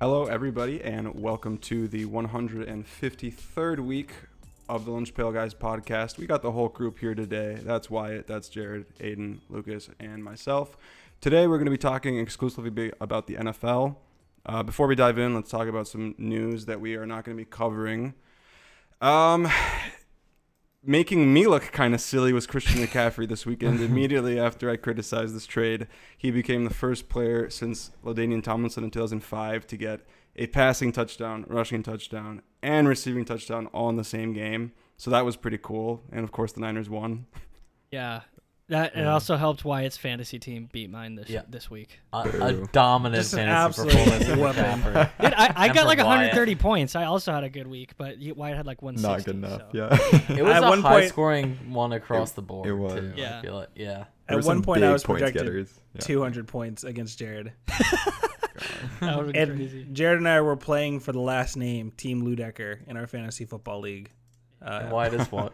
Hello, 0.00 0.26
everybody, 0.26 0.82
and 0.82 1.14
welcome 1.14 1.56
to 1.58 1.86
the 1.86 2.04
153rd 2.04 3.78
week 3.78 4.12
of 4.68 4.84
the 4.84 4.90
Lunch 4.90 5.14
Pail 5.14 5.30
Guys 5.30 5.54
podcast. 5.54 6.18
We 6.18 6.26
got 6.26 6.42
the 6.42 6.50
whole 6.50 6.68
group 6.68 6.98
here 6.98 7.14
today. 7.14 7.60
That's 7.62 7.88
Wyatt, 7.88 8.26
that's 8.26 8.48
Jared, 8.48 8.86
Aiden, 8.98 9.38
Lucas, 9.48 9.88
and 10.00 10.22
myself. 10.22 10.76
Today, 11.20 11.46
we're 11.46 11.58
going 11.58 11.66
to 11.66 11.70
be 11.70 11.78
talking 11.78 12.18
exclusively 12.18 12.92
about 13.00 13.28
the 13.28 13.36
NFL. 13.36 13.94
Uh, 14.44 14.64
before 14.64 14.88
we 14.88 14.96
dive 14.96 15.16
in, 15.16 15.32
let's 15.32 15.48
talk 15.48 15.68
about 15.68 15.86
some 15.86 16.16
news 16.18 16.66
that 16.66 16.80
we 16.80 16.96
are 16.96 17.06
not 17.06 17.24
going 17.24 17.36
to 17.36 17.40
be 17.40 17.48
covering. 17.48 18.14
Um, 19.00 19.48
making 20.86 21.32
me 21.32 21.46
look 21.46 21.72
kind 21.72 21.94
of 21.94 22.00
silly 22.00 22.32
was 22.32 22.46
Christian 22.46 22.80
McCaffrey 22.80 23.28
this 23.28 23.46
weekend. 23.46 23.80
Immediately 23.82 24.38
after 24.38 24.70
I 24.70 24.76
criticized 24.76 25.34
this 25.34 25.46
trade, 25.46 25.86
he 26.16 26.30
became 26.30 26.64
the 26.64 26.74
first 26.74 27.08
player 27.08 27.50
since 27.50 27.90
LaDainian 28.04 28.42
Tomlinson 28.42 28.84
in 28.84 28.90
2005 28.90 29.66
to 29.66 29.76
get 29.76 30.00
a 30.36 30.46
passing 30.48 30.92
touchdown, 30.92 31.44
rushing 31.48 31.82
touchdown, 31.82 32.42
and 32.62 32.88
receiving 32.88 33.24
touchdown 33.24 33.66
all 33.68 33.88
in 33.88 33.96
the 33.96 34.04
same 34.04 34.32
game. 34.32 34.72
So 34.96 35.10
that 35.10 35.24
was 35.24 35.36
pretty 35.36 35.58
cool. 35.58 36.02
And 36.12 36.24
of 36.24 36.32
course, 36.32 36.52
the 36.52 36.60
Niners 36.60 36.90
won. 36.90 37.26
Yeah. 37.90 38.22
That 38.70 38.96
it 38.96 39.06
also 39.06 39.36
helped 39.36 39.62
Wyatt's 39.62 39.98
fantasy 39.98 40.38
team 40.38 40.70
beat 40.72 40.88
mine 40.88 41.16
this 41.16 41.28
Yeah. 41.28 41.42
this 41.46 41.70
week. 41.70 42.00
A, 42.14 42.20
a 42.20 42.52
dominant 42.72 43.20
Just 43.20 43.34
an 43.34 43.40
fantasy 43.40 43.82
absolute 43.82 43.92
performance 43.92 44.26
from 44.26 44.40
whooping. 44.40 44.64
McCaffrey. 44.64 45.10
Dude, 45.20 45.34
I, 45.34 45.52
I 45.54 45.66
And 45.66 45.74
got 45.74 45.80
for 45.82 45.86
like 45.88 45.98
Wyatt. 45.98 46.06
130 46.08 46.54
points. 46.54 46.96
I 46.96 47.04
also 47.04 47.32
had 47.32 47.44
a 47.44 47.50
good 47.50 47.66
week, 47.66 47.92
but 47.98 48.16
you- 48.18 48.32
Wyatt 48.34 48.56
had 48.56 48.66
like 48.66 48.80
160. 48.80 49.06
Not 49.06 49.24
good 49.26 49.36
enough. 49.36 49.70
so- 49.70 49.76
Yeah. 50.30 50.34
It 50.38 50.42
was 50.42 50.52
At 50.56 50.64
a 50.64 50.68
one 50.68 50.80
high 50.80 51.00
point- 51.00 51.08
scoring 51.10 51.72
one 51.74 51.92
across 51.92 52.32
the 52.32 52.40
board. 52.40 52.66
it 52.66 52.72
was. 52.72 52.94
Too, 52.94 53.12
Yeah. 53.16 53.38
I 53.38 53.42
feel 53.42 53.54
like. 53.54 53.68
Yeah. 53.74 53.84
There 53.86 54.06
At 54.28 54.30
were 54.36 54.36
one 54.36 54.56
some 54.56 54.62
point, 54.62 54.82
I 54.82 54.86
big 54.86 54.92
was 54.94 55.04
points 55.04 55.20
projected 55.20 55.42
getters. 55.44 55.80
Yeah. 55.96 56.00
200 56.00 56.48
points 56.48 56.84
against 56.84 57.18
Jared. 57.18 57.52
That 59.00 59.18
would 59.18 59.32
be 59.32 59.38
And 59.38 59.56
crazy. 59.56 59.86
Jared 59.92 60.18
and 60.18 60.28
I 60.28 60.40
were 60.40 60.56
playing 60.56 61.00
for 61.00 61.12
the 61.12 61.20
last 61.20 61.56
name, 61.56 61.90
Team 61.96 62.22
Ludecker, 62.24 62.78
in 62.86 62.96
our 62.96 63.06
fantasy 63.06 63.44
football 63.44 63.80
league. 63.80 64.10
Uh, 64.64 64.80
And 64.84 64.90
Wyatt 64.92 65.14
is 65.14 65.30
what? 65.30 65.52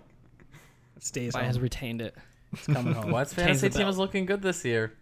it 0.97 1.03
stays 1.03 1.35
Wyatt 1.35 1.47
has 1.47 1.57
home. 1.57 1.63
retained 1.65 2.03
it. 2.03 2.15
It's 2.53 2.67
coming 2.67 2.95
home. 2.95 3.11
Wyatt's 3.11 3.35
Change 3.35 3.47
fantasy 3.47 3.69
the 3.69 3.79
team 3.79 3.89
is 3.89 3.99
looking 3.99 4.27
good 4.27 4.43
this 4.43 4.65
year. 4.65 4.93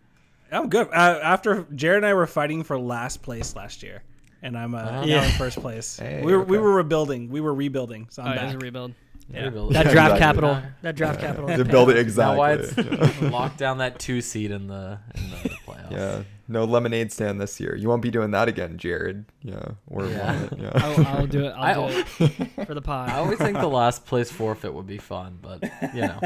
I'm 0.50 0.68
good. 0.68 0.88
Uh, 0.88 1.20
after 1.22 1.66
Jared 1.74 1.98
and 1.98 2.06
I 2.06 2.14
were 2.14 2.26
fighting 2.26 2.62
for 2.62 2.78
last 2.78 3.22
place 3.22 3.54
last 3.54 3.82
year, 3.82 4.02
and 4.42 4.56
I'm 4.56 4.74
uh, 4.74 4.78
Uh-huh. 4.78 4.90
now 5.00 5.04
Yeah. 5.04 5.24
in 5.24 5.30
first 5.32 5.60
place. 5.60 5.98
Hey, 6.02 6.22
we 6.24 6.32
were 6.34 6.42
we 6.42 6.58
were 6.58 6.72
rebuilding. 6.72 7.28
We 7.30 7.40
were 7.40 7.54
rebuilding. 7.54 8.06
So 8.10 8.22
I'm 8.22 8.28
Oh, 8.28 8.34
yeah, 8.34 8.46
back. 8.46 8.54
a 8.54 8.58
rebuild. 8.58 8.94
Yeah. 9.30 9.44
Rebuild. 9.44 9.72
That 9.74 9.82
draft 9.90 10.14
exactly. 10.14 10.18
capital. 10.20 10.62
That 10.80 10.96
draft 10.96 11.20
capital. 11.20 11.48
To 11.54 11.64
build 11.66 11.90
it 11.90 11.94
Now 11.96 12.00
exactly. 12.00 12.38
Wyatt's 12.38 12.76
yeah. 13.22 13.28
locked 13.28 13.58
down 13.58 13.78
that 13.78 13.98
two 13.98 14.22
seed 14.22 14.50
in 14.50 14.68
the 14.68 14.98
in 15.14 15.30
the 15.30 15.50
playoffs. 15.88 16.16
Yeah. 16.18 16.22
No 16.50 16.64
lemonade 16.64 17.12
stand 17.12 17.40
this 17.40 17.60
year. 17.60 17.76
You 17.76 17.88
won't 17.88 18.00
be 18.02 18.10
doing 18.10 18.30
that 18.30 18.48
again, 18.48 18.78
Jared. 18.78 19.24
Yeah. 19.42 19.60
Or 19.86 20.06
Yeah. 20.06 20.36
Wyatt. 20.40 20.58
Yeah. 20.58 20.70
I'll, 20.74 21.06
I'll 21.06 21.26
do 21.26 21.44
it. 21.44 21.50
I- 21.50 21.72
I'll 21.74 21.88
do 21.90 22.04
it 22.20 22.66
for 22.66 22.74
the 22.74 22.80
pod. 22.90 23.10
I 23.10 23.16
always 23.18 23.38
think 23.38 23.58
the 23.58 23.66
last 23.68 24.06
place 24.06 24.30
forfeit 24.30 24.72
would 24.72 24.86
be 24.86 24.98
fun, 24.98 25.38
but 25.42 25.62
you 25.94 26.02
know, 26.02 26.20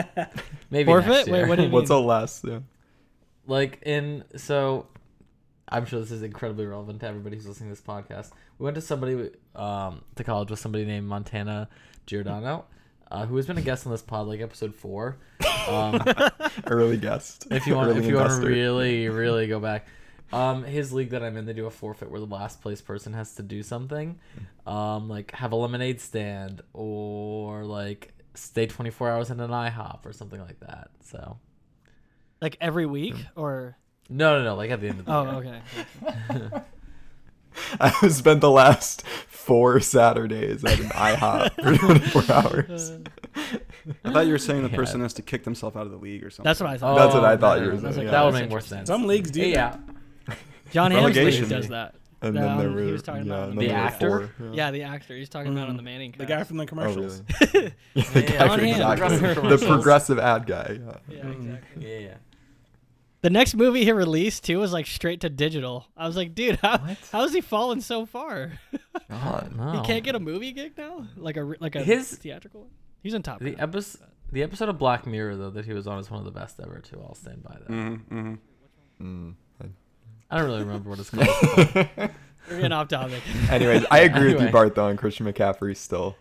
maybe 0.71 0.87
Forfeit? 0.87 1.09
Next 1.11 1.29
year. 1.29 1.37
Wait, 1.43 1.49
what 1.49 1.57
do 1.59 1.65
you 1.65 1.71
What's 1.71 1.91
mean? 1.91 1.99
a 1.99 2.07
less? 2.07 2.43
Yeah. 2.47 2.61
like 3.47 3.81
in 3.85 4.23
so 4.37 4.87
i'm 5.69 5.85
sure 5.87 5.99
this 6.01 6.11
is 6.11 6.23
incredibly 6.23 6.67
relevant 6.67 7.01
to 7.01 7.07
everybody 7.07 7.35
who's 7.37 7.47
listening 7.49 7.71
to 7.71 7.75
this 7.75 7.83
podcast 7.85 8.31
we 8.59 8.65
went 8.65 8.75
to 8.75 8.81
somebody 8.81 9.31
um 9.57 10.03
to 10.17 10.23
college 10.23 10.51
with 10.51 10.59
somebody 10.61 10.85
named 10.85 11.07
montana 11.09 11.69
giordano 12.07 12.65
uh, 13.11 13.25
who 13.27 13.37
has 13.37 13.47
been 13.47 13.57
a 13.59 13.63
guest 13.63 13.87
on 13.87 13.91
this 13.93 14.03
pod 14.03 14.27
like 14.27 14.41
episode 14.41 14.75
four 14.75 15.17
um 15.69 16.03
Early 16.67 16.97
guest. 16.97 17.47
if 17.51 17.67
you 17.67 17.75
want 17.75 17.91
Early 17.91 18.01
if 18.01 18.07
you 18.07 18.17
want 18.17 18.31
to 18.43 18.47
really 18.47 19.09
really 19.09 19.47
go 19.47 19.61
back 19.61 19.87
um 20.33 20.65
his 20.65 20.93
league 20.93 21.11
that 21.11 21.23
i'm 21.23 21.37
in 21.37 21.45
they 21.45 21.53
do 21.53 21.67
a 21.67 21.71
forfeit 21.71 22.11
where 22.11 22.21
the 22.21 22.27
last 22.27 22.63
place 22.63 22.81
person 22.81 23.13
has 23.13 23.35
to 23.35 23.43
do 23.43 23.63
something 23.63 24.19
um 24.67 25.09
like 25.09 25.31
have 25.33 25.53
a 25.53 25.57
lemonade 25.57 26.01
stand 26.01 26.63
or 26.73 27.65
like 27.65 28.13
stay 28.35 28.67
24 28.67 29.11
hours 29.11 29.31
in 29.31 29.41
an 29.41 29.51
ihop 29.51 30.07
or 30.07 30.13
something 30.13 30.41
like 30.41 30.59
that 30.61 30.91
so 31.03 31.39
like 32.41 32.57
every 32.61 32.87
week 32.87 33.15
or 33.37 33.77
no 34.09 34.39
no 34.39 34.45
no 34.45 34.55
like 34.57 34.71
at 34.71 34.81
the 34.81 34.89
end 34.89 35.01
of 35.01 35.07
the 35.07 35.15
oh 35.15 35.41
year. 35.41 35.63
okay. 36.41 36.63
I've 37.81 38.13
spent 38.15 38.41
the 38.41 38.51
last 38.51 39.05
four 39.45 39.81
Saturdays 39.81 40.65
at 40.65 40.79
an 40.81 40.87
IHOP 40.91 41.55
for 41.63 41.77
24 42.21 42.35
hours. 42.35 42.93
I 44.05 44.13
thought 44.13 44.27
you 44.27 44.33
were 44.33 44.39
saying 44.39 44.63
the 44.63 44.71
Yeah. 44.71 44.77
person 44.77 45.01
has 45.01 45.15
to 45.15 45.23
kick 45.23 45.45
themselves 45.45 45.77
out 45.77 45.87
of 45.87 45.93
the 45.93 45.99
league 45.99 46.25
or 46.25 46.31
something. 46.31 46.45
That's 46.49 46.61
what 46.61 46.71
I 46.71 46.77
thought. 46.79 46.97
That's 46.97 47.15
what 47.15 47.25
I 47.25 47.33
Oh, 47.35 47.37
thought 47.39 47.59
no, 47.59 47.65
you 47.65 47.71
were 47.71 47.77
no, 47.77 47.89
no, 47.89 47.93
saying, 47.93 48.07
That 48.11 48.25
would 48.25 48.35
make 48.35 48.51
more 48.51 48.61
sense. 48.61 48.87
Some 48.89 49.07
leagues 49.07 49.31
do. 49.31 49.41
yeah, 49.43 49.77
Jon 50.71 50.91
Hamm's 50.91 51.07
league 51.07 51.17
Relegation. 51.17 51.49
does 51.49 51.69
that. 51.69 51.95
And 52.25 52.37
The, 52.37 52.41
then 52.41 52.59
there 52.59 52.69
um, 52.69 52.75
were 52.77 52.83
he 52.85 52.93
was 52.93 53.03
talking 53.03 53.27
yeah, 53.27 53.33
about 53.35 53.49
and 53.49 53.59
The 53.59 53.67
there 53.67 53.77
were 53.77 53.83
actor? 53.85 54.31
four, 54.39 54.51
Yeah, 54.55 54.71
the 54.71 54.83
actor. 54.85 55.17
He's 55.17 55.29
talking 55.29 55.51
about 55.53 55.69
on 55.69 55.77
the 55.77 55.83
Mhm. 55.83 55.87
Manning. 55.87 56.15
The 56.17 56.25
guy 56.25 56.37
cast. 56.37 56.49
from 56.49 56.59
the 56.59 56.63
Oh, 56.63 56.67
commercials. 56.67 57.23
really? 57.53 57.73
Yeah, 57.95 58.03
the 58.13 58.21
Yeah, 58.23 58.29
guy 58.31 58.47
Jon 58.47 58.59
from- 58.59 58.61
Hamm. 58.61 58.69
exactly. 58.69 58.97
Progressive 58.97 59.21
The 59.21 59.35
commercials. 59.41 59.65
progressive 59.65 60.19
ad 60.21 60.47
guy. 60.47 60.79
Yeah. 60.81 60.93
Yeah, 61.17 61.23
Mhm. 61.25 61.35
exactly. 61.45 61.93
yeah, 61.93 61.99
yeah. 61.99 62.15
The 63.23 63.31
next 63.31 63.55
movie 63.55 63.85
he 63.85 63.93
released 63.93 64.45
too 64.45 64.59
was 64.59 64.73
like 64.73 64.87
straight 64.87 65.21
to 65.23 65.31
digital. 65.31 65.87
I 65.97 66.07
was 66.07 66.17
like, 66.17 66.35
dude, 66.35 66.57
how 66.57 66.79
What? 66.79 66.99
how 67.13 67.23
has 67.23 67.33
he 67.33 67.41
fallen 67.41 67.81
so 67.81 68.05
far? 68.05 68.53
God. 69.09 69.55
No. 69.57 69.73
He 69.81 69.81
can't 69.87 70.05
get 70.05 70.15
a 70.15 70.21
movie 70.21 70.53
gig 70.53 70.73
now, 70.77 71.07
like 71.17 71.37
a 71.37 71.43
like 71.61 71.77
a 71.77 71.83
His- 71.83 72.17
theatrical 72.17 72.63
one. 72.63 72.71
He's 73.03 73.15
on 73.15 73.23
Top 73.23 73.41
The 73.41 73.57
episode, 73.59 74.03
the 74.31 74.43
episode 74.43 74.69
of 74.69 74.79
Black 74.79 75.07
Mirror 75.07 75.37
though 75.37 75.51
that 75.51 75.65
he 75.65 75.73
was 75.73 75.87
on 75.87 75.99
is 75.99 76.11
one 76.11 76.19
of 76.21 76.25
the 76.25 76.31
best 76.39 76.61
ever 76.61 76.79
too. 76.81 77.01
I'll 77.01 77.15
stand 77.15 77.43
by 77.43 77.55
that. 77.59 77.69
Mm-hmm, 77.69 78.19
mm-hmm. 78.19 79.29
Mm. 79.29 79.35
I 80.31 80.39
don't 80.39 80.47
really 80.47 80.61
remember 80.61 80.89
what 80.91 80.99
it's 80.99 81.11
called. 81.11 81.29
We're 82.49 82.57
getting 82.57 82.73
off 82.73 82.89
topic. 82.89 83.23
Anyways, 83.51 83.85
I 83.91 84.01
agree 84.01 84.21
with 84.25 84.31
you, 84.33 84.37
Anyway. 84.39 84.51
Bart, 84.53 84.75
though, 84.75 84.87
on 84.87 84.97
Christian 84.97 85.27
McCaffrey 85.27 85.77
still. 85.77 86.17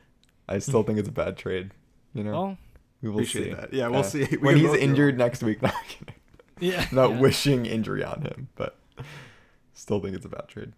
I 0.49 0.59
still 0.59 0.83
think 0.83 0.99
it's 0.99 1.07
a 1.07 1.13
bad 1.13 1.37
trade. 1.37 1.71
You 2.13 2.25
know, 2.25 2.31
Well, 2.31 2.57
we 3.01 3.09
will 3.09 3.23
see. 3.25 3.51
that. 3.53 3.73
Yeah, 3.73 3.87
we'll 3.87 4.03
see. 4.03 4.25
We 4.31 4.37
when 4.37 4.57
he's 4.57 4.67
both 4.67 4.75
do 4.75 4.81
injured 4.83 5.17
next 5.17 5.41
week, 5.43 5.61
not, 5.61 5.73
kidding. 5.87 6.13
Yeah. 6.61 6.85
not 6.91 7.11
yeah. 7.11 7.19
wishing 7.19 7.65
injury 7.65 8.03
on 8.03 8.21
him, 8.21 8.47
but 8.55 8.77
still 9.73 9.99
think 9.99 10.15
it's 10.15 10.25
a 10.25 10.29
bad 10.29 10.47
trade. 10.47 10.73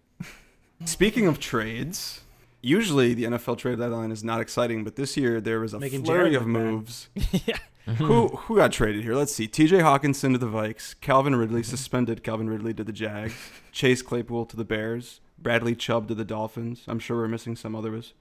Speaking 0.84 1.26
of 1.26 1.38
trades, 1.38 2.22
usually 2.60 3.14
the 3.14 3.24
NFL 3.24 3.58
trade 3.58 3.78
deadline 3.78 4.10
is 4.10 4.24
not 4.24 4.40
exciting, 4.40 4.82
but 4.82 4.96
this 4.96 5.16
year 5.16 5.40
there 5.40 5.60
was 5.60 5.74
a 5.74 5.78
Making 5.78 6.04
flurry 6.04 6.30
Jared 6.30 6.42
of 6.42 6.46
moves. 6.46 7.08
yeah. 7.46 7.58
who 7.96 8.28
who 8.28 8.56
got 8.56 8.72
traded 8.72 9.04
here? 9.04 9.14
Let's 9.14 9.34
see. 9.34 9.46
T.J. 9.46 9.78
Hockenson 9.78 10.32
to 10.32 10.38
the 10.38 10.46
Vikes, 10.46 10.98
Calvin 11.00 11.36
Ridley 11.36 11.62
suspended. 11.62 12.24
Calvin 12.24 12.48
Ridley 12.48 12.74
to 12.74 12.84
the 12.84 12.92
Jags, 12.92 13.34
Chase 13.72 14.02
Claypool 14.02 14.46
to 14.46 14.56
the 14.56 14.64
Bears, 14.64 15.20
Bradley 15.38 15.74
Chubb 15.74 16.08
to 16.08 16.14
the 16.14 16.24
Dolphins. 16.24 16.84
I'm 16.88 16.98
sure 16.98 17.18
we're 17.18 17.28
missing 17.28 17.56
some 17.56 17.76
others. 17.76 18.14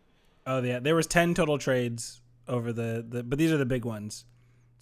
Oh 0.45 0.61
yeah, 0.61 0.79
there 0.79 0.95
was 0.95 1.07
ten 1.07 1.33
total 1.33 1.57
trades 1.57 2.21
over 2.47 2.73
the, 2.73 3.05
the 3.07 3.23
but 3.23 3.39
these 3.39 3.51
are 3.51 3.57
the 3.57 3.65
big 3.65 3.85
ones. 3.85 4.25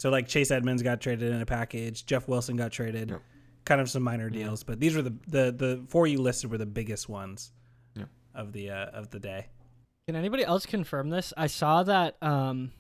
So 0.01 0.09
like 0.09 0.27
Chase 0.27 0.49
Edmonds 0.49 0.81
got 0.81 0.99
traded 0.99 1.31
in 1.31 1.41
a 1.41 1.45
package, 1.45 2.07
Jeff 2.07 2.27
Wilson 2.27 2.55
got 2.55 2.71
traded, 2.71 3.11
Yep. 3.11 3.21
kind 3.65 3.79
of 3.79 3.87
some 3.87 4.01
minor 4.01 4.31
deals, 4.31 4.63
but 4.63 4.79
these 4.79 4.95
were 4.95 5.03
the 5.03 5.13
the 5.27 5.51
the 5.51 5.83
four 5.89 6.07
you 6.07 6.19
listed 6.19 6.49
were 6.49 6.57
the 6.57 6.65
biggest 6.65 7.07
ones 7.07 7.51
Yep. 7.95 8.09
of 8.33 8.51
the 8.51 8.71
uh, 8.71 8.85
of 8.87 9.11
the 9.11 9.19
day. 9.19 9.45
Can 10.07 10.15
anybody 10.15 10.43
else 10.43 10.65
confirm 10.65 11.11
this? 11.11 11.33
I 11.37 11.45
saw 11.45 11.83
that 11.83 12.17
um, 12.23 12.71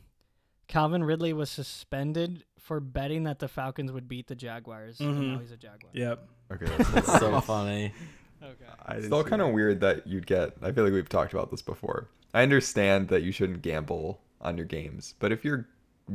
Calvin 0.67 1.03
Ridley 1.03 1.31
was 1.31 1.51
suspended 1.51 2.43
for 2.57 2.79
betting 2.79 3.25
that 3.25 3.37
the 3.37 3.47
Falcons 3.47 3.91
would 3.91 4.07
beat 4.07 4.25
the 4.25 4.33
Jaguars. 4.35 4.99
And 4.99 5.15
Mhm. 5.15 5.33
now 5.33 5.39
he's 5.41 5.51
a 5.51 5.57
Jaguar. 5.57 5.91
Yep. 5.93 6.27
Okay, 6.53 6.65
It's 6.97 7.19
so 7.19 7.39
funny. 7.41 7.93
Okay. 8.41 8.65
I 8.83 8.93
didn't 8.95 9.05
Still 9.09 9.23
kind 9.23 9.43
of 9.43 9.53
weird 9.53 9.79
that 9.81 10.07
you'd 10.07 10.25
get. 10.25 10.53
I 10.63 10.71
feel 10.71 10.83
like 10.85 10.93
we've 10.93 11.07
talked 11.07 11.33
about 11.33 11.51
this 11.51 11.61
before. 11.61 12.07
I 12.33 12.41
understand 12.41 13.09
that 13.09 13.21
you 13.21 13.31
shouldn't 13.31 13.61
gamble 13.61 14.21
on 14.41 14.57
your 14.57 14.65
games, 14.65 15.13
but 15.19 15.31
if 15.31 15.45
you're 15.45 15.67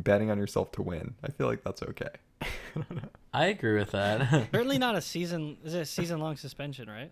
betting 0.03 0.31
on 0.31 0.39
yourself 0.39 0.73
to 0.73 0.83
win, 0.83 1.15
I 1.23 1.29
feel 1.31 1.47
like 1.47 1.63
that's 1.65 1.83
okay. 1.83 2.09
I. 2.41 2.49
I 3.35 3.47
agree 3.47 3.79
with 3.79 3.91
that. 3.93 4.49
Certainly 4.53 4.79
not 4.79 4.95
a 4.97 5.01
season. 5.01 5.57
Is 5.65 5.75
it 5.75 5.81
a 5.81 5.85
season 5.87 6.21
long 6.21 6.37
suspension, 6.37 6.89
right? 6.89 7.11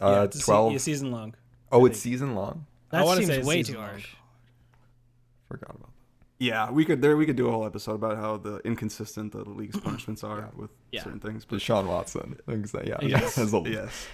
yeah, 0.00 0.06
Uh, 0.06 0.22
it's 0.24 0.36
a 0.36 0.40
se- 0.40 0.44
twelve. 0.44 0.72
yeah, 0.72 0.78
season 0.78 1.10
long. 1.10 1.34
oh, 1.72 1.84
I 1.84 1.86
it's 1.88 2.02
think. 2.02 2.12
season 2.14 2.34
long. 2.34 2.66
I 2.92 2.98
That 2.98 3.04
wanna 3.06 3.22
say 3.26 3.34
seems 3.36 3.46
way 3.46 3.62
too 3.62 3.78
harsh. 3.78 4.08
Forgot 5.48 5.70
about 5.76 5.90
Yeah, 6.38 6.70
we 6.70 6.84
could 6.84 7.00
there 7.02 7.16
we 7.16 7.24
could 7.26 7.36
do 7.36 7.48
a 7.48 7.50
whole 7.50 7.64
episode 7.66 7.94
about 7.94 8.16
how 8.16 8.36
the 8.36 8.58
inconsistent 8.64 9.32
the 9.32 9.48
league's 9.48 9.78
punishments 9.86 10.22
are 10.24 10.50
with 10.56 10.70
Yeah. 10.92 11.02
certain 11.04 11.20
things. 11.20 11.44
that. 11.44 11.50
But 11.50 11.60
Deshaun 11.60 11.86
Watson. 11.86 12.36
Things 12.46 12.74
yeah, 12.74 12.98
yes, 13.02 13.38
yes. 13.66 14.06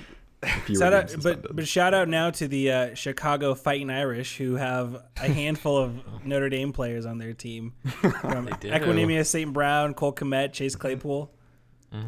Fewer 0.65 0.79
Shout 0.79 0.93
out, 0.93 1.15
but 1.23 1.55
but 1.55 1.69
shout 1.69 1.95
out 1.95 2.09
now 2.09 2.31
to 2.31 2.49
the 2.49 2.71
uh, 2.73 2.95
Chicago 2.95 3.55
Fighting 3.55 3.91
Irish 3.91 4.37
who 4.39 4.57
have 4.57 5.01
a 5.17 5.29
handful 5.29 5.77
of 5.79 6.01
Notre 6.25 6.49
Dame 6.49 6.73
players 6.73 7.07
on 7.07 7.19
their 7.19 7.33
team. 7.33 7.75
From 7.85 8.47
They. 8.61 8.71
Equanimeous 8.71 9.27
St. 9.27 9.53
Brown, 9.53 9.95
Cole 9.95 10.13
Kmet, 10.13 10.53
Chase 10.53 10.75
Claypool. 10.75 11.33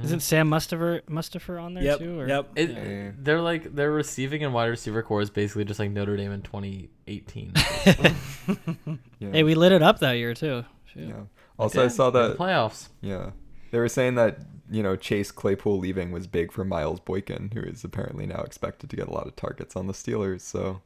Isn't 0.02 0.20
Sam 0.20 0.48
Mustipher 0.50 1.02
Mustipher 1.02 1.62
on 1.62 1.74
there 1.74 1.84
Yep, 1.84 1.98
too? 1.98 2.18
Or? 2.20 2.26
yep. 2.26 2.50
It, 2.56 2.70
Yeah. 2.70 3.10
They're 3.18 3.42
like 3.42 3.74
their 3.74 3.90
receiving 3.92 4.42
and 4.42 4.54
wide 4.54 4.66
receiver 4.68 5.02
corps 5.02 5.20
is 5.20 5.28
basically 5.28 5.66
just 5.66 5.78
like 5.78 5.90
Notre 5.90 6.16
Dame 6.16 6.32
in 6.32 6.40
2018. 6.40 7.52
yeah. 9.18 9.30
Hey, 9.30 9.42
we 9.42 9.54
lit 9.54 9.72
it 9.72 9.82
up 9.82 9.98
that 10.00 10.12
year 10.12 10.32
too. 10.34 10.64
Shoot. 10.86 11.08
yeah. 11.08 11.14
Also, 11.58 11.82
I 11.82 11.84
Okay, 11.84 11.94
saw 11.94 12.06
in 12.08 12.14
the 12.14 12.28
that. 12.28 12.38
playoffs. 12.38 12.88
Yeah, 13.00 13.30
they 13.74 13.80
were 13.80 13.88
saying 13.88 14.14
that 14.14 14.38
you 14.70 14.84
know 14.84 14.94
Chase 14.94 15.32
Claypool 15.32 15.78
leaving 15.80 16.12
was 16.12 16.28
big 16.28 16.52
for 16.52 16.64
Miles 16.64 17.00
Boykin, 17.00 17.50
who 17.54 17.60
is 17.60 17.82
apparently 17.82 18.24
now 18.24 18.40
expected 18.42 18.88
to 18.90 18.96
get 18.96 19.08
a 19.08 19.10
lot 19.10 19.26
of 19.26 19.34
targets 19.34 19.74
on 19.74 19.88
the 19.88 19.92
Steelers. 19.92 20.42
So 20.42 20.80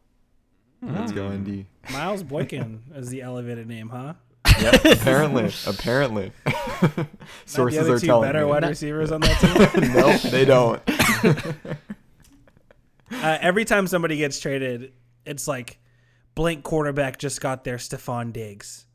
let's 0.80 1.12
go, 1.12 1.30
Indy. 1.30 1.66
Miles 1.92 2.22
Boykin 2.22 2.80
is 2.94 3.10
the 3.10 3.20
elevated 3.20 3.68
name, 3.68 3.90
huh? 3.90 4.14
Yeah, 4.58 4.70
apparently, 4.84 5.52
apparently. 5.66 6.32
Not 6.46 7.06
Sources 7.44 7.78
the 7.78 7.84
other 7.84 7.94
are 7.96 7.98
two 8.00 8.06
telling 8.06 8.28
better 8.28 8.40
me. 8.46 8.50
wide 8.50 8.64
receivers 8.66 9.12
on 9.12 9.20
that 9.20 9.72
team. 9.74 9.92
nope, 9.92 10.22
they 10.22 10.44
don't. 10.46 10.80
uh, 13.12 13.38
every 13.40 13.66
time 13.66 13.86
somebody 13.86 14.16
gets 14.16 14.40
traded, 14.40 14.92
it's 15.26 15.46
like 15.46 15.78
blank 16.34 16.64
quarterback 16.64 17.18
just 17.18 17.40
got 17.42 17.64
there. 17.64 17.76
Stefon 17.76 18.32
Diggs. 18.32 18.86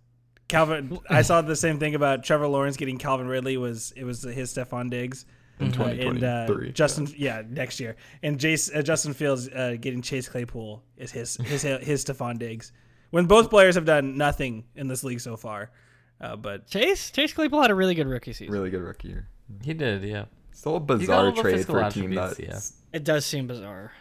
Calvin. 0.53 0.99
I 1.09 1.23
saw 1.23 1.41
the 1.41 1.55
same 1.55 1.79
thing 1.79 1.95
about 1.95 2.23
Trevor 2.23 2.47
Lawrence 2.47 2.77
getting 2.77 2.97
Calvin 2.97 3.27
Ridley. 3.27 3.57
Was 3.57 3.91
it 3.95 4.03
was 4.03 4.21
his 4.21 4.53
Stefon 4.53 4.89
Diggs? 4.89 5.25
In 5.59 5.67
Uh, 5.79 5.83
and 5.83 6.23
uh, 6.23 6.47
2023. 6.47 6.71
Justin, 6.71 7.07
yeah. 7.15 7.43
next 7.47 7.79
year, 7.79 7.95
and 8.23 8.39
Jace, 8.39 8.75
uh, 8.75 8.81
Justin 8.81 9.13
Fields 9.13 9.47
uh, 9.49 9.75
getting 9.79 10.01
Chase 10.01 10.27
Claypool 10.27 10.83
is 10.97 11.11
his 11.11 11.35
his 11.37 11.61
his 11.61 12.03
Stefon 12.05 12.39
Diggs. 12.39 12.71
When 13.11 13.25
both 13.25 13.49
players 13.49 13.75
have 13.75 13.85
done 13.85 14.17
nothing 14.17 14.65
in 14.75 14.87
this 14.87 15.03
league 15.03 15.21
so 15.21 15.37
far, 15.37 15.71
uh, 16.19 16.35
but 16.35 16.67
Chase 16.67 17.11
Chase 17.11 17.33
Claypool 17.33 17.61
had 17.61 17.71
a 17.71 17.75
really 17.75 17.95
good 17.95 18.07
rookie 18.07 18.33
season. 18.33 18.53
Really 18.53 18.69
good 18.69 18.81
rookie 18.81 19.09
year. 19.09 19.29
He 19.61 19.73
did, 19.73 20.03
yeah. 20.03 20.25
Still 20.51 20.77
a 20.77 20.79
bizarre 20.79 21.31
the 21.31 21.41
trade 21.41 21.65
for 21.65 21.81
a 21.81 21.91
team 21.91 22.15
that, 22.15 22.39
yeah. 22.39 22.59
It 22.91 23.03
does 23.03 23.25
seem 23.25 23.47
bizarre. 23.47 23.91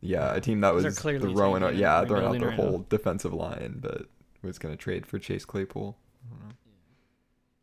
yeah, 0.00 0.34
a 0.34 0.40
team 0.40 0.60
that 0.60 0.74
was 0.74 0.98
clearly 0.98 1.32
throwing 1.32 1.62
out, 1.62 1.76
yeah, 1.76 2.04
throwing 2.04 2.24
out 2.24 2.38
their 2.38 2.48
right 2.48 2.58
now. 2.58 2.64
whole 2.64 2.86
defensive 2.88 3.32
line, 3.32 3.78
but 3.80 4.06
was 4.42 4.58
going 4.58 4.72
to 4.74 4.78
trade 4.82 5.06
for 5.06 5.18
Chase 5.18 5.44
Claypool. 5.44 5.96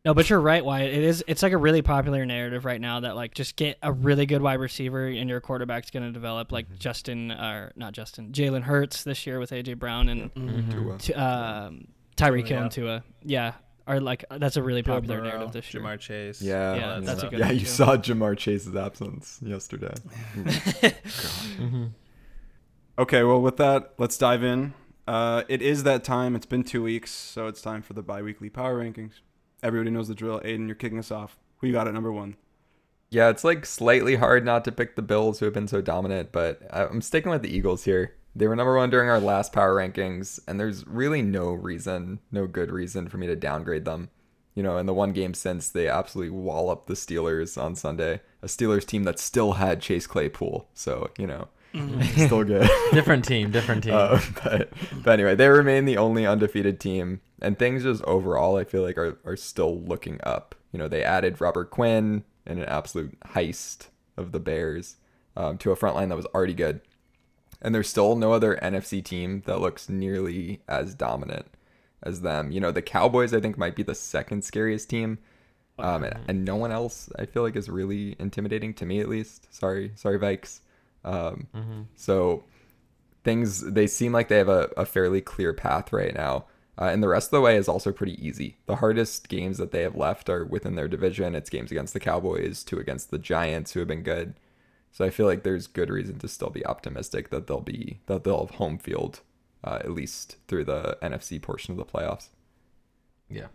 No, 0.04 0.14
but 0.14 0.30
you're 0.30 0.40
right, 0.40 0.64
Wyatt. 0.64 0.94
It 0.94 1.04
is. 1.04 1.24
It's 1.28 1.42
like 1.42 1.54
a 1.54 1.58
really 1.58 1.82
popular 1.82 2.28
narrative 2.28 2.64
right 2.64 2.80
now 2.80 3.00
that 3.00 3.16
like 3.16 3.34
just 3.34 3.56
get 3.56 3.80
a 3.82 3.92
really 3.92 4.28
good 4.28 4.40
wide 4.42 4.60
receiver 4.60 5.08
and 5.08 5.28
your 5.28 5.42
quarterback's 5.42 5.90
going 5.90 6.06
to 6.06 6.12
develop 6.12 6.52
like 6.52 6.68
Mm-hmm. 6.68 6.76
Justin 6.78 7.32
or 7.32 7.72
not 7.76 7.94
Justin 7.94 8.32
Jalen 8.32 8.62
Hurts 8.62 9.04
this 9.04 9.26
year 9.26 9.40
with 9.40 9.50
AJ 9.50 9.80
Brown 9.80 10.08
and 10.10 10.32
Mhm. 10.36 10.72
Tua. 10.72 10.98
t- 11.00 11.14
um, 11.16 11.88
Tyreek 12.18 12.48
Hill 12.48 12.58
yeah. 12.58 12.62
and 12.62 12.72
Tua. 12.72 13.04
Yeah, 13.24 13.54
are 13.88 14.00
like 14.00 14.26
that's 14.30 14.58
a 14.58 14.62
really 14.64 14.84
Joe 14.84 14.94
popular 14.94 15.18
Burrow, 15.22 15.28
narrative 15.30 15.54
this 15.54 15.74
year. 15.74 15.82
Ja'Marr 15.82 16.00
Chase. 16.00 16.40
Yeah, 16.40 16.76
Yeah, 16.76 17.00
that's 17.02 17.24
a 17.24 17.28
good 17.28 17.40
Yeah, 17.40 17.50
you 17.52 17.62
too. 17.62 17.66
saw 17.66 17.98
Ja'Marr 17.98 18.38
Chase's 18.38 18.76
absence 18.76 19.40
yesterday. 19.42 19.94
Mm-hmm. 20.36 21.86
Okay, 22.98 23.24
well, 23.24 23.42
with 23.42 23.58
that, 23.58 23.94
let's 23.98 24.18
dive 24.18 24.42
in. 24.44 24.74
Uh, 25.08 25.44
it 25.48 25.62
is 25.62 25.84
that 25.84 26.04
time. 26.04 26.36
It's 26.36 26.46
been 26.46 26.64
two 26.64 26.84
weeks, 26.84 27.12
so 27.12 27.48
it's 27.48 27.62
time 27.62 27.82
for 27.82 27.94
the 27.94 28.02
bi-weekly 28.02 28.50
power 28.50 28.84
rankings. 28.84 29.20
Everybody 29.62 29.92
knows 29.92 30.08
the 30.08 30.16
drill. 30.16 30.40
Aiden, 30.42 30.68
you're 30.68 30.76
kicking 30.76 31.00
us 31.00 31.12
off. 31.12 31.38
Who 31.58 31.68
you 31.68 31.74
got 31.74 31.88
at 31.88 31.94
number 31.94 32.12
one? 32.12 32.36
Yeah, 33.10 33.30
it's 33.30 33.44
like 33.44 33.66
slightly 33.66 34.16
hard 34.16 34.44
not 34.44 34.66
to 34.66 34.72
pick 34.72 34.96
the 34.96 35.02
Bills 35.02 35.40
who 35.40 35.46
have 35.46 35.54
been 35.54 35.68
so 35.68 35.82
dominant, 35.82 36.32
but 36.32 36.62
I'm 36.72 37.02
sticking 37.02 37.32
with 37.32 37.44
the 37.44 37.56
Eagles 37.56 37.84
here. 37.84 38.16
They 38.36 38.48
were 38.48 38.56
number 38.56 38.76
one 38.76 38.90
during 38.90 39.10
our 39.10 39.20
last 39.20 39.54
power 39.54 39.76
rankings, 39.76 40.40
and 40.48 40.60
there's 40.60 40.86
really 40.86 41.22
no 41.22 41.52
reason, 41.54 42.20
no 42.32 42.48
good 42.48 42.72
reason 42.72 43.08
for 43.08 43.18
me 43.18 43.28
to 43.28 43.36
downgrade 43.36 43.86
them. 43.86 44.10
You 44.56 44.64
know, 44.64 44.78
in 44.78 44.86
the 44.86 44.94
one 44.94 45.14
game 45.14 45.34
since, 45.34 45.70
they 45.70 45.88
absolutely 45.88 46.38
walloped 46.38 46.88
the 46.88 46.96
Steelers 46.96 47.62
on 47.62 47.76
Sunday, 47.76 48.22
a 48.42 48.48
Steelers 48.48 48.86
team 48.86 49.04
that 49.04 49.20
still 49.20 49.54
had 49.54 49.82
Chase 49.82 50.08
Claypool. 50.08 50.68
So, 50.74 51.12
you 51.18 51.28
know, 51.28 51.48
still 52.16 52.44
good. 52.44 52.70
different 52.94 53.26
team, 53.26 53.52
different 53.52 53.84
team. 53.84 53.94
Uh, 53.94 54.20
but, 54.44 54.70
but 55.04 55.12
anyway, 55.12 55.36
they 55.36 55.50
remain 55.50 55.86
the 55.86 55.98
only 55.98 56.26
undefeated 56.26 56.80
team, 56.80 57.22
and 57.42 57.58
things 57.58 57.84
just 57.84 58.04
overall, 58.04 58.58
I 58.58 58.64
feel 58.64 58.84
like 58.84 58.98
are 58.98 59.18
are 59.26 59.36
still 59.36 59.80
looking 59.82 60.20
up. 60.24 60.56
You 60.72 60.80
know, 60.80 60.88
they 60.88 61.04
added 61.04 61.42
Robert 61.42 61.70
Quinn 61.70 62.24
in 62.46 62.60
an 62.60 62.66
absolute 62.66 63.20
heist 63.22 63.88
of 64.18 64.32
the 64.32 64.40
Bears 64.40 64.98
um, 65.36 65.58
to 65.60 65.72
a 65.72 65.76
front 65.76 65.96
line 65.96 66.10
that 66.10 66.16
was 66.16 66.28
already 66.28 66.54
good, 66.54 66.82
and 67.62 67.74
there's 67.74 67.90
still 67.90 68.16
no 68.16 68.34
other 68.34 68.58
NFC 68.62 69.04
team 69.04 69.44
that 69.46 69.60
looks 69.60 69.90
nearly 69.90 70.62
as 70.68 70.96
dominant 70.96 71.48
as 72.04 72.22
them. 72.22 72.52
You 72.52 72.60
know, 72.60 72.72
the 72.72 72.82
Cowboys 72.82 73.34
I 73.34 73.40
think 73.40 73.58
might 73.58 73.76
be 73.76 73.84
the 73.84 73.96
second 73.96 74.44
scariest 74.44 74.90
team. 74.90 75.20
Um, 75.78 76.06
and, 76.06 76.20
and 76.30 76.46
no 76.46 76.56
one 76.56 76.72
else 76.72 77.10
I 77.20 77.26
feel 77.26 77.44
like 77.44 77.58
is 77.58 77.68
really 77.68 78.16
intimidating 78.18 78.74
to 78.76 78.86
me 78.86 79.02
at 79.02 79.10
least. 79.10 79.54
Sorry, 79.54 79.92
sorry, 79.96 80.18
Vikes. 80.18 80.62
Um, 81.06 81.88
So 81.96 82.44
things 83.24 83.62
they 83.62 83.88
seem 83.88 84.12
like 84.12 84.28
they 84.28 84.38
have 84.38 84.50
a, 84.50 84.70
a 84.78 84.86
fairly 84.86 85.22
clear 85.22 85.54
path 85.54 85.92
right 85.94 86.14
now. 86.14 86.46
Uh, 86.78 86.86
and 86.86 87.02
the 87.02 87.08
rest 87.08 87.28
of 87.28 87.32
the 87.32 87.42
way 87.42 87.56
is 87.56 87.70
also 87.70 87.92
pretty 87.94 88.22
easy. 88.26 88.58
The 88.66 88.76
hardest 88.78 89.30
games 89.30 89.58
that 89.60 89.72
they 89.72 89.82
have 89.84 89.96
left 89.96 90.30
are 90.30 90.44
within 90.44 90.76
their 90.76 90.90
division. 90.90 91.34
It's 91.34 91.50
games 91.50 91.72
against 91.72 91.94
the 91.94 92.02
Cowboys, 92.02 92.66
two 92.66 92.80
against 92.80 93.12
the 93.12 93.18
Giants, 93.18 93.72
who 93.72 93.80
have 93.80 93.88
been 93.88 94.04
good. 94.04 94.34
So 94.92 95.06
I 95.06 95.10
feel 95.10 95.26
like 95.26 95.44
there's 95.44 95.68
good 95.68 95.90
reason 95.90 96.20
to 96.20 96.28
still 96.28 96.50
be 96.50 96.66
optimistic 96.66 97.30
that 97.30 97.48
they'll 97.48 97.62
be 97.62 98.00
that 98.08 98.24
they'll 98.26 98.46
have 98.46 98.56
home 98.58 98.78
field 98.78 99.22
uh, 99.64 99.78
at 99.82 99.92
least 99.92 100.36
through 100.48 100.66
the 100.66 100.98
NFC 101.02 101.42
portion 101.42 101.72
of 101.72 101.78
the 101.78 101.86
playoffs. 101.86 102.28
yeah. 103.30 103.48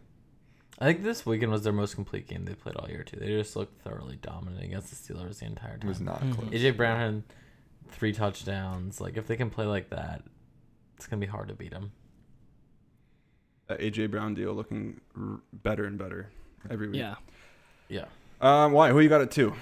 I 0.83 0.87
think 0.87 1.03
this 1.03 1.27
weekend 1.27 1.53
was 1.53 1.63
their 1.63 1.75
most 1.75 1.95
complete 1.95 2.27
game 2.27 2.47
they 2.47 2.55
played 2.55 2.75
all 2.77 2.89
year 2.89 3.05
too. 3.05 3.19
They 3.21 3.27
just 3.27 3.55
looked 3.55 3.83
thoroughly 3.83 4.17
dominant 4.17 4.65
against 4.65 4.89
the 4.89 4.97
Steelers 5.15 5.41
the 5.41 5.45
entire 5.45 5.75
It 5.77 5.85
was 5.85 5.99
time. 5.99 6.07
not 6.07 6.21
Mhm. 6.23 6.35
close. 6.37 6.51
AJ 6.55 6.71
Brown 6.75 6.99
had 6.99 7.23
three 7.91 8.13
touchdowns. 8.13 9.01
Like 9.01 9.17
if 9.17 9.27
they 9.27 9.37
can 9.37 9.51
play 9.51 9.67
like 9.67 9.91
that, 9.91 10.23
it's 10.97 11.07
gonna 11.07 11.21
be 11.21 11.27
hard 11.27 11.49
to 11.49 11.55
beat 11.55 11.71
them. 11.71 11.93
That 13.69 13.81
AJ 13.81 14.11
Brown 14.11 14.35
deal 14.35 14.53
looking 14.53 15.01
r- 15.17 15.41
better 15.53 15.85
and 15.85 15.99
better 15.99 16.31
every 16.69 16.89
week. 16.89 16.99
Yeah. 16.99 17.15
Yeah. 17.89 18.07
Um, 18.41 18.73
why? 18.73 18.91
Who 18.91 19.01
you 19.01 19.09
got 19.09 19.21
at 19.21 19.31
two? 19.31 19.55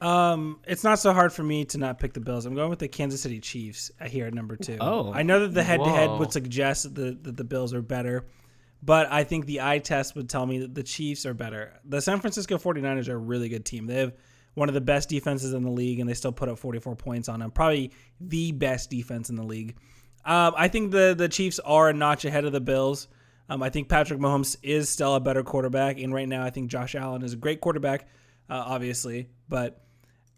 Um, 0.00 0.60
it's 0.66 0.84
not 0.84 0.98
so 0.98 1.12
hard 1.12 1.32
for 1.32 1.42
me 1.42 1.64
to 1.66 1.78
not 1.78 1.98
pick 1.98 2.12
the 2.12 2.20
Bills. 2.20 2.46
I'm 2.46 2.54
going 2.54 2.70
with 2.70 2.78
the 2.78 2.88
Kansas 2.88 3.20
City 3.20 3.40
Chiefs 3.40 3.90
here 4.06 4.26
at 4.26 4.34
number 4.34 4.56
two. 4.56 4.78
Oh. 4.80 5.12
I 5.12 5.22
know 5.22 5.40
that 5.40 5.54
the 5.54 5.64
head-to-head 5.64 6.10
Whoa. 6.10 6.18
would 6.18 6.32
suggest 6.32 6.84
that 6.84 6.94
the, 6.94 7.18
that 7.22 7.36
the 7.36 7.44
Bills 7.44 7.74
are 7.74 7.82
better, 7.82 8.24
but 8.80 9.10
I 9.10 9.24
think 9.24 9.46
the 9.46 9.60
eye 9.60 9.80
test 9.80 10.14
would 10.14 10.28
tell 10.28 10.46
me 10.46 10.60
that 10.60 10.74
the 10.74 10.84
Chiefs 10.84 11.26
are 11.26 11.34
better. 11.34 11.80
The 11.84 12.00
San 12.00 12.20
Francisco 12.20 12.58
49ers 12.58 13.08
are 13.08 13.14
a 13.14 13.18
really 13.18 13.48
good 13.48 13.64
team. 13.64 13.86
They 13.86 13.96
have 13.96 14.12
one 14.54 14.68
of 14.68 14.74
the 14.74 14.80
best 14.80 15.08
defenses 15.08 15.52
in 15.52 15.62
the 15.62 15.70
league, 15.70 16.00
and 16.00 16.08
they 16.08 16.14
still 16.14 16.32
put 16.32 16.48
up 16.48 16.58
44 16.58 16.96
points 16.96 17.28
on 17.28 17.40
them. 17.40 17.50
Probably 17.50 17.92
the 18.20 18.52
best 18.52 18.90
defense 18.90 19.30
in 19.30 19.36
the 19.36 19.44
league. 19.44 19.76
Um, 20.24 20.54
I 20.56 20.68
think 20.68 20.90
the 20.90 21.14
the 21.16 21.28
Chiefs 21.28 21.58
are 21.60 21.88
a 21.88 21.94
notch 21.94 22.24
ahead 22.24 22.44
of 22.44 22.52
the 22.52 22.60
Bills. 22.60 23.08
Um, 23.48 23.62
I 23.62 23.70
think 23.70 23.88
Patrick 23.88 24.20
Mahomes 24.20 24.56
is 24.62 24.88
still 24.90 25.14
a 25.14 25.20
better 25.20 25.42
quarterback, 25.42 25.98
and 25.98 26.12
right 26.12 26.28
now 26.28 26.44
I 26.44 26.50
think 26.50 26.70
Josh 26.70 26.94
Allen 26.94 27.22
is 27.22 27.32
a 27.32 27.36
great 27.36 27.60
quarterback, 27.60 28.08
uh, 28.50 28.62
obviously, 28.66 29.30
but 29.48 29.82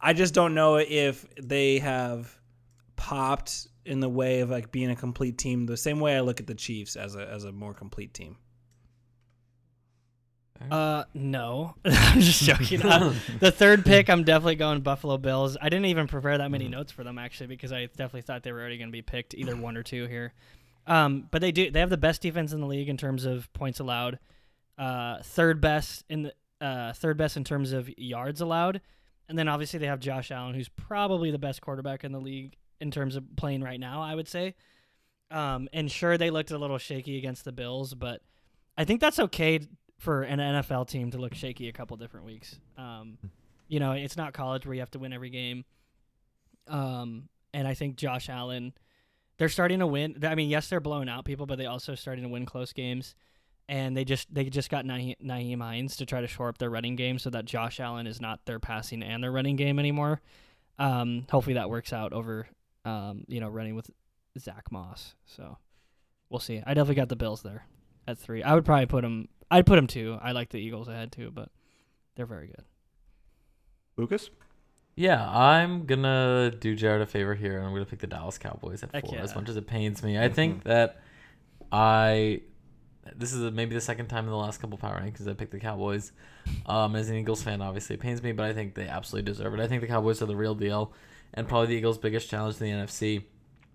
I 0.00 0.12
just 0.12 0.32
don't 0.32 0.54
know 0.54 0.76
if 0.76 1.26
they 1.42 1.80
have 1.80 2.38
popped 2.94 3.66
in 3.84 4.00
the 4.00 4.08
way 4.08 4.40
of 4.40 4.50
like 4.50 4.70
being 4.70 4.90
a 4.90 4.96
complete 4.96 5.38
team. 5.38 5.66
The 5.66 5.76
same 5.76 5.98
way 5.98 6.16
I 6.16 6.20
look 6.20 6.38
at 6.38 6.46
the 6.46 6.54
Chiefs 6.54 6.94
as 6.94 7.16
a 7.16 7.26
as 7.26 7.44
a 7.44 7.52
more 7.52 7.74
complete 7.74 8.14
team. 8.14 8.36
Uh, 10.70 11.04
no, 11.14 11.74
I'm 11.84 12.20
just 12.20 12.42
joking. 12.42 12.82
Uh, 12.82 13.14
the 13.38 13.50
third 13.50 13.84
pick, 13.84 14.10
I'm 14.10 14.24
definitely 14.24 14.56
going 14.56 14.80
Buffalo 14.80 15.16
Bills. 15.16 15.56
I 15.60 15.68
didn't 15.68 15.86
even 15.86 16.06
prepare 16.06 16.38
that 16.38 16.50
many 16.50 16.68
notes 16.68 16.92
for 16.92 17.02
them 17.02 17.18
actually 17.18 17.46
because 17.46 17.72
I 17.72 17.86
definitely 17.86 18.22
thought 18.22 18.42
they 18.42 18.52
were 18.52 18.60
already 18.60 18.76
going 18.76 18.88
to 18.88 18.92
be 18.92 19.02
picked, 19.02 19.34
either 19.34 19.56
one 19.56 19.76
or 19.76 19.82
two 19.82 20.06
here. 20.06 20.32
Um, 20.86 21.28
but 21.30 21.40
they 21.40 21.52
do. 21.52 21.70
They 21.70 21.80
have 21.80 21.90
the 21.90 21.96
best 21.96 22.20
defense 22.20 22.52
in 22.52 22.60
the 22.60 22.66
league 22.66 22.88
in 22.88 22.96
terms 22.96 23.24
of 23.24 23.50
points 23.52 23.80
allowed. 23.80 24.18
Uh, 24.76 25.22
third 25.22 25.60
best 25.60 26.04
in 26.08 26.22
the 26.22 26.34
uh, 26.60 26.92
third 26.92 27.16
best 27.16 27.36
in 27.36 27.44
terms 27.44 27.72
of 27.72 27.88
yards 27.98 28.40
allowed, 28.40 28.80
and 29.28 29.38
then 29.38 29.48
obviously 29.48 29.78
they 29.78 29.86
have 29.86 30.00
Josh 30.00 30.30
Allen, 30.30 30.54
who's 30.54 30.68
probably 30.68 31.30
the 31.30 31.38
best 31.38 31.60
quarterback 31.60 32.04
in 32.04 32.12
the 32.12 32.20
league 32.20 32.56
in 32.80 32.90
terms 32.90 33.16
of 33.16 33.24
playing 33.36 33.62
right 33.62 33.80
now. 33.80 34.02
I 34.02 34.14
would 34.14 34.28
say. 34.28 34.54
Um, 35.30 35.68
and 35.72 35.90
sure, 35.90 36.18
they 36.18 36.30
looked 36.30 36.50
a 36.50 36.58
little 36.58 36.78
shaky 36.78 37.16
against 37.16 37.44
the 37.44 37.52
Bills, 37.52 37.94
but 37.94 38.20
I 38.76 38.84
think 38.84 39.00
that's 39.00 39.20
okay 39.20 39.60
for 40.00 40.22
an 40.22 40.38
NFL 40.38 40.88
team 40.88 41.10
to 41.10 41.18
look 41.18 41.34
shaky 41.34 41.68
a 41.68 41.72
couple 41.72 41.94
different 41.98 42.24
weeks. 42.24 42.58
Um, 42.78 43.18
you 43.68 43.80
know, 43.80 43.92
it's 43.92 44.16
not 44.16 44.32
college 44.32 44.64
where 44.64 44.74
you 44.74 44.80
have 44.80 44.90
to 44.92 44.98
win 44.98 45.12
every 45.12 45.28
game. 45.28 45.66
Um, 46.66 47.28
and 47.52 47.68
I 47.68 47.74
think 47.74 47.96
Josh 47.96 48.30
Allen, 48.30 48.72
they're 49.36 49.50
starting 49.50 49.80
to 49.80 49.86
win. 49.86 50.16
I 50.22 50.34
mean, 50.34 50.48
yes, 50.48 50.68
they're 50.68 50.80
blowing 50.80 51.10
out 51.10 51.26
people, 51.26 51.44
but 51.44 51.58
they 51.58 51.66
also 51.66 51.94
starting 51.94 52.24
to 52.24 52.30
win 52.30 52.46
close 52.46 52.72
games. 52.72 53.14
And 53.68 53.94
they 53.94 54.04
just 54.06 54.32
they 54.32 54.44
just 54.44 54.70
got 54.70 54.86
Nahe- 54.86 55.20
Nyheim 55.22 55.60
Hines 55.60 55.96
to 55.96 56.06
try 56.06 56.22
to 56.22 56.26
shore 56.26 56.48
up 56.48 56.56
their 56.56 56.70
running 56.70 56.96
game 56.96 57.18
so 57.18 57.28
that 57.30 57.44
Josh 57.44 57.78
Allen 57.78 58.06
is 58.06 58.22
not 58.22 58.40
their 58.46 58.58
passing 58.58 59.02
and 59.02 59.22
their 59.22 59.30
running 59.30 59.56
game 59.56 59.78
anymore. 59.78 60.22
Um, 60.78 61.26
hopefully 61.30 61.54
that 61.54 61.68
works 61.68 61.92
out 61.92 62.14
over, 62.14 62.48
um, 62.86 63.24
you 63.28 63.38
know, 63.38 63.48
running 63.48 63.74
with 63.74 63.90
Zach 64.38 64.72
Moss. 64.72 65.14
So 65.26 65.58
we'll 66.30 66.40
see. 66.40 66.62
I 66.66 66.72
definitely 66.72 66.94
got 66.94 67.10
the 67.10 67.16
Bills 67.16 67.42
there 67.42 67.66
at 68.08 68.18
three. 68.18 68.42
I 68.42 68.54
would 68.54 68.64
probably 68.64 68.86
put 68.86 69.02
them. 69.02 69.28
I'd 69.50 69.66
put 69.66 69.76
them 69.76 69.86
two. 69.86 70.18
I 70.22 70.32
like 70.32 70.50
the 70.50 70.58
Eagles 70.58 70.88
ahead 70.88 71.12
too, 71.12 71.30
but 71.30 71.50
they're 72.14 72.26
very 72.26 72.48
good. 72.48 72.64
Lucas? 73.96 74.30
Yeah, 74.96 75.28
I'm 75.28 75.86
gonna 75.86 76.52
do 76.58 76.74
Jared 76.74 77.02
a 77.02 77.06
favor 77.06 77.34
here, 77.34 77.56
and 77.58 77.66
I'm 77.66 77.72
gonna 77.72 77.86
pick 77.86 78.00
the 78.00 78.06
Dallas 78.06 78.38
Cowboys 78.38 78.82
at 78.82 78.94
Heck 78.94 79.06
four. 79.06 79.18
As 79.18 79.34
much 79.34 79.48
as 79.48 79.56
it 79.56 79.66
pains 79.66 80.02
me, 80.02 80.18
I 80.18 80.28
think 80.28 80.64
that 80.64 81.00
I 81.72 82.42
this 83.16 83.32
is 83.32 83.50
maybe 83.52 83.74
the 83.74 83.80
second 83.80 84.08
time 84.08 84.24
in 84.24 84.30
the 84.30 84.36
last 84.36 84.60
couple 84.60 84.76
power 84.78 85.00
rankings 85.00 85.26
I 85.26 85.32
picked 85.32 85.52
the 85.52 85.58
Cowboys. 85.60 86.12
Um, 86.66 86.94
as 86.96 87.08
an 87.08 87.16
Eagles 87.16 87.42
fan, 87.42 87.62
obviously 87.62 87.94
it 87.94 88.00
pains 88.00 88.22
me, 88.22 88.32
but 88.32 88.46
I 88.46 88.52
think 88.52 88.74
they 88.74 88.86
absolutely 88.86 89.30
deserve 89.30 89.54
it. 89.54 89.60
I 89.60 89.66
think 89.66 89.80
the 89.80 89.86
Cowboys 89.86 90.22
are 90.22 90.26
the 90.26 90.36
real 90.36 90.54
deal, 90.54 90.92
and 91.34 91.48
probably 91.48 91.68
the 91.68 91.74
Eagles' 91.74 91.98
biggest 91.98 92.28
challenge 92.28 92.60
in 92.60 92.66
the 92.66 92.84
NFC. 92.84 93.24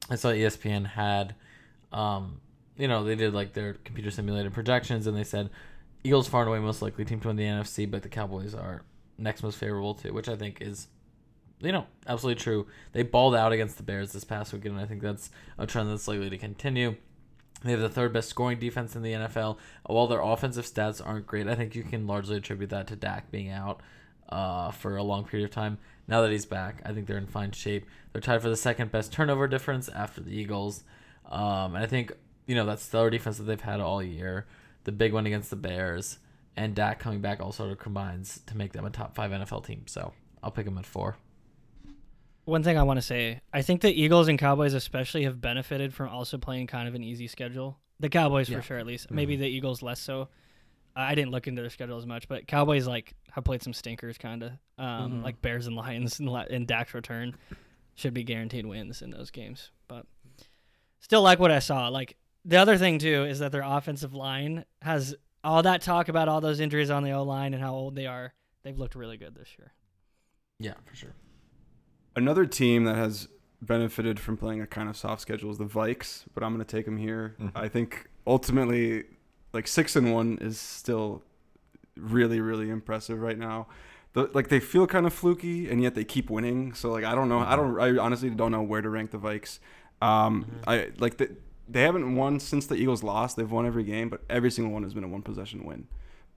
I 0.09 0.15
saw 0.15 0.29
ESPN 0.29 0.85
had, 0.85 1.35
um, 1.91 2.39
you 2.77 2.87
know, 2.87 3.03
they 3.03 3.15
did 3.15 3.33
like 3.33 3.53
their 3.53 3.73
computer 3.73 4.11
simulated 4.11 4.53
projections, 4.53 5.07
and 5.07 5.15
they 5.15 5.23
said 5.23 5.49
Eagles 6.03 6.27
far 6.27 6.41
and 6.41 6.49
away 6.49 6.59
most 6.59 6.81
likely 6.81 7.05
team 7.05 7.19
to 7.21 7.27
win 7.27 7.37
the 7.37 7.43
NFC, 7.43 7.89
but 7.89 8.03
the 8.03 8.09
Cowboys 8.09 8.53
are 8.53 8.83
next 9.17 9.43
most 9.43 9.57
favorable 9.57 9.93
to, 9.95 10.11
which 10.11 10.27
I 10.27 10.35
think 10.35 10.61
is 10.61 10.87
you 11.59 11.71
know, 11.71 11.85
absolutely 12.07 12.41
true. 12.41 12.67
They 12.91 13.03
balled 13.03 13.35
out 13.35 13.51
against 13.51 13.77
the 13.77 13.83
Bears 13.83 14.11
this 14.11 14.23
past 14.23 14.53
weekend, 14.53 14.75
and 14.75 14.83
I 14.83 14.87
think 14.87 15.01
that's 15.01 15.29
a 15.57 15.65
trend 15.65 15.89
that's 15.89 16.07
likely 16.07 16.29
to 16.29 16.37
continue. 16.37 16.95
They 17.63 17.71
have 17.71 17.79
the 17.79 17.89
third 17.89 18.13
best 18.13 18.29
scoring 18.29 18.59
defense 18.59 18.95
in 18.95 19.01
the 19.01 19.13
NFL. 19.13 19.57
While 19.85 20.07
their 20.07 20.21
offensive 20.21 20.65
stats 20.65 21.05
aren't 21.05 21.25
great, 21.25 21.47
I 21.47 21.55
think 21.55 21.73
you 21.73 21.83
can 21.83 22.05
largely 22.05 22.37
attribute 22.37 22.69
that 22.71 22.87
to 22.87 22.95
Dak 22.95 23.31
being 23.31 23.49
out 23.49 23.81
uh, 24.29 24.71
for 24.71 24.97
a 24.97 25.03
long 25.03 25.25
period 25.25 25.45
of 25.45 25.51
time. 25.51 25.77
Now 26.07 26.21
that 26.21 26.31
he's 26.31 26.45
back, 26.45 26.81
I 26.85 26.91
think 26.91 27.07
they're 27.07 27.17
in 27.17 27.27
fine 27.27 27.51
shape. 27.51 27.85
They're 28.11 28.21
tied 28.21 28.41
for 28.41 28.49
the 28.49 28.57
second 28.57 28.91
best 28.91 29.11
turnover 29.11 29.47
difference 29.47 29.89
after 29.89 30.21
the 30.21 30.35
Eagles. 30.37 30.83
Um, 31.25 31.73
and 31.73 31.83
I 31.83 31.87
think, 31.87 32.11
you 32.47 32.55
know, 32.55 32.65
that 32.65 32.79
stellar 32.79 33.09
defense 33.09 33.37
that 33.37 33.43
they've 33.43 33.59
had 33.61 33.79
all 33.79 34.01
year, 34.03 34.45
the 34.83 34.91
big 34.91 35.13
one 35.13 35.25
against 35.25 35.49
the 35.49 35.55
Bears, 35.55 36.19
and 36.55 36.75
Dak 36.75 36.99
coming 36.99 37.21
back 37.21 37.41
all 37.41 37.51
sort 37.51 37.71
of 37.71 37.77
combines 37.79 38.41
to 38.47 38.55
make 38.57 38.73
them 38.73 38.85
a 38.85 38.89
top 38.89 39.15
five 39.15 39.31
NFL 39.31 39.65
team. 39.65 39.83
So 39.87 40.13
I'll 40.43 40.51
pick 40.51 40.65
them 40.65 40.77
at 40.77 40.85
four. 40.85 41.17
One 42.45 42.61
thing 42.61 42.77
I 42.77 42.83
want 42.83 42.97
to 42.97 43.01
say, 43.01 43.41
I 43.51 43.63
think 43.63 43.81
the 43.81 43.89
Eagles 43.91 44.27
and 44.27 44.37
Cowboys 44.37 44.73
especially 44.75 45.23
have 45.23 45.41
benefited 45.41 45.93
from 45.93 46.09
also 46.09 46.37
playing 46.37 46.67
kind 46.67 46.87
of 46.87 46.93
an 46.93 47.03
easy 47.03 47.27
schedule. 47.27 47.79
The 47.99 48.09
Cowboys 48.09 48.49
Yeah. 48.49 48.57
for 48.57 48.63
sure, 48.63 48.77
at 48.77 48.85
least. 48.85 49.09
Maybe 49.09 49.35
the 49.35 49.47
Eagles 49.47 49.81
less 49.81 49.99
so. 49.99 50.29
I 50.95 51.15
didn't 51.15 51.31
look 51.31 51.47
into 51.47 51.61
their 51.61 51.69
schedule 51.71 51.97
as 51.97 52.05
much, 52.05 52.27
but 52.27 52.47
Cowboys 52.47 52.87
like 52.87 53.15
have 53.31 53.43
played 53.43 53.63
some 53.63 53.73
stinkers, 53.73 54.17
kind 54.17 54.43
of 54.43 54.51
um, 54.77 55.19
Mhm. 55.19 55.23
like 55.23 55.41
Bears 55.41 55.65
and 55.67 55.75
Lions 55.75 56.19
and, 56.19 56.29
and 56.29 56.67
Dak's 56.67 56.93
return 56.93 57.35
should 57.95 58.13
be 58.13 58.23
guaranteed 58.23 58.65
wins 58.65 59.01
in 59.01 59.09
those 59.09 59.31
games. 59.31 59.71
But 59.87 60.05
still 60.99 61.21
like 61.23 61.39
what 61.39 61.51
I 61.51 61.59
saw. 61.59 61.87
Like 61.89 62.15
the 62.45 62.57
other 62.57 62.77
thing 62.77 62.99
too 62.99 63.25
is 63.25 63.39
that 63.39 63.51
their 63.51 63.63
offensive 63.65 64.13
line 64.13 64.65
has 64.81 65.15
all 65.43 65.61
that 65.63 65.81
talk 65.81 66.07
about 66.09 66.27
all 66.27 66.41
those 66.41 66.59
injuries 66.59 66.89
on 66.89 67.03
the 67.03 67.11
O 67.11 67.23
line 67.23 67.53
and 67.53 67.61
how 67.61 67.73
old 67.73 67.95
they 67.95 68.05
are. 68.07 68.33
They've 68.63 68.77
looked 68.77 68.95
really 68.95 69.17
good 69.17 69.35
this 69.35 69.49
year. 69.57 69.73
Yeah, 70.59 70.73
for 70.85 70.95
sure. 70.95 71.13
Another 72.15 72.45
team 72.45 72.85
that 72.85 72.95
has 72.95 73.27
benefited 73.61 74.19
from 74.19 74.37
playing 74.37 74.61
a 74.61 74.67
kind 74.67 74.89
of 74.89 74.95
soft 74.97 75.21
schedule 75.21 75.51
is 75.51 75.57
the 75.57 75.65
Vikes, 75.65 76.23
but 76.33 76.43
I'm 76.43 76.53
going 76.53 76.65
to 76.65 76.71
take 76.77 76.85
them 76.85 76.97
here. 76.97 77.35
Mhm. 77.39 77.51
I 77.55 77.67
think 77.67 78.09
ultimately, 78.25 79.03
like 79.53 79.67
six 79.67 79.95
and 79.95 80.13
one 80.13 80.37
is 80.41 80.59
still 80.59 81.23
really, 81.97 82.39
really 82.39 82.69
impressive 82.69 83.19
right 83.21 83.37
now. 83.37 83.67
The, 84.13 84.29
like 84.33 84.47
they 84.47 84.59
feel 84.61 84.87
kind 84.87 85.05
of 85.05 85.13
fluky, 85.13 85.69
and 85.69 85.81
yet 85.83 85.93
they 85.93 86.05
keep 86.05 86.29
winning. 86.29 86.73
So 86.73 86.89
like 86.91 87.03
I 87.03 87.13
don't 87.15 87.27
know. 87.29 87.39
I 87.39 87.55
don't. 87.55 87.79
I 87.79 87.97
honestly 88.01 88.29
don't 88.29 88.51
know 88.51 88.61
where 88.63 88.81
to 88.81 88.89
rank 88.89 89.11
the 89.11 89.17
Vikes. 89.17 89.59
Um, 90.01 90.45
Mhm. 90.45 90.63
I 90.67 90.91
like 90.99 91.17
the, 91.17 91.35
they 91.67 91.81
haven't 91.81 92.15
won 92.15 92.39
since 92.39 92.65
the 92.67 92.75
Eagles 92.75 93.03
lost. 93.03 93.35
They've 93.37 93.49
won 93.51 93.65
every 93.65 93.83
game, 93.83 94.09
but 94.09 94.21
every 94.29 94.51
single 94.51 94.73
one 94.73 94.83
has 94.83 94.93
been 94.93 95.03
a 95.03 95.07
one 95.07 95.21
possession 95.21 95.63
win. 95.63 95.87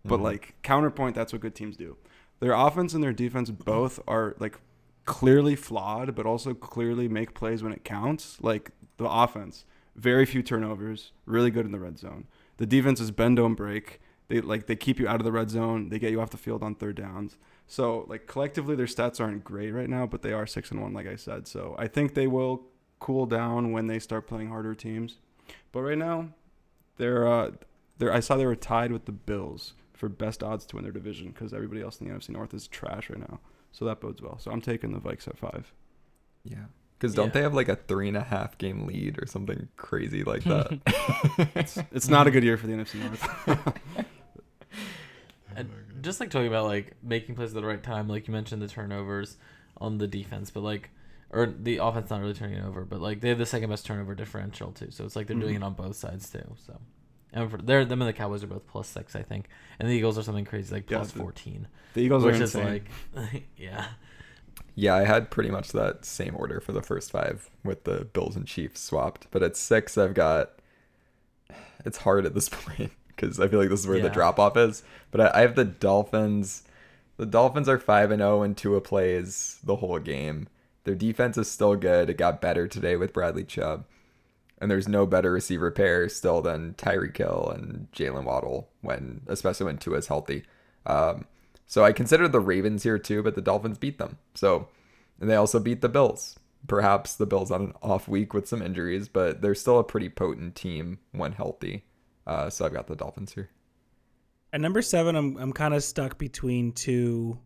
But 0.04 0.20
Mhm. 0.20 0.24
like 0.24 0.54
counterpoint, 0.62 1.14
that's 1.14 1.32
what 1.32 1.42
good 1.42 1.54
teams 1.54 1.76
do. 1.76 1.96
Their 2.40 2.52
offense 2.52 2.94
and 2.94 3.02
their 3.02 3.12
defense 3.12 3.50
both 3.50 4.00
are 4.06 4.36
like 4.38 4.58
clearly 5.04 5.56
flawed, 5.56 6.14
but 6.14 6.26
also 6.26 6.54
clearly 6.54 7.08
make 7.08 7.34
plays 7.34 7.62
when 7.62 7.72
it 7.72 7.84
counts. 7.84 8.38
Like 8.40 8.70
the 8.96 9.08
offense, 9.10 9.64
very 9.96 10.24
few 10.24 10.42
turnovers, 10.42 11.12
really 11.26 11.50
good 11.50 11.66
in 11.66 11.72
the 11.72 11.80
red 11.80 11.98
zone. 11.98 12.26
The 12.58 12.66
defense 12.66 13.00
is 13.00 13.10
bend 13.10 13.36
don't 13.36 13.54
break. 13.54 14.00
They 14.28 14.40
like 14.40 14.66
they 14.66 14.76
keep 14.76 14.98
you 15.00 15.08
out 15.08 15.20
of 15.20 15.24
the 15.24 15.32
red 15.32 15.50
zone. 15.50 15.88
They 15.88 15.98
get 15.98 16.10
you 16.12 16.20
off 16.20 16.30
the 16.30 16.36
field 16.36 16.62
on 16.62 16.74
third 16.74 16.96
downs. 16.96 17.36
So 17.66 18.04
like 18.08 18.26
collectively, 18.26 18.76
their 18.76 18.86
stats 18.86 19.20
aren't 19.20 19.44
great 19.44 19.70
right 19.72 19.88
now, 19.88 20.06
but 20.06 20.22
they 20.22 20.32
are 20.32 20.46
six 20.46 20.70
and 20.70 20.80
one, 20.80 20.92
like 20.92 21.06
I 21.06 21.16
said. 21.16 21.46
So 21.48 21.74
I 21.78 21.86
think 21.88 22.14
they 22.14 22.26
will 22.26 22.66
cool 23.00 23.26
down 23.26 23.72
when 23.72 23.86
they 23.86 23.98
start 23.98 24.26
playing 24.26 24.48
harder 24.48 24.74
teams. 24.74 25.16
But 25.72 25.82
right 25.82 25.98
now, 25.98 26.28
they're 26.96 27.26
uh, 27.26 27.50
they're 27.98 28.12
I 28.12 28.20
saw 28.20 28.36
they 28.36 28.46
were 28.46 28.56
tied 28.56 28.92
with 28.92 29.04
the 29.06 29.12
Bills 29.12 29.74
for 29.92 30.08
best 30.08 30.42
odds 30.42 30.64
to 30.66 30.76
win 30.76 30.84
their 30.84 30.92
division 30.92 31.28
because 31.28 31.52
everybody 31.52 31.82
else 31.82 32.00
in 32.00 32.08
the 32.08 32.14
NFC 32.14 32.30
North 32.30 32.54
is 32.54 32.68
trash 32.68 33.10
right 33.10 33.18
now. 33.18 33.40
So 33.72 33.84
that 33.84 34.00
bodes 34.00 34.22
well. 34.22 34.38
So 34.38 34.50
I'm 34.50 34.60
taking 34.60 34.92
the 34.92 34.98
Vikes 35.00 35.26
at 35.28 35.36
five. 35.36 35.72
Yeah. 36.44 36.64
Because 36.98 37.14
don't 37.14 37.26
Yeah. 37.28 37.32
they 37.34 37.42
have 37.42 37.54
like 37.54 37.68
a 37.68 37.76
three 37.76 38.08
and 38.08 38.16
a 38.16 38.22
half 38.22 38.58
game 38.58 38.86
lead 38.86 39.22
or 39.22 39.26
something 39.26 39.68
crazy 39.76 40.24
like 40.24 40.42
that? 40.44 40.80
It's 41.92 42.08
not 42.08 42.26
a 42.26 42.30
good 42.30 42.42
year 42.44 42.56
for 42.56 42.66
the 42.66 42.72
NFC 42.72 42.94
North. 42.96 43.68
And 45.56 45.70
just 46.02 46.20
like 46.20 46.30
talking 46.30 46.46
about 46.46 46.66
like 46.66 46.94
making 47.02 47.34
plays 47.34 47.50
at 47.50 47.54
the 47.60 47.66
right 47.66 47.82
time, 47.82 48.08
like 48.08 48.28
you 48.28 48.32
mentioned 48.32 48.62
the 48.62 48.68
turnovers 48.68 49.36
on 49.78 49.98
the 49.98 50.06
defense, 50.06 50.50
but 50.50 50.62
like 50.62 50.90
or 51.30 51.46
the 51.46 51.78
offense 51.78 52.10
not 52.10 52.20
really 52.20 52.34
turning 52.34 52.58
it 52.58 52.64
over, 52.64 52.84
but 52.84 53.00
like 53.00 53.20
they 53.20 53.28
have 53.28 53.38
the 53.38 53.46
second 53.46 53.70
best 53.70 53.84
turnover 53.86 54.14
differential 54.14 54.72
too. 54.72 54.90
So 54.90 55.04
it's 55.04 55.14
like 55.16 55.26
they're 55.26 55.36
doing 55.36 55.54
Mhm. 55.54 55.58
it 55.58 55.62
on 55.64 55.74
both 55.74 55.96
sides 55.96 56.30
too. 56.30 56.54
So 56.66 56.78
and 57.32 57.50
for, 57.50 57.58
they're 57.58 57.84
them 57.84 58.00
and 58.00 58.08
the 58.08 58.12
Cowboys 58.14 58.42
are 58.42 58.46
both 58.46 58.66
plus 58.66 58.88
six, 58.88 59.14
I 59.14 59.22
think, 59.22 59.48
and 59.78 59.88
the 59.88 59.92
Eagles 59.94 60.16
are 60.18 60.22
something 60.22 60.44
crazy 60.46 60.74
like 60.74 60.90
Yeah, 60.90 60.98
plus 60.98 61.12
the- 61.12 61.18
fourteen, 61.18 61.68
The 61.94 62.00
Eagles 62.02 62.24
which 62.24 62.36
are 62.40 62.42
is 62.42 62.54
insane. 62.54 62.82
like 63.14 63.44
yeah, 63.56 63.88
yeah, 64.74 64.94
I 64.94 65.04
had 65.04 65.30
pretty 65.30 65.50
much 65.50 65.72
that 65.72 66.04
same 66.04 66.34
order 66.36 66.60
for 66.60 66.72
the 66.72 66.82
first 66.82 67.10
five 67.10 67.50
with 67.64 67.84
the 67.84 68.04
Bills 68.06 68.36
and 68.36 68.46
Chiefs 68.46 68.80
swapped. 68.80 69.26
But 69.30 69.42
at 69.42 69.56
six, 69.56 69.98
I've 69.98 70.14
got. 70.14 70.52
It's 71.84 71.98
hard 71.98 72.26
at 72.26 72.34
this 72.34 72.48
point 72.52 72.92
because 73.08 73.38
I 73.40 73.48
feel 73.48 73.60
like 73.60 73.68
this 73.68 73.80
is 73.80 73.86
where 73.86 74.00
the 74.00 74.08
drop 74.10 74.38
off 74.38 74.56
is. 74.56 74.82
But 75.10 75.20
I, 75.20 75.38
I 75.38 75.40
have 75.42 75.54
the 75.54 75.64
Dolphins. 75.64 76.62
The 77.16 77.26
Dolphins 77.26 77.68
are 77.68 77.78
five 77.78 78.10
and 78.10 78.20
zero, 78.20 78.42
and 78.42 78.56
Tua 78.56 78.80
plays 78.80 79.58
the 79.62 79.76
whole 79.76 79.98
game. 79.98 80.48
Their 80.88 80.94
defense 80.94 81.36
is 81.36 81.50
still 81.50 81.76
good. 81.76 82.08
It 82.08 82.16
got 82.16 82.40
better 82.40 82.66
today 82.66 82.96
with 82.96 83.12
Bradley 83.12 83.44
Chubb, 83.44 83.84
and 84.56 84.70
there's 84.70 84.88
no 84.88 85.04
better 85.04 85.30
receiver 85.30 85.70
pair 85.70 86.08
still 86.08 86.40
than 86.40 86.72
Tyreek 86.78 87.14
Hill 87.14 87.52
and 87.54 87.88
Jaylen 87.92 88.24
Waddle 88.24 88.70
when, 88.80 89.20
especially 89.26 89.66
when 89.66 89.76
Tua 89.76 89.98
is 89.98 90.06
healthy. 90.06 90.44
Um, 90.86 91.26
so 91.66 91.84
I 91.84 91.92
consider 91.92 92.26
the 92.26 92.40
Ravens 92.40 92.84
here 92.84 92.98
too, 92.98 93.22
but 93.22 93.34
the 93.34 93.42
Dolphins 93.42 93.76
beat 93.76 93.98
them. 93.98 94.16
So, 94.32 94.68
and 95.20 95.28
they 95.28 95.34
also 95.34 95.60
beat 95.60 95.82
the 95.82 95.90
Bills. 95.90 96.38
Perhaps 96.66 97.16
the 97.16 97.26
Bills 97.26 97.50
on 97.50 97.60
an 97.60 97.72
off 97.82 98.08
week 98.08 98.32
with 98.32 98.48
some 98.48 98.62
injuries, 98.62 99.08
but 99.08 99.42
they're 99.42 99.54
still 99.54 99.78
a 99.78 99.84
pretty 99.84 100.08
potent 100.08 100.54
team 100.54 101.00
when 101.12 101.32
healthy. 101.32 101.84
Uh, 102.26 102.48
so 102.48 102.64
I've 102.64 102.72
got 102.72 102.86
the 102.86 102.96
Dolphins 102.96 103.34
here. 103.34 103.50
At 104.54 104.62
number 104.62 104.80
seven, 104.80 105.16
I'm 105.16 105.36
I'm 105.36 105.52
kind 105.52 105.74
of 105.74 105.84
stuck 105.84 106.16
between 106.16 106.72
two 106.72 107.38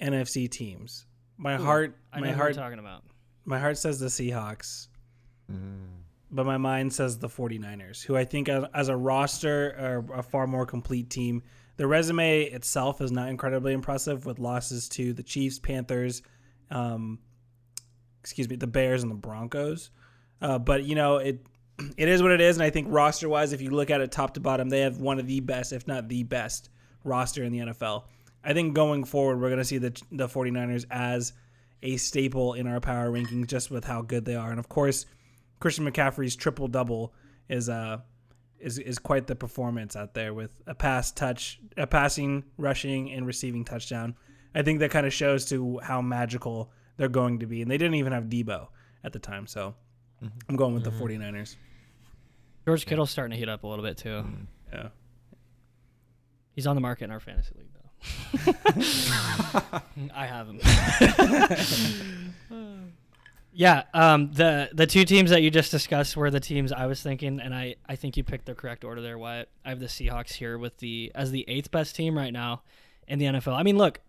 NFC 0.00 0.50
teams. 0.50 1.06
My 1.42 1.56
heart, 1.56 1.96
I 2.12 2.16
know 2.18 2.22
my 2.22 2.28
what 2.28 2.36
heart, 2.36 2.54
you're 2.54 2.62
talking 2.62 2.78
about. 2.78 3.02
my 3.46 3.58
heart 3.58 3.78
says 3.78 3.98
the 3.98 4.06
Seahawks, 4.08 4.88
but 6.30 6.44
my 6.46 6.58
mind 6.58 6.92
says 6.92 7.18
the 7.18 7.28
49ers, 7.28 8.04
who 8.04 8.16
I 8.16 8.24
think 8.24 8.48
as, 8.48 8.64
as 8.74 8.88
a 8.88 8.96
roster 8.96 9.74
are 9.78 10.18
a 10.18 10.22
far 10.22 10.46
more 10.46 10.66
complete 10.66 11.08
team. 11.10 11.42
The 11.76 11.86
resume 11.86 12.42
itself 12.42 13.00
is 13.00 13.10
not 13.10 13.30
incredibly 13.30 13.72
impressive 13.72 14.26
with 14.26 14.38
losses 14.38 14.88
to 14.90 15.14
the 15.14 15.22
Chiefs, 15.22 15.58
Panthers, 15.58 16.20
um, 16.70 17.18
excuse 18.20 18.48
me, 18.48 18.56
the 18.56 18.66
Bears 18.66 19.02
and 19.02 19.10
the 19.10 19.16
Broncos. 19.16 19.90
Uh, 20.42 20.58
but 20.58 20.84
you 20.84 20.94
know 20.94 21.16
it 21.16 21.40
it 21.96 22.08
is 22.08 22.22
what 22.22 22.32
it 22.32 22.42
is, 22.42 22.56
and 22.58 22.62
I 22.62 22.68
think 22.68 22.88
roster 22.90 23.28
wise, 23.30 23.54
if 23.54 23.62
you 23.62 23.70
look 23.70 23.88
at 23.88 24.02
it 24.02 24.12
top 24.12 24.34
to 24.34 24.40
bottom, 24.40 24.68
they 24.68 24.80
have 24.80 24.98
one 24.98 25.18
of 25.18 25.26
the 25.26 25.40
best, 25.40 25.72
if 25.72 25.88
not 25.88 26.08
the 26.08 26.22
best, 26.24 26.68
roster 27.02 27.42
in 27.42 27.50
the 27.52 27.58
NFL. 27.60 28.04
I 28.42 28.52
think 28.52 28.74
going 28.74 29.04
forward, 29.04 29.40
we're 29.40 29.48
going 29.48 29.58
to 29.58 29.64
see 29.64 29.78
the 29.78 30.00
the 30.10 30.28
49ers 30.28 30.86
as 30.90 31.32
a 31.82 31.96
staple 31.96 32.54
in 32.54 32.66
our 32.66 32.80
power 32.80 33.10
rankings 33.10 33.46
just 33.46 33.70
with 33.70 33.84
how 33.84 34.02
good 34.02 34.24
they 34.24 34.34
are, 34.34 34.50
and 34.50 34.58
of 34.58 34.68
course, 34.68 35.06
Christian 35.60 35.90
McCaffrey's 35.90 36.36
triple 36.36 36.68
double 36.68 37.14
is 37.48 37.68
uh 37.68 37.98
is 38.58 38.78
is 38.78 38.98
quite 38.98 39.26
the 39.26 39.34
performance 39.34 39.96
out 39.96 40.14
there 40.14 40.34
with 40.34 40.60
a 40.66 40.74
pass 40.74 41.10
touch, 41.10 41.60
a 41.76 41.86
passing, 41.86 42.44
rushing, 42.58 43.10
and 43.12 43.26
receiving 43.26 43.64
touchdown. 43.64 44.14
I 44.54 44.62
think 44.62 44.80
that 44.80 44.90
kind 44.90 45.06
of 45.06 45.12
shows 45.12 45.44
to 45.46 45.78
how 45.78 46.02
magical 46.02 46.72
they're 46.96 47.08
going 47.08 47.38
to 47.40 47.46
be, 47.46 47.62
and 47.62 47.70
they 47.70 47.78
didn't 47.78 47.94
even 47.94 48.12
have 48.12 48.24
Deebo 48.24 48.68
at 49.04 49.12
the 49.12 49.18
time, 49.18 49.46
so 49.46 49.74
mm-hmm. 50.22 50.36
I'm 50.48 50.56
going 50.56 50.74
with 50.74 50.84
the 50.84 50.90
mm-hmm. 50.90 51.22
49ers. 51.22 51.56
George 52.66 52.84
Kittle's 52.84 53.10
starting 53.10 53.32
to 53.32 53.36
heat 53.38 53.48
up 53.48 53.64
a 53.64 53.66
little 53.66 53.84
bit 53.84 53.96
too. 53.96 54.08
Mm. 54.08 54.46
Yeah. 54.72 54.88
He's 56.52 56.66
on 56.66 56.74
the 56.74 56.80
market 56.80 57.04
in 57.04 57.10
our 57.10 57.20
fantasy 57.20 57.54
league 57.56 57.72
though. 57.72 57.79
I 60.14 60.26
have 60.26 60.48
him. 60.48 60.60
Yeah, 63.52 63.82
um, 63.92 64.30
the 64.32 64.70
the 64.72 64.86
two 64.86 65.04
teams 65.04 65.30
that 65.30 65.42
you 65.42 65.50
just 65.50 65.70
discussed 65.72 66.16
were 66.16 66.30
the 66.30 66.40
teams 66.40 66.72
I 66.72 66.86
was 66.86 67.02
thinking, 67.02 67.40
and 67.40 67.54
I, 67.54 67.76
I 67.88 67.96
think 67.96 68.16
you 68.16 68.22
picked 68.22 68.46
the 68.46 68.54
correct 68.54 68.84
order 68.84 69.00
there. 69.00 69.18
Wyatt. 69.18 69.48
I 69.64 69.70
have 69.70 69.80
the 69.80 69.86
Seahawks 69.86 70.34
here 70.34 70.56
with 70.56 70.78
the 70.78 71.10
as 71.14 71.32
the 71.32 71.44
eighth 71.48 71.70
best 71.70 71.96
team 71.96 72.16
right 72.16 72.32
now 72.32 72.62
in 73.08 73.18
the 73.18 73.26
NFL. 73.26 73.54
I 73.54 73.64
mean, 73.64 73.76
look, 73.76 74.00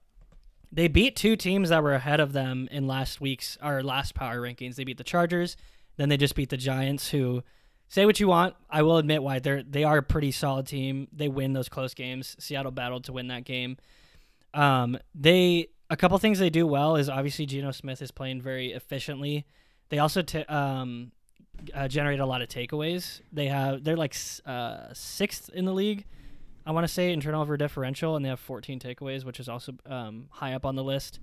they 0.72 0.88
beat 0.88 1.16
two 1.16 1.36
teams 1.36 1.70
that 1.70 1.82
were 1.82 1.94
ahead 1.94 2.20
of 2.20 2.34
them 2.34 2.70
in 2.72 2.86
last 2.86 3.20
week's 3.20 3.58
or 3.64 3.82
last 3.82 4.14
power 4.14 4.40
rankings. 4.40 4.76
They 4.76 4.84
beat 4.84 5.00
the 5.00 5.04
Chargers, 5.04 5.58
then 5.98 6.10
they 6.10 6.18
just 6.18 6.36
beat 6.36 6.50
the 6.50 6.58
Giants, 6.58 7.10
who 7.10 7.44
say 7.92 8.06
what 8.06 8.20
you 8.22 8.28
want. 8.28 8.56
I 8.70 8.84
will 8.84 8.98
admit 8.98 9.22
why 9.22 9.40
they're 9.40 9.62
they 9.62 9.84
are 9.84 9.98
a 9.98 10.04
pretty 10.04 10.32
solid 10.32 10.66
team. 10.66 11.10
They 11.12 11.28
win 11.28 11.54
those 11.54 11.70
close 11.70 11.94
games. 11.94 12.36
Seattle 12.40 12.72
battled 12.72 13.04
to 13.04 13.14
win 13.14 13.28
that 13.28 13.44
game. 13.44 13.78
Um, 14.54 14.98
they 15.14 15.68
a 15.90 15.98
couple 15.98 16.18
things 16.18 16.40
they 16.40 16.50
do 16.50 16.66
well 16.66 16.96
is 16.96 17.10
obviously 17.10 17.46
Geno 17.46 17.72
Smith 17.72 18.02
is 18.02 18.10
playing 18.10 18.42
very 18.42 18.72
efficiently. 18.72 19.46
They 19.90 20.00
also 20.00 20.22
t- 20.22 20.46
um, 20.46 21.12
uh, 21.74 21.90
generate 21.90 22.22
a 22.22 22.26
lot 22.26 22.42
of 22.42 22.48
takeaways. 22.48 23.20
They 23.32 23.48
have 23.48 23.84
they're 23.84 23.98
like 23.98 24.16
uh, 24.46 24.94
sixth 24.94 25.50
in 25.50 25.66
the 25.66 25.74
league, 25.74 26.06
I 26.66 26.72
want 26.72 26.86
to 26.86 26.94
say 26.94 27.12
in 27.12 27.20
turnover 27.20 27.58
differential, 27.58 28.16
and 28.16 28.24
they 28.24 28.30
have 28.30 28.40
14 28.40 28.80
takeaways, 28.80 29.26
which 29.26 29.40
is 29.40 29.50
also 29.50 29.74
um, 29.86 30.28
high 30.30 30.54
up 30.54 30.66
on 30.66 30.76
the 30.76 30.84
list. 30.84 31.20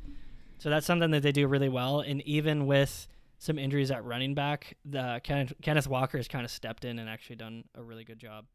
So 0.59 0.69
that's 0.69 0.87
something 0.87 1.13
that 1.13 1.23
they 1.23 1.33
do 1.33 1.47
really 1.47 1.69
well. 1.69 2.01
And 2.01 2.21
even 2.23 2.67
with 2.67 3.09
some 3.39 3.59
injuries 3.59 3.91
at 3.91 4.05
running 4.05 4.35
back, 4.35 4.77
the 4.85 5.21
Kenneth, 5.23 5.53
Kenneth 5.63 5.87
Walker 5.87 6.19
has 6.19 6.29
kind 6.29 6.45
of 6.45 6.51
stepped 6.51 6.85
in 6.85 6.99
and 6.99 7.09
actually 7.09 7.37
done 7.37 7.65
a 7.75 7.83
really 7.83 8.05
good 8.05 8.19
job. 8.19 8.47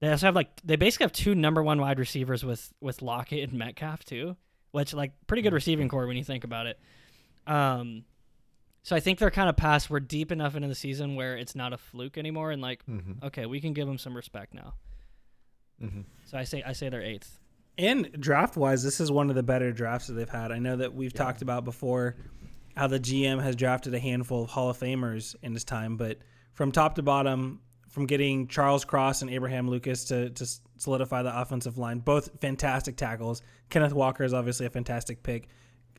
They 0.00 0.10
also 0.10 0.26
have 0.26 0.34
like 0.34 0.48
they 0.64 0.76
basically 0.76 1.04
have 1.04 1.12
two 1.12 1.34
number 1.34 1.62
one 1.62 1.80
wide 1.80 1.98
receivers 1.98 2.44
with 2.44 2.72
with 2.80 3.02
Lockett 3.02 3.48
and 3.48 3.58
Metcalf 3.58 4.04
too 4.04 4.36
which 4.72 4.92
like 4.92 5.12
pretty 5.26 5.42
good 5.42 5.52
receiving 5.52 5.88
corps 5.88 6.06
when 6.06 6.16
you 6.16 6.24
think 6.24 6.44
about 6.44 6.66
it. 6.66 6.80
Um, 7.46 8.04
so 8.82 8.96
I 8.96 9.00
think 9.00 9.18
they're 9.18 9.30
kind 9.30 9.48
of 9.48 9.56
past. 9.56 9.88
We're 9.88 10.00
deep 10.00 10.32
enough 10.32 10.56
into 10.56 10.66
the 10.66 10.74
season 10.74 11.14
where 11.14 11.36
it's 11.36 11.54
not 11.54 11.72
a 11.72 11.78
fluke 11.78 12.18
anymore, 12.18 12.50
and 12.50 12.60
like, 12.60 12.84
Mm-hmm. 12.86 13.24
okay, 13.26 13.46
we 13.46 13.60
can 13.60 13.74
give 13.74 13.86
them 13.86 13.98
some 13.98 14.16
respect 14.16 14.54
now. 14.54 14.74
Mm-hmm. 15.80 16.00
So 16.24 16.36
I 16.36 16.44
say 16.44 16.62
I 16.66 16.72
say 16.72 16.88
they're 16.88 17.02
eighth. 17.02 17.38
And 17.78 18.10
draft 18.20 18.56
wise, 18.56 18.82
this 18.82 19.00
is 19.00 19.10
one 19.10 19.30
of 19.30 19.36
the 19.36 19.42
better 19.42 19.72
drafts 19.72 20.08
that 20.08 20.14
they've 20.14 20.28
had. 20.28 20.52
I 20.52 20.58
know 20.58 20.76
that 20.76 20.94
we've 20.94 21.12
talked 21.12 21.42
about 21.42 21.64
before 21.64 22.16
how 22.76 22.86
the 22.86 23.00
GM 23.00 23.42
has 23.42 23.56
drafted 23.56 23.94
a 23.94 23.98
handful 23.98 24.44
of 24.44 24.50
Hall 24.50 24.70
of 24.70 24.78
Famers 24.78 25.34
in 25.42 25.52
his 25.52 25.64
time, 25.64 25.96
but 25.96 26.18
from 26.54 26.72
top 26.72 26.94
to 26.96 27.02
bottom, 27.02 27.60
from 27.88 28.06
getting 28.06 28.48
Charles 28.48 28.84
Cross 28.84 29.22
and 29.22 29.30
Abraham 29.30 29.68
Lucas 29.68 30.04
to, 30.06 30.30
to 30.30 30.46
solidify 30.78 31.22
the 31.22 31.40
offensive 31.40 31.76
line, 31.76 31.98
both 31.98 32.40
fantastic 32.40 32.96
tackles. 32.96 33.42
Kenneth 33.68 33.92
Walker 33.92 34.24
is 34.24 34.32
obviously 34.32 34.66
a 34.66 34.70
fantastic 34.70 35.22
pick. 35.22 35.48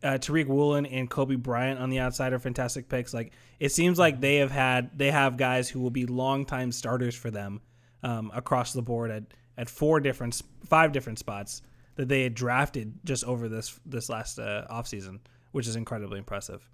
Uh, 0.01 0.17
Tariq 0.17 0.47
Woolen 0.47 0.85
and 0.85 1.09
Coby 1.09 1.37
Bryant 1.37 1.79
on 1.79 1.89
the 1.89 1.99
outside 1.99 2.33
are 2.33 2.39
fantastic 2.39 2.89
picks. 2.89 3.13
Like 3.13 3.33
it 3.59 3.71
seems 3.71 3.97
like 3.97 4.19
they 4.19 4.37
have 4.37 4.51
had 4.51 4.97
they 4.97 5.11
have 5.11 5.37
guys 5.37 5.69
who 5.69 5.79
will 5.79 5.91
be 5.91 6.05
longtime 6.05 6.71
starters 6.71 7.15
for 7.15 7.31
them 7.31 7.61
um, 8.01 8.31
across 8.33 8.73
the 8.73 8.81
board 8.81 9.11
at 9.11 9.23
at 9.57 9.69
four 9.69 9.99
different 9.99 10.41
five 10.65 10.91
different 10.91 11.19
spots 11.19 11.61
that 11.95 12.07
they 12.09 12.23
had 12.23 12.33
drafted 12.33 12.93
just 13.05 13.23
over 13.23 13.47
this 13.47 13.79
this 13.85 14.09
last 14.09 14.39
uh, 14.39 14.65
offseason, 14.69 15.19
which 15.53 15.65
is 15.67 15.77
incredibly 15.77 16.19
impressive. 16.19 16.67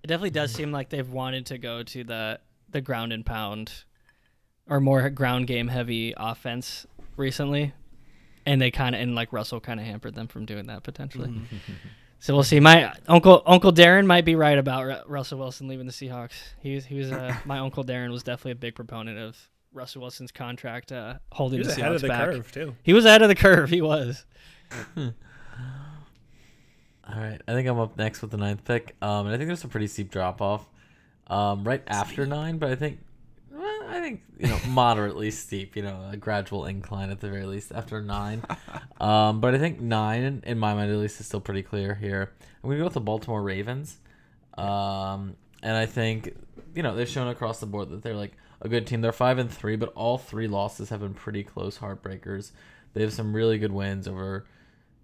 It 0.00 0.06
definitely 0.06 0.30
does 0.30 0.52
seem 0.52 0.70
like 0.72 0.88
they've 0.90 1.08
wanted 1.10 1.46
to 1.46 1.58
go 1.58 1.82
to 1.82 2.04
the 2.04 2.40
the 2.70 2.80
ground 2.80 3.12
and 3.12 3.26
pound 3.26 3.84
or 4.68 4.80
more 4.80 5.10
ground 5.10 5.48
game 5.48 5.66
heavy 5.68 6.14
offense 6.16 6.86
recently, 7.16 7.74
and 8.46 8.60
they 8.60 8.70
kind 8.70 8.94
of 8.94 9.00
and 9.02 9.14
like 9.16 9.32
Russell 9.32 9.60
kind 9.60 9.80
of 9.80 9.84
hampered 9.86 10.14
them 10.14 10.28
from 10.28 10.46
doing 10.46 10.66
that 10.68 10.82
potentially. 10.82 11.32
So 12.20 12.34
we'll 12.34 12.42
see. 12.42 12.58
My 12.58 12.92
uncle 13.06 13.44
Uncle 13.46 13.72
Darren 13.72 14.04
might 14.04 14.24
be 14.24 14.34
right 14.34 14.58
about 14.58 14.84
Ru- 14.84 15.02
Russell 15.06 15.38
Wilson 15.38 15.68
leaving 15.68 15.86
the 15.86 15.92
Seahawks. 15.92 16.32
He 16.58 16.74
was 16.74 16.84
he 16.84 16.96
was 16.96 17.12
uh, 17.12 17.36
my 17.44 17.60
uncle 17.60 17.84
Darren 17.84 18.10
was 18.10 18.24
definitely 18.24 18.52
a 18.52 18.56
big 18.56 18.74
proponent 18.74 19.18
of 19.18 19.36
Russell 19.72 20.02
Wilson's 20.02 20.32
contract 20.32 20.90
uh, 20.90 21.18
holding 21.30 21.62
the 21.62 21.70
Seahouse. 21.70 21.76
He 21.86 21.92
was 21.92 22.02
the 22.02 22.08
ahead 22.10 22.28
Seahawks 22.28 22.30
of 22.30 22.32
the 22.32 22.42
back. 22.42 22.42
curve 22.42 22.52
too. 22.52 22.76
He 22.82 22.92
was 22.92 23.04
ahead 23.04 23.22
of 23.22 23.28
the 23.28 23.36
curve. 23.36 23.70
He 23.70 23.80
was. 23.82 24.26
All 27.10 27.20
right, 27.20 27.40
I 27.48 27.52
think 27.52 27.66
I'm 27.66 27.78
up 27.78 27.96
next 27.96 28.20
with 28.20 28.30
the 28.30 28.36
ninth 28.36 28.64
pick. 28.64 28.94
Um, 29.00 29.26
and 29.26 29.34
I 29.34 29.38
think 29.38 29.48
there's 29.48 29.64
a 29.64 29.68
pretty 29.68 29.86
steep 29.86 30.10
drop 30.10 30.42
off, 30.42 30.66
um, 31.28 31.64
right 31.64 31.82
after 31.86 32.26
nine. 32.26 32.58
But 32.58 32.70
I 32.70 32.74
think, 32.74 32.98
well, 33.50 33.84
I 33.88 34.00
think 34.00 34.20
you 34.38 34.48
know, 34.48 34.58
moderately 34.68 35.30
steep. 35.30 35.74
You 35.74 35.82
know, 35.82 36.10
a 36.12 36.16
gradual 36.18 36.66
incline 36.66 37.10
at 37.10 37.20
the 37.20 37.30
very 37.30 37.46
least 37.46 37.72
after 37.72 38.02
nine. 38.02 38.42
um, 39.00 39.40
but 39.40 39.54
I 39.54 39.58
think 39.58 39.80
nine, 39.80 40.22
in, 40.22 40.42
in 40.46 40.58
my 40.58 40.74
mind 40.74 40.90
at 40.90 40.98
least, 40.98 41.18
is 41.20 41.26
still 41.26 41.40
pretty 41.40 41.62
clear 41.62 41.94
here. 41.94 42.32
I'm 42.62 42.68
gonna 42.68 42.78
go 42.78 42.84
with 42.84 42.94
the 42.94 43.00
Baltimore 43.00 43.42
Ravens. 43.42 43.96
Um, 44.58 45.36
and 45.62 45.76
I 45.76 45.86
think 45.86 46.36
you 46.74 46.82
know 46.82 46.94
they've 46.94 47.08
shown 47.08 47.28
across 47.28 47.60
the 47.60 47.66
board 47.66 47.88
that 47.90 48.02
they're 48.02 48.14
like 48.14 48.36
a 48.60 48.68
good 48.68 48.86
team. 48.86 49.00
They're 49.00 49.12
five 49.12 49.38
and 49.38 49.50
three, 49.50 49.76
but 49.76 49.92
all 49.94 50.18
three 50.18 50.46
losses 50.46 50.90
have 50.90 51.00
been 51.00 51.14
pretty 51.14 51.42
close 51.42 51.78
heartbreakers. 51.78 52.50
They 52.92 53.02
have 53.02 53.12
some 53.12 53.34
really 53.34 53.58
good 53.58 53.72
wins 53.72 54.06
over 54.08 54.46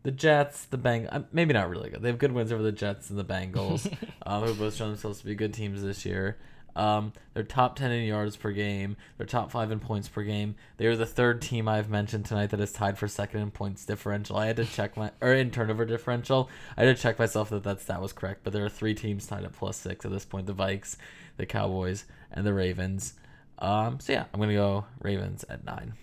the 0.04 0.12
Jets, 0.12 0.66
the 0.66 0.78
Bang, 0.78 1.08
uh, 1.08 1.24
maybe 1.32 1.52
not 1.52 1.68
really 1.68 1.90
good. 1.90 2.02
They 2.02 2.08
have 2.08 2.18
good 2.18 2.32
wins 2.32 2.52
over 2.52 2.62
the 2.62 2.72
Jets 2.72 3.10
and 3.10 3.18
the 3.18 3.24
Bengals, 3.24 3.92
um, 4.26 4.44
who 4.44 4.54
both 4.54 4.76
shown 4.76 4.90
themselves 4.90 5.20
to 5.20 5.26
be 5.26 5.34
good 5.34 5.52
teams 5.52 5.82
this 5.82 6.04
year. 6.04 6.36
Um, 6.76 7.12
they're 7.32 7.42
top 7.42 7.76
ten 7.76 7.90
in 7.90 8.04
yards 8.04 8.36
per 8.36 8.50
game. 8.50 8.96
They're 9.16 9.26
top 9.26 9.50
five 9.50 9.70
in 9.70 9.80
points 9.80 10.08
per 10.08 10.22
game. 10.22 10.56
They 10.76 10.86
are 10.86 10.96
the 10.96 11.06
third 11.06 11.40
team 11.40 11.68
I've 11.68 11.88
mentioned 11.88 12.26
tonight 12.26 12.50
that 12.50 12.60
is 12.60 12.72
tied 12.72 12.98
for 12.98 13.08
second 13.08 13.40
in 13.40 13.50
points 13.50 13.86
differential. 13.86 14.36
I 14.36 14.46
had 14.46 14.56
to 14.56 14.64
check 14.64 14.96
my 14.96 15.12
or 15.20 15.32
in 15.32 15.50
turnover 15.50 15.84
differential. 15.84 16.50
I 16.76 16.84
had 16.84 16.96
to 16.96 17.02
check 17.02 17.18
myself 17.18 17.50
that 17.50 17.62
that 17.62 17.80
stat 17.80 18.02
was 18.02 18.12
correct. 18.12 18.40
But 18.42 18.52
there 18.52 18.64
are 18.64 18.70
three 18.70 18.94
teams 18.94 19.26
tied 19.26 19.44
at 19.44 19.52
plus 19.52 19.76
six 19.76 20.04
at 20.04 20.10
this 20.10 20.24
point: 20.24 20.46
the 20.46 20.54
Vikes, 20.54 20.96
the 21.36 21.46
Cowboys, 21.46 22.04
and 22.30 22.44
the 22.44 22.52
Ravens. 22.52 23.14
Um, 23.58 24.00
so 24.00 24.12
yeah, 24.12 24.24
I'm 24.34 24.40
gonna 24.40 24.52
go 24.52 24.84
Ravens 25.00 25.44
at 25.48 25.64
nine. 25.64 25.94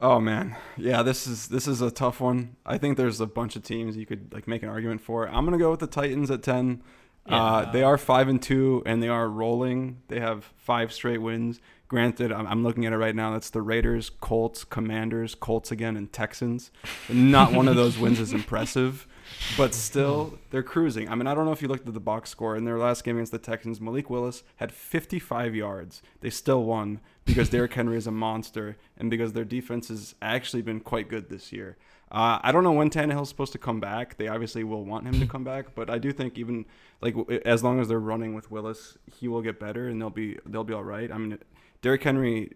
Oh 0.00 0.20
man, 0.20 0.56
yeah. 0.76 1.02
This 1.02 1.26
is 1.26 1.48
this 1.48 1.66
is 1.66 1.80
a 1.80 1.90
tough 1.90 2.20
one. 2.20 2.56
I 2.66 2.76
think 2.76 2.96
there's 2.96 3.20
a 3.20 3.26
bunch 3.26 3.56
of 3.56 3.62
teams 3.62 3.96
you 3.96 4.04
could 4.04 4.32
like 4.32 4.46
make 4.46 4.62
an 4.62 4.68
argument 4.68 5.00
for. 5.00 5.26
I'm 5.28 5.44
gonna 5.44 5.58
go 5.58 5.70
with 5.70 5.80
the 5.80 5.86
Titans 5.86 6.30
at 6.30 6.42
ten. 6.42 6.82
Uh, 7.28 7.70
they 7.72 7.82
are 7.82 7.98
five 7.98 8.28
and 8.28 8.40
two, 8.40 8.82
and 8.86 9.02
they 9.02 9.08
are 9.08 9.28
rolling. 9.28 10.00
They 10.08 10.20
have 10.20 10.52
five 10.56 10.92
straight 10.92 11.18
wins. 11.18 11.60
Granted, 11.88 12.30
I'm, 12.32 12.46
I'm 12.46 12.62
looking 12.62 12.86
at 12.86 12.92
it 12.92 12.98
right 12.98 13.14
now. 13.14 13.32
That's 13.32 13.50
the 13.50 13.62
Raiders, 13.62 14.10
Colts, 14.10 14.64
Commanders, 14.64 15.34
Colts 15.34 15.72
again, 15.72 15.96
and 15.96 16.12
Texans. 16.12 16.70
Not 17.08 17.52
one 17.52 17.66
of 17.68 17.74
those 17.76 17.98
wins 17.98 18.20
is 18.20 18.32
impressive, 18.40 19.08
but 19.56 19.74
still, 19.74 20.38
they're 20.50 20.62
cruising. 20.62 21.08
I 21.08 21.14
mean, 21.14 21.26
I 21.26 21.34
don't 21.34 21.44
know 21.44 21.52
if 21.52 21.62
you 21.62 21.68
looked 21.68 21.86
at 21.86 21.94
the 21.94 22.00
box 22.00 22.30
score 22.30 22.56
in 22.56 22.64
their 22.64 22.78
last 22.78 23.04
game 23.04 23.16
against 23.16 23.32
the 23.32 23.38
Texans. 23.38 23.80
Malik 23.80 24.10
Willis 24.10 24.42
had 24.56 24.72
55 24.72 25.54
yards. 25.54 26.02
They 26.20 26.30
still 26.30 26.64
won 26.64 27.00
because 27.24 27.48
Derrick 27.48 27.72
Henry 27.74 27.96
is 27.96 28.06
a 28.06 28.10
monster 28.10 28.76
and 28.96 29.10
because 29.10 29.32
their 29.32 29.44
defense 29.44 29.88
has 29.88 30.14
actually 30.20 30.62
been 30.62 30.80
quite 30.80 31.08
good 31.08 31.28
this 31.28 31.52
year. 31.52 31.76
Uh, 32.10 32.38
I 32.42 32.52
don't 32.52 32.62
know 32.62 32.72
when 32.72 32.88
Tannehill's 32.88 33.28
supposed 33.28 33.52
to 33.52 33.58
come 33.58 33.80
back. 33.80 34.16
They 34.16 34.28
obviously 34.28 34.62
will 34.62 34.84
want 34.84 35.06
him 35.06 35.18
to 35.20 35.26
come 35.32 35.44
back, 35.44 35.74
but 35.74 35.90
I 35.90 35.98
do 35.98 36.12
think 36.12 36.38
even 36.38 36.64
like 37.00 37.14
as 37.44 37.64
long 37.64 37.80
as 37.80 37.88
they're 37.88 37.98
running 37.98 38.34
with 38.34 38.50
Willis, 38.50 38.96
he 39.12 39.28
will 39.28 39.42
get 39.42 39.58
better 39.58 39.88
and 39.88 40.00
they'll 40.00 40.10
be 40.10 40.38
they'll 40.46 40.64
be 40.64 40.74
all 40.74 40.84
right. 40.84 41.10
I 41.10 41.18
mean, 41.18 41.38
Derrick 41.82 42.04
Henry 42.04 42.52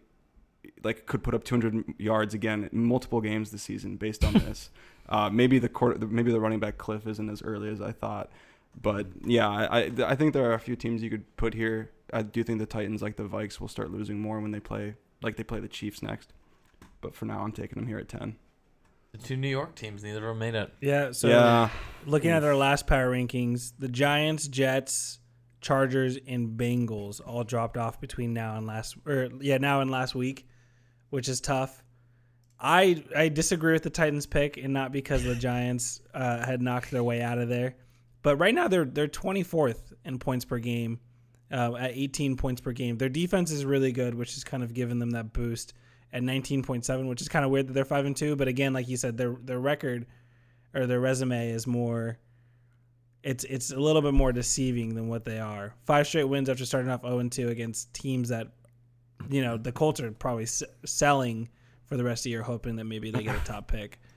like 0.83 1.07
could 1.07 1.23
put 1.23 1.35
up 1.35 1.44
200 1.44 1.94
yards 1.99 2.35
again 2.35 2.68
in 2.73 2.85
multiple 2.85 3.20
games 3.20 3.51
this 3.51 3.62
season 3.62 3.96
based 3.96 4.25
on 4.25 4.35
this. 4.35 4.70
uh, 5.09 5.31
maybe 5.31 5.59
the 5.59 5.68
quarter, 5.68 6.07
maybe 6.07 6.33
the 6.33 6.40
running 6.40 6.61
back 6.61 6.79
cliff 6.79 7.07
isn't 7.07 7.29
as 7.29 7.42
early 7.42 7.68
as 7.68 7.81
I 7.81 7.92
thought, 7.92 8.31
but 8.81 9.07
yeah, 9.25 9.49
I 9.49 9.81
I, 9.81 9.92
I 10.07 10.14
think 10.14 10.33
there 10.33 10.51
are 10.51 10.55
a 10.55 10.61
few 10.61 10.77
teams 10.77 11.03
you 11.03 11.11
could 11.11 11.37
put 11.37 11.55
here. 11.55 11.90
I 12.12 12.23
do 12.23 12.42
think 12.42 12.59
the 12.59 12.66
Titans, 12.66 13.03
like 13.03 13.16
the 13.16 13.25
Vikes, 13.25 13.61
will 13.61 13.68
start 13.68 13.90
losing 13.90 14.20
more 14.20 14.40
when 14.40 14.51
they 14.51 14.61
play 14.61 14.94
like 15.23 15.37
they 15.37 15.44
play 15.44 15.61
the 15.61 15.68
Chiefs 15.68 16.03
next. 16.03 16.33
But 17.01 17.14
for 17.14 17.25
now, 17.25 17.40
I'm 17.40 17.53
taking 17.53 17.77
them 17.77 17.87
here 17.87 17.99
at 17.99 18.09
10. 18.09 18.37
The 19.12 19.18
two 19.18 19.37
New 19.37 19.49
York 19.49 19.75
teams, 19.75 20.05
neither 20.05 20.18
of 20.18 20.25
them 20.31 20.38
made 20.38 20.55
it. 20.55 20.73
Yeah. 20.81 21.12
So 21.12 21.29
yeah, 21.29 21.70
looking 22.07 22.31
at 22.31 22.44
our 22.44 22.55
last 22.55 22.87
power 22.87 23.11
rankings, 23.11 23.73
the 23.79 23.88
Giants, 23.88 24.46
Jets, 24.46 25.18
Chargers, 25.61 26.16
and 26.29 26.57
Bengals 26.57 27.20
all 27.25 27.42
dropped 27.42 27.77
off 27.77 28.01
between 28.01 28.33
now 28.33 28.57
and 28.57 28.66
last, 28.66 28.96
or 29.07 29.29
yeah, 29.40 29.59
now 29.59 29.81
and 29.81 29.90
last 29.90 30.14
week, 30.14 30.46
which 31.11 31.29
is 31.29 31.40
tough. 31.40 31.83
I 32.59 33.03
I 33.16 33.29
disagree 33.29 33.73
with 33.73 33.83
the 33.83 33.90
Titans 33.90 34.27
pick, 34.27 34.57
and 34.57 34.73
not 34.73 34.92
because 34.92 35.25
the 35.25 35.35
Giants 35.35 36.01
uh, 36.14 36.44
had 36.44 36.61
knocked 36.61 36.90
their 36.90 37.05
way 37.05 37.23
out 37.23 37.38
of 37.38 37.49
there, 37.49 37.77
but 38.23 38.37
right 38.37 38.55
now 38.55 38.68
they're 38.68 38.85
they're 38.85 39.09
24th 39.09 39.92
in 40.05 40.18
points 40.18 40.44
per 40.44 40.59
game, 40.59 41.01
uh, 41.51 41.75
at 41.79 41.92
18 41.94 42.37
points 42.37 42.61
per 42.61 42.73
game. 42.73 42.99
Their 42.99 43.09
defense 43.09 43.51
is 43.51 43.64
really 43.64 43.92
good, 43.92 44.14
which 44.14 44.35
has 44.35 44.44
kind 44.44 44.62
of 44.62 44.75
given 44.75 44.99
them 44.99 45.11
that 45.11 45.33
boost 45.33 45.75
at 46.12 46.23
19.7, 46.23 47.09
which 47.09 47.20
is 47.20 47.29
kind 47.29 47.44
of 47.44 47.51
weird 47.51 47.68
that 47.68 47.73
they're 47.73 47.85
five 47.85 48.05
and 48.05 48.16
two. 48.16 48.37
But 48.37 48.49
again, 48.49 48.73
like 48.73 48.88
you 48.88 48.96
said, 48.96 49.16
their 49.16 49.37
their 49.42 49.61
record 49.61 50.07
or 50.75 50.87
their 50.87 51.01
resume 51.01 51.51
is 51.51 51.66
more 51.66 52.18
it's 53.23 53.44
it's 53.44 53.70
a 53.70 53.79
little 53.79 54.03
bit 54.03 54.14
more 54.14 54.33
deceiving 54.33 54.94
than 54.94 55.09
what 55.09 55.25
they 55.25 55.38
are. 55.38 55.75
Five 55.85 56.07
straight 56.07 56.25
wins 56.25 56.49
after 56.49 56.64
starting 56.64 56.90
off 56.90 57.03
0 57.03 57.18
and 57.18 57.31
2 57.31 57.49
against 57.49 57.92
teams 57.92 58.29
that 58.31 58.49
you 59.28 59.42
know, 59.42 59.56
the 59.56 59.72
Colts 59.72 60.00
are 60.00 60.11
probably 60.12 60.44
s- 60.44 60.62
selling 60.85 61.48
for 61.87 61.96
the 61.96 62.04
rest 62.04 62.20
of 62.20 62.24
the 62.24 62.30
year 62.30 62.42
hoping 62.42 62.76
that 62.76 62.85
maybe 62.85 63.11
they 63.11 63.22
get 63.22 63.37
a 63.37 63.44
top 63.44 63.68
pick. 63.68 63.98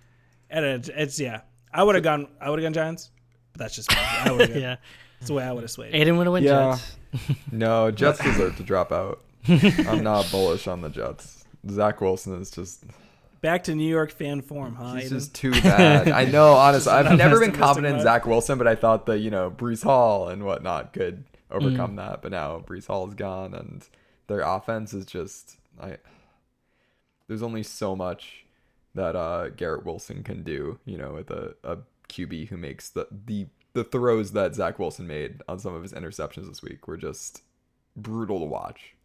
And 0.49 0.63
it, 0.63 0.89
it's 0.89 1.19
yeah. 1.19 1.41
I 1.73 1.81
would 1.83 1.95
have 1.95 2.03
gone 2.03 2.27
I 2.39 2.51
would 2.51 2.59
have 2.59 2.65
gone 2.65 2.73
Giants. 2.73 3.09
But 3.53 3.59
that's 3.59 3.75
just 3.75 3.89
me. 3.89 3.97
I 3.99 4.31
would 4.31 4.49
have. 4.49 4.55
yeah. 4.61 4.75
That's 5.19 5.29
the 5.29 5.33
way 5.33 5.43
I 5.43 5.51
would 5.51 5.63
have 5.63 5.71
swayed. 5.71 5.93
Aiden 5.95 6.15
would 6.17 6.27
have 6.27 6.33
went 6.33 6.45
Yeah. 6.45 6.77
Jets. 7.11 7.37
No, 7.51 7.89
Jets 7.89 8.19
deserve 8.19 8.55
to 8.57 8.63
drop 8.63 8.91
out. 8.91 9.23
I'm 9.47 10.03
not 10.03 10.29
bullish 10.29 10.67
on 10.67 10.81
the 10.81 10.89
Jets. 10.89 11.45
Zach 11.71 12.01
Wilson 12.01 12.39
is 12.39 12.51
just 12.51 12.83
Back 13.41 13.63
to 13.63 13.73
New 13.75 13.89
York 13.89 14.11
fan 14.11 14.41
form, 14.41 14.75
huh? 14.75 14.93
he's 14.95 15.05
Aiden? 15.09 15.13
just 15.15 15.33
too 15.33 15.51
bad. 15.51 16.07
I 16.09 16.25
know, 16.25 16.53
honestly. 16.53 16.91
I've 16.93 17.17
never 17.17 17.39
been 17.39 17.51
confident 17.51 17.97
in. 17.97 18.03
Zach 18.03 18.25
Wilson, 18.27 18.57
but 18.59 18.67
I 18.67 18.75
thought 18.75 19.07
that, 19.07 19.19
you 19.19 19.31
know, 19.31 19.49
Breece 19.49 19.83
Hall 19.83 20.29
and 20.29 20.43
whatnot 20.45 20.93
could 20.93 21.23
Mm. 21.51 21.55
overcome 21.67 21.95
that. 21.95 22.21
But 22.21 22.31
now 22.31 22.59
Breece 22.65 22.85
Hall 22.87 23.07
is 23.07 23.15
gone 23.15 23.53
and 23.55 23.87
their 24.27 24.41
offense 24.41 24.93
is 24.93 25.05
just 25.05 25.57
I 25.81 25.97
there's 27.27 27.43
only 27.43 27.63
so 27.63 27.95
much 27.95 28.45
that 28.95 29.15
uh 29.15 29.49
Garrett 29.49 29.86
Wilson 29.86 30.23
can 30.23 30.43
do, 30.43 30.79
you 30.86 30.97
know, 30.97 31.13
with 31.13 31.29
a, 31.31 31.55
a 31.63 31.77
QB 32.09 32.49
who 32.49 32.57
makes 32.57 32.89
the, 32.89 33.07
the 33.25 33.47
the 33.73 33.83
throws 33.83 34.33
that 34.33 34.55
Zach 34.55 34.77
Wilson 34.77 35.07
made 35.07 35.41
on 35.47 35.59
some 35.59 35.73
of 35.73 35.81
his 35.81 35.93
interceptions 35.93 36.47
this 36.47 36.62
week 36.62 36.88
were 36.88 36.97
just 36.97 37.41
brutal 37.95 38.39
to 38.39 38.45
watch. 38.45 38.95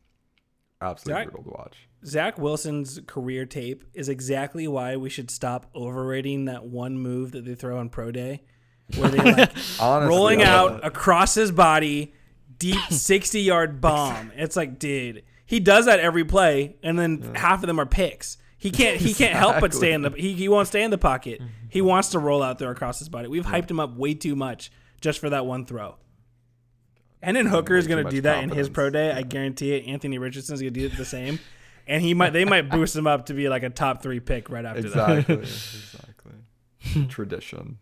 Absolutely 0.80 1.22
Zach- 1.22 1.32
brutal 1.32 1.50
to 1.50 1.58
watch. 1.58 1.76
Zach 2.04 2.38
Wilson's 2.38 3.00
career 3.06 3.44
tape 3.44 3.84
is 3.92 4.08
exactly 4.08 4.68
why 4.68 4.96
we 4.96 5.08
should 5.10 5.30
stop 5.30 5.66
overrating 5.74 6.44
that 6.44 6.64
one 6.64 6.98
move 6.98 7.32
that 7.32 7.44
they 7.44 7.54
throw 7.54 7.78
on 7.78 7.88
pro 7.88 8.12
day, 8.12 8.42
where 8.96 9.08
they 9.08 9.18
like 9.18 9.50
Honestly, 9.80 10.08
rolling 10.08 10.42
out 10.42 10.84
across 10.84 11.34
his 11.34 11.50
body, 11.50 12.14
deep 12.58 12.80
sixty 12.90 13.40
yard 13.42 13.80
bomb. 13.80 14.32
It's 14.36 14.56
like, 14.56 14.78
dude, 14.78 15.22
he 15.46 15.60
does 15.60 15.86
that 15.86 16.00
every 16.00 16.24
play, 16.24 16.76
and 16.82 16.98
then 16.98 17.34
half 17.34 17.62
of 17.62 17.66
them 17.66 17.78
are 17.80 17.86
picks. 17.86 18.36
He 18.58 18.70
can't. 18.70 18.96
He 19.00 19.14
can't 19.14 19.34
help 19.34 19.60
but 19.60 19.72
stay 19.72 19.92
in 19.92 20.02
the. 20.02 20.10
He, 20.10 20.34
he 20.34 20.48
won't 20.48 20.66
stay 20.68 20.82
in 20.82 20.90
the 20.90 20.98
pocket. 20.98 21.40
Mhm. 21.68 21.70
He 21.70 21.82
wants 21.82 22.08
to 22.10 22.18
roll 22.18 22.42
out 22.42 22.58
there 22.58 22.70
across 22.70 22.98
his 22.98 23.10
body. 23.10 23.28
We've 23.28 23.44
hyped 23.44 23.70
him 23.70 23.78
up 23.78 23.94
way 23.94 24.14
too 24.14 24.34
much 24.34 24.72
just 25.02 25.18
for 25.18 25.28
that 25.28 25.44
one 25.44 25.66
throw. 25.66 25.96
And 27.20 27.36
then 27.36 27.44
Hooker 27.44 27.76
is 27.76 27.86
going 27.86 28.02
to 28.06 28.10
do 28.10 28.22
that 28.22 28.42
in 28.42 28.48
his 28.48 28.70
pro 28.70 28.88
day. 28.88 29.12
I 29.12 29.20
guarantee 29.20 29.74
it. 29.74 29.86
Anthony 29.86 30.16
Richardson's 30.16 30.62
going 30.62 30.72
to 30.72 30.80
do 30.80 30.86
it 30.86 30.96
the 30.96 31.04
same. 31.04 31.38
And 31.86 32.00
he 32.02 32.14
might. 32.14 32.30
They 32.32 32.46
might 32.46 32.70
boost 32.70 32.96
him 32.96 33.06
up 33.06 33.26
to 33.26 33.34
be 33.34 33.50
like 33.50 33.64
a 33.64 33.68
top 33.70 34.02
three 34.02 34.18
pick 34.20 34.48
right 34.48 34.64
after 34.64 34.88
that. 34.88 35.10
Exactly. 35.28 35.34
exactly. 35.40 37.06
Tradition. 37.08 37.78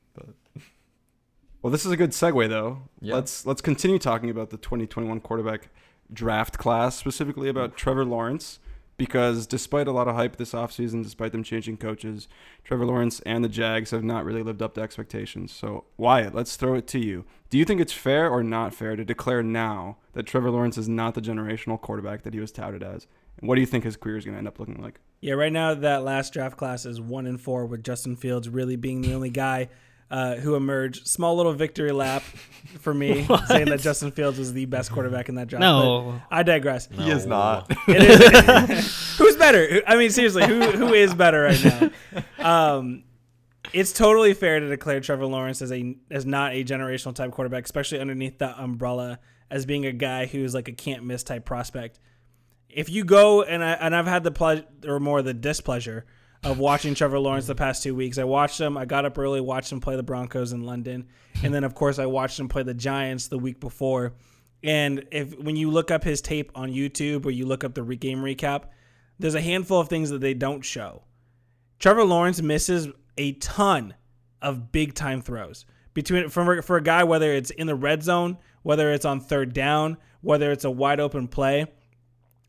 But 1.66 1.70
Well, 1.70 1.72
this 1.72 1.84
is 1.84 1.90
a 1.90 1.96
good 1.96 2.10
segue 2.10 2.48
though. 2.48 2.82
Yeah. 3.00 3.16
Let's 3.16 3.44
let's 3.44 3.60
continue 3.60 3.98
talking 3.98 4.30
about 4.30 4.50
the 4.50 4.56
2021 4.56 5.18
quarterback 5.18 5.68
draft 6.12 6.58
class, 6.58 6.94
specifically 6.94 7.48
about 7.48 7.76
Trevor 7.76 8.04
Lawrence, 8.04 8.60
because 8.96 9.48
despite 9.48 9.88
a 9.88 9.90
lot 9.90 10.06
of 10.06 10.14
hype 10.14 10.36
this 10.36 10.52
offseason, 10.52 11.02
despite 11.02 11.32
them 11.32 11.42
changing 11.42 11.78
coaches, 11.78 12.28
Trevor 12.62 12.86
Lawrence 12.86 13.18
and 13.26 13.42
the 13.42 13.48
Jags 13.48 13.90
have 13.90 14.04
not 14.04 14.24
really 14.24 14.44
lived 14.44 14.62
up 14.62 14.74
to 14.74 14.80
expectations. 14.80 15.50
So, 15.50 15.86
Wyatt, 15.96 16.36
let's 16.36 16.54
throw 16.54 16.74
it 16.74 16.86
to 16.86 17.00
you. 17.00 17.24
Do 17.50 17.58
you 17.58 17.64
think 17.64 17.80
it's 17.80 17.92
fair 17.92 18.30
or 18.30 18.44
not 18.44 18.72
fair 18.72 18.94
to 18.94 19.04
declare 19.04 19.42
now 19.42 19.96
that 20.12 20.24
Trevor 20.24 20.52
Lawrence 20.52 20.78
is 20.78 20.88
not 20.88 21.16
the 21.16 21.20
generational 21.20 21.80
quarterback 21.80 22.22
that 22.22 22.32
he 22.32 22.38
was 22.38 22.52
touted 22.52 22.84
as? 22.84 23.08
And 23.40 23.48
what 23.48 23.56
do 23.56 23.60
you 23.60 23.66
think 23.66 23.82
his 23.82 23.96
career 23.96 24.18
is 24.18 24.24
going 24.24 24.36
to 24.36 24.38
end 24.38 24.46
up 24.46 24.60
looking 24.60 24.80
like? 24.80 25.00
Yeah, 25.20 25.34
right 25.34 25.52
now 25.52 25.74
that 25.74 26.04
last 26.04 26.32
draft 26.32 26.56
class 26.56 26.86
is 26.86 27.00
one 27.00 27.26
and 27.26 27.40
four, 27.40 27.66
with 27.66 27.82
Justin 27.82 28.14
Fields 28.14 28.48
really 28.48 28.76
being 28.76 29.00
the 29.02 29.14
only 29.14 29.30
guy 29.30 29.68
uh, 30.10 30.36
who 30.36 30.54
emerged. 30.54 31.06
Small 31.06 31.36
little 31.36 31.52
victory 31.52 31.92
lap 31.92 32.22
for 32.80 32.94
me, 32.94 33.26
saying 33.48 33.66
that 33.68 33.80
Justin 33.80 34.10
Fields 34.12 34.38
was 34.38 34.52
the 34.52 34.66
best 34.66 34.90
quarterback 34.92 35.28
in 35.28 35.34
that 35.36 35.48
draft. 35.48 35.60
No. 35.60 36.20
but 36.28 36.36
I 36.36 36.42
digress. 36.42 36.88
he 36.90 37.10
is 37.10 37.26
not. 37.26 37.70
It 37.88 38.70
is, 38.70 39.16
who's 39.18 39.36
better? 39.36 39.82
I 39.86 39.96
mean, 39.96 40.10
seriously, 40.10 40.46
who 40.46 40.60
who 40.72 40.92
is 40.92 41.14
better 41.14 41.42
right 41.42 41.64
now? 41.64 41.90
Um, 42.38 43.04
it's 43.72 43.92
totally 43.92 44.34
fair 44.34 44.60
to 44.60 44.68
declare 44.68 45.00
Trevor 45.00 45.26
Lawrence 45.26 45.62
as 45.62 45.72
a 45.72 45.96
as 46.10 46.26
not 46.26 46.52
a 46.52 46.64
generational 46.64 47.14
type 47.14 47.30
quarterback, 47.32 47.64
especially 47.64 48.00
underneath 48.00 48.38
that 48.38 48.56
umbrella 48.58 49.18
as 49.50 49.66
being 49.66 49.86
a 49.86 49.92
guy 49.92 50.26
who's 50.26 50.54
like 50.54 50.68
a 50.68 50.72
can't 50.72 51.04
miss 51.04 51.22
type 51.22 51.44
prospect. 51.44 52.00
If 52.68 52.90
you 52.90 53.04
go 53.04 53.42
and 53.42 53.62
I 53.62 53.72
and 53.72 53.94
I've 53.94 54.06
had 54.06 54.24
the 54.24 54.30
pleasure 54.32 54.64
or 54.86 55.00
more 55.00 55.22
the 55.22 55.34
displeasure 55.34 56.04
of 56.46 56.60
watching 56.60 56.94
Trevor 56.94 57.18
Lawrence 57.18 57.46
the 57.46 57.56
past 57.56 57.82
two 57.82 57.94
weeks. 57.94 58.18
I 58.18 58.24
watched 58.24 58.60
him. 58.60 58.76
I 58.76 58.84
got 58.84 59.04
up 59.04 59.18
early, 59.18 59.40
watched 59.40 59.72
him 59.72 59.80
play 59.80 59.96
the 59.96 60.04
Broncos 60.04 60.52
in 60.52 60.62
London, 60.62 61.08
and 61.42 61.52
then 61.52 61.64
of 61.64 61.74
course 61.74 61.98
I 61.98 62.06
watched 62.06 62.38
him 62.38 62.48
play 62.48 62.62
the 62.62 62.72
Giants 62.72 63.26
the 63.26 63.38
week 63.38 63.58
before. 63.58 64.12
And 64.62 65.04
if 65.10 65.36
when 65.38 65.56
you 65.56 65.70
look 65.70 65.90
up 65.90 66.04
his 66.04 66.20
tape 66.20 66.52
on 66.54 66.70
YouTube 66.70 67.26
or 67.26 67.32
you 67.32 67.46
look 67.46 67.64
up 67.64 67.74
the 67.74 67.82
game 67.96 68.18
recap, 68.18 68.66
there's 69.18 69.34
a 69.34 69.40
handful 69.40 69.80
of 69.80 69.88
things 69.88 70.10
that 70.10 70.20
they 70.20 70.34
don't 70.34 70.64
show. 70.64 71.02
Trevor 71.80 72.04
Lawrence 72.04 72.40
misses 72.40 72.88
a 73.18 73.32
ton 73.32 73.94
of 74.40 74.70
big 74.70 74.94
time 74.94 75.22
throws 75.22 75.66
between 75.94 76.28
for 76.28 76.62
for 76.62 76.76
a 76.76 76.82
guy 76.82 77.02
whether 77.02 77.32
it's 77.32 77.50
in 77.50 77.66
the 77.66 77.74
red 77.74 78.04
zone, 78.04 78.38
whether 78.62 78.92
it's 78.92 79.04
on 79.04 79.18
third 79.18 79.52
down, 79.52 79.96
whether 80.20 80.52
it's 80.52 80.64
a 80.64 80.70
wide 80.70 81.00
open 81.00 81.26
play. 81.26 81.66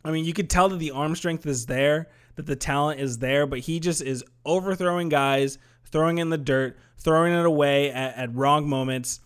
I 0.05 0.11
mean, 0.11 0.23
you 0.23 0.33
could 0.33 0.51
tell 0.51 0.69
that 0.69 0.77
the 0.77 0.91
arm 0.91 1.15
strength 1.15 1.47
is 1.47 1.65
there, 1.65 2.09
that 2.37 2.45
the 2.45 2.55
talent 2.55 3.01
is 3.01 3.17
there, 3.17 3.45
but 3.45 3.59
he 3.59 3.79
just 3.79 4.01
is 4.01 4.23
overthrowing 4.45 5.09
guys, 5.09 5.57
throwing 5.85 6.19
in 6.19 6.29
the 6.29 6.37
dirt, 6.37 6.77
throwing 6.97 7.33
it 7.33 7.45
away 7.45 7.91
at, 7.91 8.15
at 8.15 8.35
wrong 8.35 8.69
moments. 8.69 9.19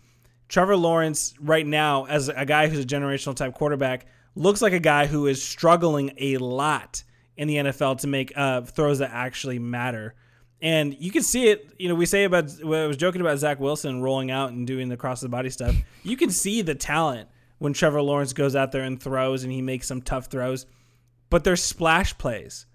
Trevor 0.47 0.75
Lawrence, 0.75 1.33
right 1.39 1.65
now, 1.65 2.05
as 2.05 2.29
a 2.29 2.45
guy 2.45 2.67
who's 2.67 2.83
a 2.83 2.87
generational 2.87 3.35
type 3.35 3.53
quarterback, 3.53 4.07
looks 4.35 4.61
like 4.61 4.73
a 4.73 4.79
guy 4.79 5.05
who 5.05 5.27
is 5.27 5.43
struggling 5.43 6.11
a 6.17 6.37
lot 6.37 7.03
in 7.37 7.47
the 7.47 7.55
NFL 7.55 7.99
to 7.99 8.07
make 8.07 8.33
uh, 8.35 8.61
throws 8.61 8.99
that 8.99 9.11
actually 9.13 9.59
matter. 9.59 10.15
And 10.61 10.95
you 10.99 11.11
can 11.11 11.23
see 11.23 11.49
it. 11.49 11.73
You 11.79 11.89
know, 11.89 11.95
we 11.95 12.05
say 12.05 12.23
about 12.23 12.45
I 12.61 12.85
was 12.85 12.97
joking 12.97 13.21
about 13.21 13.39
Zach 13.39 13.59
Wilson 13.59 14.01
rolling 14.01 14.29
out 14.29 14.51
and 14.51 14.67
doing 14.67 14.89
the 14.89 14.97
cross 14.97 15.21
the 15.21 15.29
body 15.29 15.49
stuff. 15.49 15.75
You 16.03 16.15
can 16.15 16.29
see 16.29 16.61
the 16.61 16.75
talent 16.75 17.29
when 17.57 17.73
Trevor 17.73 18.01
Lawrence 18.01 18.33
goes 18.33 18.55
out 18.55 18.71
there 18.71 18.83
and 18.83 19.01
throws 19.01 19.43
and 19.43 19.51
he 19.51 19.61
makes 19.61 19.87
some 19.87 20.01
tough 20.01 20.27
throws, 20.27 20.65
but 21.29 21.43
they're 21.43 21.55
splash 21.55 22.17
plays. 22.17 22.67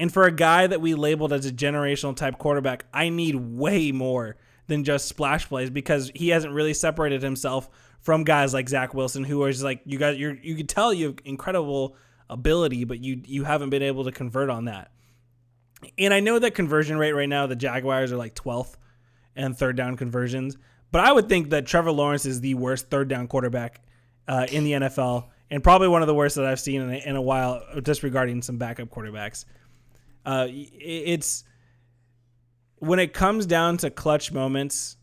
And 0.00 0.10
for 0.10 0.24
a 0.24 0.32
guy 0.32 0.66
that 0.66 0.80
we 0.80 0.94
labeled 0.94 1.30
as 1.30 1.44
a 1.44 1.52
generational 1.52 2.16
type 2.16 2.38
quarterback, 2.38 2.86
I 2.90 3.10
need 3.10 3.34
way 3.34 3.92
more 3.92 4.36
than 4.66 4.82
just 4.82 5.06
splash 5.06 5.46
plays 5.46 5.68
because 5.68 6.10
he 6.14 6.30
hasn't 6.30 6.54
really 6.54 6.72
separated 6.72 7.22
himself 7.22 7.68
from 8.00 8.24
guys 8.24 8.54
like 8.54 8.66
Zach 8.66 8.94
Wilson, 8.94 9.24
who 9.24 9.46
just 9.50 9.62
like 9.62 9.82
you 9.84 9.98
guys. 9.98 10.16
You 10.16 10.38
you 10.40 10.56
could 10.56 10.70
tell 10.70 10.94
you 10.94 11.08
have 11.08 11.18
incredible 11.26 11.96
ability, 12.30 12.84
but 12.84 13.04
you 13.04 13.20
you 13.26 13.44
haven't 13.44 13.68
been 13.68 13.82
able 13.82 14.04
to 14.04 14.10
convert 14.10 14.48
on 14.48 14.64
that. 14.64 14.90
And 15.98 16.14
I 16.14 16.20
know 16.20 16.38
that 16.38 16.54
conversion 16.54 16.96
rate 16.96 17.12
right 17.12 17.28
now, 17.28 17.46
the 17.46 17.54
Jaguars 17.54 18.10
are 18.10 18.16
like 18.16 18.34
12th 18.34 18.76
and 19.36 19.54
third 19.54 19.76
down 19.76 19.98
conversions. 19.98 20.56
But 20.92 21.02
I 21.02 21.12
would 21.12 21.28
think 21.28 21.50
that 21.50 21.66
Trevor 21.66 21.92
Lawrence 21.92 22.24
is 22.24 22.40
the 22.40 22.54
worst 22.54 22.88
third 22.88 23.08
down 23.08 23.28
quarterback 23.28 23.82
uh, 24.26 24.46
in 24.50 24.64
the 24.64 24.72
NFL 24.72 25.28
and 25.50 25.62
probably 25.62 25.88
one 25.88 26.00
of 26.00 26.08
the 26.08 26.14
worst 26.14 26.36
that 26.36 26.46
I've 26.46 26.60
seen 26.60 26.80
in 26.80 26.90
a, 26.90 26.96
in 26.96 27.16
a 27.16 27.22
while, 27.22 27.62
disregarding 27.82 28.40
some 28.40 28.56
backup 28.56 28.88
quarterbacks. 28.88 29.44
Uh, 30.24 30.46
it's 30.50 31.44
when 32.76 32.98
it 32.98 33.12
comes 33.12 33.46
down 33.46 33.76
to 33.78 33.90
clutch 33.90 34.32
moments, 34.32 34.96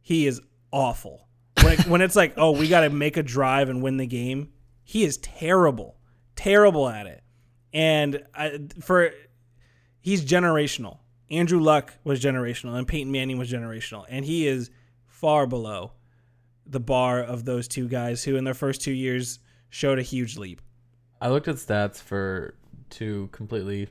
he 0.00 0.26
is 0.26 0.40
awful. 0.70 1.28
When, 1.62 1.72
it, 1.72 1.86
when 1.86 2.00
it's 2.00 2.16
like, 2.16 2.34
oh, 2.36 2.50
we 2.50 2.68
got 2.68 2.80
to 2.80 2.90
make 2.90 3.16
a 3.16 3.22
drive 3.22 3.68
and 3.68 3.82
win 3.82 3.96
the 3.96 4.06
game, 4.06 4.50
he 4.82 5.04
is 5.04 5.16
terrible, 5.18 5.96
terrible 6.36 6.88
at 6.88 7.06
it. 7.06 7.22
And 7.72 8.22
I, 8.34 8.60
for 8.80 9.12
he's 10.00 10.24
generational. 10.24 10.98
Andrew 11.30 11.58
Luck 11.58 11.94
was 12.04 12.20
generational, 12.20 12.76
and 12.76 12.86
Peyton 12.86 13.10
Manning 13.10 13.38
was 13.38 13.50
generational, 13.50 14.04
and 14.08 14.24
he 14.24 14.46
is 14.46 14.70
far 15.06 15.46
below 15.46 15.92
the 16.66 16.80
bar 16.80 17.20
of 17.20 17.44
those 17.44 17.66
two 17.66 17.88
guys 17.88 18.22
who, 18.22 18.36
in 18.36 18.44
their 18.44 18.54
first 18.54 18.82
two 18.82 18.92
years, 18.92 19.38
showed 19.70 19.98
a 19.98 20.02
huge 20.02 20.36
leap. 20.36 20.60
I 21.20 21.28
looked 21.30 21.48
at 21.48 21.56
stats 21.56 22.00
for 22.00 22.54
two 22.90 23.28
completely 23.32 23.88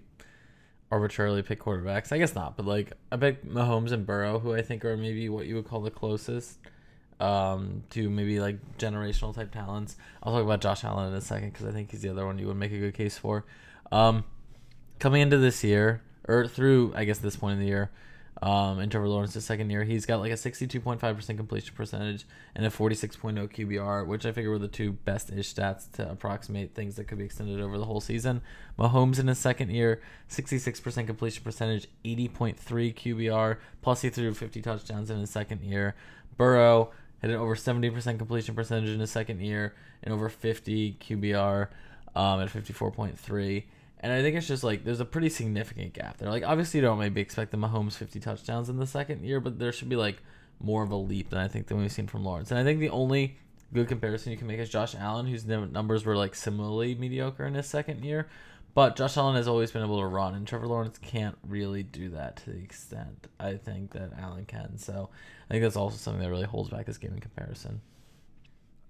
arbitrarily 0.93 1.41
pick 1.41 1.59
quarterbacks. 1.59 2.11
I 2.11 2.19
guess 2.19 2.35
not, 2.35 2.55
but 2.55 2.67
like 2.67 2.93
I 3.11 3.17
picked 3.17 3.47
Mahomes 3.47 3.91
and 3.91 4.05
Burrow, 4.05 4.37
who 4.37 4.53
I 4.53 4.61
think 4.61 4.85
are 4.85 4.95
maybe 4.95 5.27
what 5.27 5.47
you 5.47 5.55
would 5.55 5.67
call 5.67 5.81
the 5.81 5.89
closest 5.89 6.59
um, 7.19 7.83
to 7.89 8.11
maybe 8.11 8.39
like 8.39 8.59
generational 8.77 9.33
type 9.33 9.51
talents. 9.51 9.97
I'll 10.21 10.33
talk 10.33 10.43
about 10.43 10.61
Josh 10.61 10.83
Allen 10.83 11.09
in 11.09 11.15
a 11.15 11.21
second 11.21 11.51
because 11.51 11.65
I 11.65 11.71
think 11.71 11.89
he's 11.89 12.01
the 12.01 12.09
other 12.09 12.27
one 12.27 12.37
you 12.37 12.45
would 12.45 12.57
make 12.57 12.71
a 12.71 12.77
good 12.77 12.93
case 12.93 13.17
for. 13.17 13.43
Um, 13.91 14.23
coming 14.99 15.23
into 15.23 15.39
this 15.39 15.63
year, 15.63 16.03
or 16.27 16.47
through 16.47 16.93
I 16.95 17.05
guess 17.05 17.17
this 17.17 17.37
point 17.37 17.53
in 17.53 17.59
the 17.59 17.67
year, 17.67 17.89
um, 18.43 18.81
in 18.81 18.89
Trevor 18.89 19.07
Lawrence's 19.07 19.45
second 19.45 19.69
year, 19.69 19.85
he's 19.85 20.05
got 20.05 20.19
like 20.19 20.33
a 20.33 20.35
62.5% 20.35 21.37
completion 21.37 21.73
percentage 21.73 22.25
and 22.53 22.65
a 22.65 22.69
46.0 22.69 23.49
QBR, 23.49 24.05
which 24.05 24.25
I 24.25 24.33
figure 24.33 24.49
were 24.49 24.59
the 24.59 24.67
two 24.67 24.91
best 24.91 25.31
ish 25.31 25.55
stats 25.55 25.89
to 25.93 26.11
approximate 26.11 26.75
things 26.75 26.97
that 26.97 27.05
could 27.05 27.19
be 27.19 27.23
extended 27.23 27.61
over 27.61 27.77
the 27.77 27.85
whole 27.85 28.01
season. 28.01 28.41
Mahomes 28.77 29.17
in 29.17 29.27
his 29.27 29.39
second 29.39 29.71
year, 29.71 30.01
66% 30.29 31.07
completion 31.07 31.41
percentage, 31.41 31.87
80.3 32.03 32.57
QBR, 32.93 33.57
plus 33.81 34.01
he 34.01 34.09
threw 34.09 34.33
50 34.33 34.61
touchdowns 34.61 35.09
in 35.09 35.21
his 35.21 35.29
second 35.29 35.61
year. 35.61 35.95
Burrow 36.35 36.91
had 37.21 37.31
an 37.31 37.37
over 37.37 37.55
70% 37.55 38.17
completion 38.17 38.55
percentage 38.55 38.89
in 38.89 38.99
his 38.99 39.11
second 39.11 39.39
year 39.39 39.73
and 40.03 40.13
over 40.13 40.27
50 40.27 40.97
QBR 40.99 41.69
um, 42.13 42.41
at 42.41 42.49
54.3. 42.49 43.63
And 44.03 44.11
I 44.11 44.21
think 44.21 44.35
it's 44.35 44.47
just 44.47 44.65
like 44.65 44.83
there's 44.83 44.99
a 44.99 45.05
pretty 45.05 45.29
significant 45.29 45.93
gap 45.93 46.17
there. 46.17 46.29
Like 46.29 46.43
obviously 46.43 46.79
you 46.79 46.85
don't 46.85 46.99
maybe 46.99 47.21
expect 47.21 47.51
the 47.51 47.57
Mahomes 47.57 47.93
50 47.93 48.19
touchdowns 48.19 48.67
in 48.67 48.77
the 48.77 48.85
second 48.85 49.23
year, 49.23 49.39
but 49.39 49.57
there 49.57 49.71
should 49.71 49.87
be 49.87 49.95
like 49.95 50.21
more 50.59 50.83
of 50.83 50.91
a 50.91 50.95
leap 50.97 51.29
than 51.29 51.39
I 51.39 51.47
think 51.47 51.67
than 51.67 51.77
we've 51.77 51.91
seen 51.91 52.07
from 52.07 52.25
Lawrence. 52.25 52.51
And 52.51 52.59
I 52.59 52.65
think 52.65 52.81
the 52.81 52.89
only 52.89 53.37
good 53.73 53.87
comparison 53.87 54.33
you 54.33 54.37
can 54.37 54.45
make 54.45 54.59
is 54.59 54.67
Josh 54.69 54.93
Allen, 54.93 55.25
whose 55.25 55.45
numbers 55.45 56.05
were 56.05 56.17
like 56.17 56.35
similarly 56.35 56.95
mediocre 56.95 57.45
in 57.45 57.53
his 57.53 57.65
second 57.65 58.03
year. 58.03 58.27
But 58.75 58.97
Josh 58.97 59.15
Allen 59.15 59.35
has 59.35 59.47
always 59.47 59.71
been 59.71 59.83
able 59.83 59.99
to 59.99 60.05
run, 60.07 60.33
and 60.33 60.47
Trevor 60.47 60.67
Lawrence 60.67 60.97
can't 60.97 61.37
really 61.47 61.83
do 61.83 62.09
that 62.09 62.37
to 62.37 62.49
the 62.49 62.57
extent 62.57 63.27
I 63.39 63.53
think 63.55 63.91
that 63.91 64.11
Allen 64.19 64.45
can. 64.45 64.77
So 64.79 65.09
I 65.49 65.53
think 65.53 65.63
that's 65.63 65.75
also 65.77 65.95
something 65.95 66.21
that 66.21 66.29
really 66.29 66.45
holds 66.45 66.69
back 66.69 66.87
this 66.87 66.97
game 66.97 67.13
in 67.13 67.19
comparison. 67.19 67.81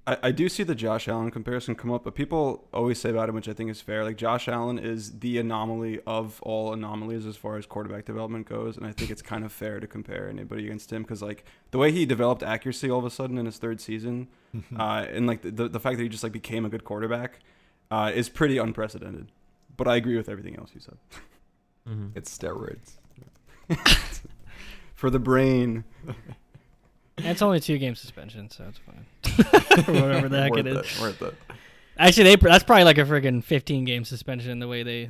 I, 0.06 0.18
I 0.24 0.32
do 0.32 0.50
see 0.50 0.64
the 0.64 0.76
Josh 0.76 1.08
Allen 1.08 1.32
comparison 1.32 1.76
come 1.76 1.92
up, 1.92 2.04
but 2.04 2.16
people 2.16 2.68
always 2.74 3.00
say 3.00 3.10
about 3.10 3.30
him, 3.30 3.36
which 3.36 3.48
I 3.48 3.54
think 3.54 3.70
is 3.70 3.82
fair. 3.82 4.04
Like 4.04 4.18
Josh 4.18 4.48
Allen 4.48 4.78
is 4.78 5.20
the 5.20 5.38
anomaly 5.38 6.02
of 6.06 6.42
all 6.42 6.74
anomalies 6.74 7.26
as 7.26 7.38
far 7.38 7.58
as 7.58 7.66
quarterback 7.66 8.06
development 8.06 8.48
goes, 8.48 8.76
and 8.78 8.86
I 8.86 8.92
think 8.92 9.12
it's 9.12 9.22
kind 9.22 9.46
of 9.46 9.52
fair 9.52 9.80
to 9.80 9.88
compare 9.88 10.30
anybody 10.30 10.66
against 10.66 10.92
him 10.92 11.04
because 11.04 11.22
like 11.22 11.46
the 11.72 11.78
way 11.78 11.92
he 11.92 12.06
developed 12.06 12.44
accuracy 12.44 12.90
all 12.90 13.00
of 13.00 13.06
a 13.06 13.10
sudden 13.10 13.38
in 13.38 13.46
his 13.46 13.58
third 13.58 13.80
season, 13.80 14.28
uh, 14.78 15.06
and 15.10 15.26
like 15.26 15.42
the 15.42 15.70
the 15.70 15.80
fact 15.80 15.98
that 15.98 16.04
he 16.04 16.10
just 16.10 16.24
like 16.24 16.34
became 16.34 16.66
a 16.66 16.70
good 16.70 16.84
quarterback, 16.84 17.40
uh, 17.90 18.12
is 18.14 18.30
pretty 18.30 18.58
unprecedented. 18.58 19.32
But 19.76 19.88
I 19.88 19.96
agree 19.96 20.18
with 20.18 20.30
everything 20.30 20.58
else 20.58 20.72
you 20.74 20.82
said. 20.82 20.98
Mm-hmm. 21.88 22.10
It's 22.16 22.38
steroids. 22.38 22.98
For 24.94 25.10
the 25.10 25.20
brain, 25.20 25.84
And 26.08 26.16
it's 27.18 27.42
only 27.42 27.60
two 27.60 27.78
game 27.78 27.96
suspension, 27.96 28.50
so 28.50 28.66
it's 28.68 28.80
fine. 28.80 29.96
Whatever 30.02 30.30
the 30.30 30.42
heck 30.42 30.52
worth 30.52 30.60
it 30.60 30.68
is. 30.68 30.78
it. 30.78 31.02
Worth 31.02 31.22
it. 31.22 31.36
Actually, 31.98 32.24
they 32.24 32.36
that's 32.36 32.64
probably 32.64 32.84
like 32.86 32.98
a 32.98 33.06
friggin' 33.06 33.44
15 33.44 33.86
game 33.86 34.04
suspension 34.06 34.52
in 34.52 34.60
the 34.60 34.68
way 34.68 34.84
they 34.84 35.10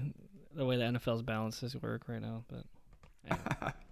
the 0.55 0.65
way 0.65 0.77
the 0.77 0.83
NFL's 0.83 1.21
balances 1.21 1.75
work 1.75 2.03
right 2.07 2.21
now. 2.21 2.43
But 2.47 2.63
anyway. 3.29 3.73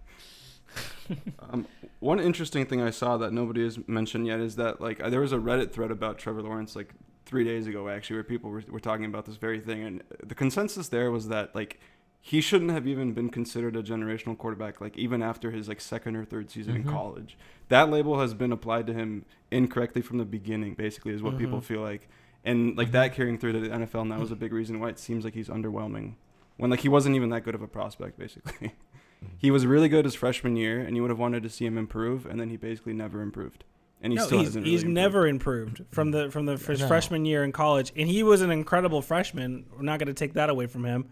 Um, 1.50 1.66
one 2.00 2.18
interesting 2.18 2.64
thing 2.64 2.80
I 2.80 2.90
saw 2.90 3.18
that 3.18 3.32
nobody 3.32 3.62
has 3.62 3.78
mentioned 3.86 4.26
yet 4.26 4.40
is 4.40 4.56
that 4.56 4.80
like 4.80 5.02
uh, 5.02 5.10
there 5.10 5.20
was 5.20 5.32
a 5.32 5.36
Reddit 5.36 5.70
thread 5.70 5.90
about 5.90 6.18
Trevor 6.18 6.42
Lawrence 6.42 6.74
like 6.74 6.94
three 7.26 7.44
days 7.44 7.66
ago 7.66 7.88
actually 7.88 8.16
where 8.16 8.24
people 8.24 8.50
were, 8.50 8.62
were 8.70 8.80
talking 8.80 9.04
about 9.04 9.26
this 9.26 9.36
very 9.36 9.60
thing 9.60 9.82
and 9.82 10.02
the 10.22 10.34
consensus 10.34 10.88
there 10.88 11.10
was 11.10 11.28
that 11.28 11.54
like 11.54 11.78
he 12.24 12.40
shouldn't 12.40 12.70
have 12.70 12.86
even 12.86 13.12
been 13.12 13.28
considered 13.28 13.74
a 13.76 13.82
generational 13.82 14.38
quarterback 14.38 14.80
like 14.80 14.96
even 14.96 15.22
after 15.22 15.50
his 15.50 15.66
like 15.68 15.80
second 15.80 16.14
or 16.14 16.24
third 16.24 16.48
season 16.50 16.74
Mhm. 16.74 16.76
in 16.76 16.84
college 16.84 17.36
that 17.68 17.90
label 17.90 18.20
has 18.20 18.32
been 18.32 18.52
applied 18.52 18.86
to 18.86 18.92
him 18.94 19.24
incorrectly 19.50 20.00
from 20.02 20.18
the 20.18 20.24
beginning 20.24 20.74
basically 20.74 21.12
is 21.12 21.20
what 21.22 21.36
people 21.36 21.58
Mhm. 21.58 21.64
feel 21.64 21.80
like 21.80 22.08
and 22.44 22.76
like 22.76 22.88
Mhm. 22.88 22.92
that 22.92 23.12
carrying 23.14 23.38
through 23.38 23.52
to 23.52 23.60
the 23.60 23.68
NFL 23.70 24.04
now 24.06 24.20
was 24.20 24.30
a 24.30 24.36
big 24.36 24.52
reason 24.52 24.78
why 24.78 24.88
it 24.88 24.98
seems 25.00 25.24
like 25.24 25.34
he's 25.34 25.48
underwhelming 25.48 26.14
when 26.58 26.70
like 26.70 26.80
he 26.80 26.88
wasn't 26.88 27.16
even 27.16 27.30
that 27.30 27.42
good 27.44 27.54
of 27.56 27.62
a 27.62 27.66
prospect 27.68 28.16
basically 28.18 28.72
he 29.38 29.50
was 29.50 29.66
really 29.66 29.88
good 29.88 30.04
his 30.04 30.14
freshman 30.14 30.56
year, 30.56 30.80
and 30.80 30.94
you 30.96 31.02
would 31.02 31.10
have 31.10 31.18
wanted 31.18 31.42
to 31.44 31.48
see 31.48 31.64
him 31.64 31.78
improve, 31.78 32.26
and 32.26 32.40
then 32.40 32.50
he 32.50 32.56
basically 32.56 32.92
never 32.92 33.22
improved, 33.22 33.62
and 34.00 34.12
he 34.12 34.16
no, 34.16 34.24
still 34.26 34.38
he's, 34.38 34.48
hasn't. 34.48 34.66
he's 34.66 34.82
really 34.82 34.94
never 34.94 35.26
improved 35.28 35.84
from 35.92 36.10
the 36.10 36.28
from 36.30 36.46
the 36.46 36.56
his 36.56 36.80
No. 36.80 36.88
freshman 36.88 37.24
year 37.24 37.44
in 37.44 37.52
college, 37.52 37.92
and 37.96 38.08
he 38.08 38.22
was 38.24 38.40
an 38.42 38.50
incredible 38.50 39.00
freshman. 39.00 39.64
We're 39.76 39.82
not 39.82 39.98
going 40.00 40.08
to 40.08 40.12
take 40.14 40.32
that 40.34 40.50
away 40.50 40.66
from 40.66 40.84
him. 40.84 41.04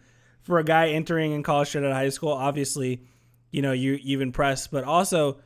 For 0.42 0.58
a 0.58 0.64
guy 0.64 0.88
entering 0.88 1.32
in 1.32 1.42
college 1.42 1.68
straight 1.68 1.84
out 1.84 1.90
of 1.90 1.96
high 1.96 2.08
school, 2.08 2.32
obviously, 2.32 3.02
you 3.50 3.62
know 3.62 3.72
you 3.72 3.98
you've 4.00 4.20
impressed, 4.20 4.70
but 4.70 4.84
also, 4.84 5.40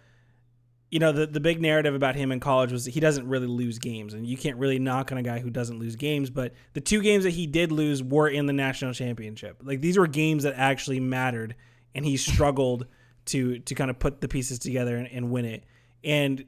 you 0.90 0.98
know 0.98 1.12
the 1.12 1.26
the 1.26 1.40
big 1.40 1.60
narrative 1.60 1.94
about 1.94 2.14
him 2.14 2.30
in 2.32 2.40
college 2.40 2.72
was 2.72 2.84
he 2.84 3.00
doesn't 3.00 3.28
really 3.28 3.46
lose 3.46 3.78
games, 3.78 4.14
and 4.14 4.26
you 4.26 4.36
can't 4.36 4.56
really 4.56 4.78
knock 4.78 5.12
on 5.12 5.18
a 5.18 5.22
guy 5.22 5.40
who 5.40 5.50
doesn't 5.50 5.78
lose 5.78 5.96
games. 5.96 6.30
But 6.30 6.52
the 6.72 6.80
two 6.80 7.02
games 7.02 7.24
that 7.24 7.30
he 7.30 7.46
did 7.46 7.72
lose 7.72 8.02
were 8.02 8.28
in 8.28 8.46
the 8.46 8.52
national 8.52 8.92
championship. 8.92 9.60
Like 9.64 9.80
these 9.80 9.98
were 9.98 10.06
games 10.06 10.44
that 10.44 10.54
actually 10.56 11.00
mattered, 11.00 11.56
and 11.94 12.04
he 12.04 12.16
struggled 12.16 12.86
to 13.26 13.58
to 13.58 13.74
kind 13.74 13.90
of 13.90 13.98
put 13.98 14.20
the 14.20 14.28
pieces 14.28 14.58
together 14.58 14.96
and, 14.96 15.08
and 15.08 15.30
win 15.30 15.44
it. 15.44 15.64
And 16.02 16.44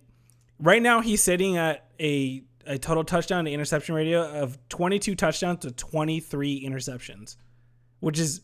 right 0.60 0.82
now 0.82 1.00
he's 1.00 1.22
sitting 1.22 1.56
at 1.56 1.86
a 2.00 2.42
a 2.66 2.78
total 2.78 3.04
touchdown 3.04 3.44
to 3.44 3.50
interception 3.50 3.94
ratio 3.94 4.22
of 4.42 4.58
22 4.68 5.14
touchdowns 5.14 5.60
to 5.60 5.70
23 5.70 6.66
interceptions, 6.66 7.36
which 8.00 8.18
is, 8.18 8.40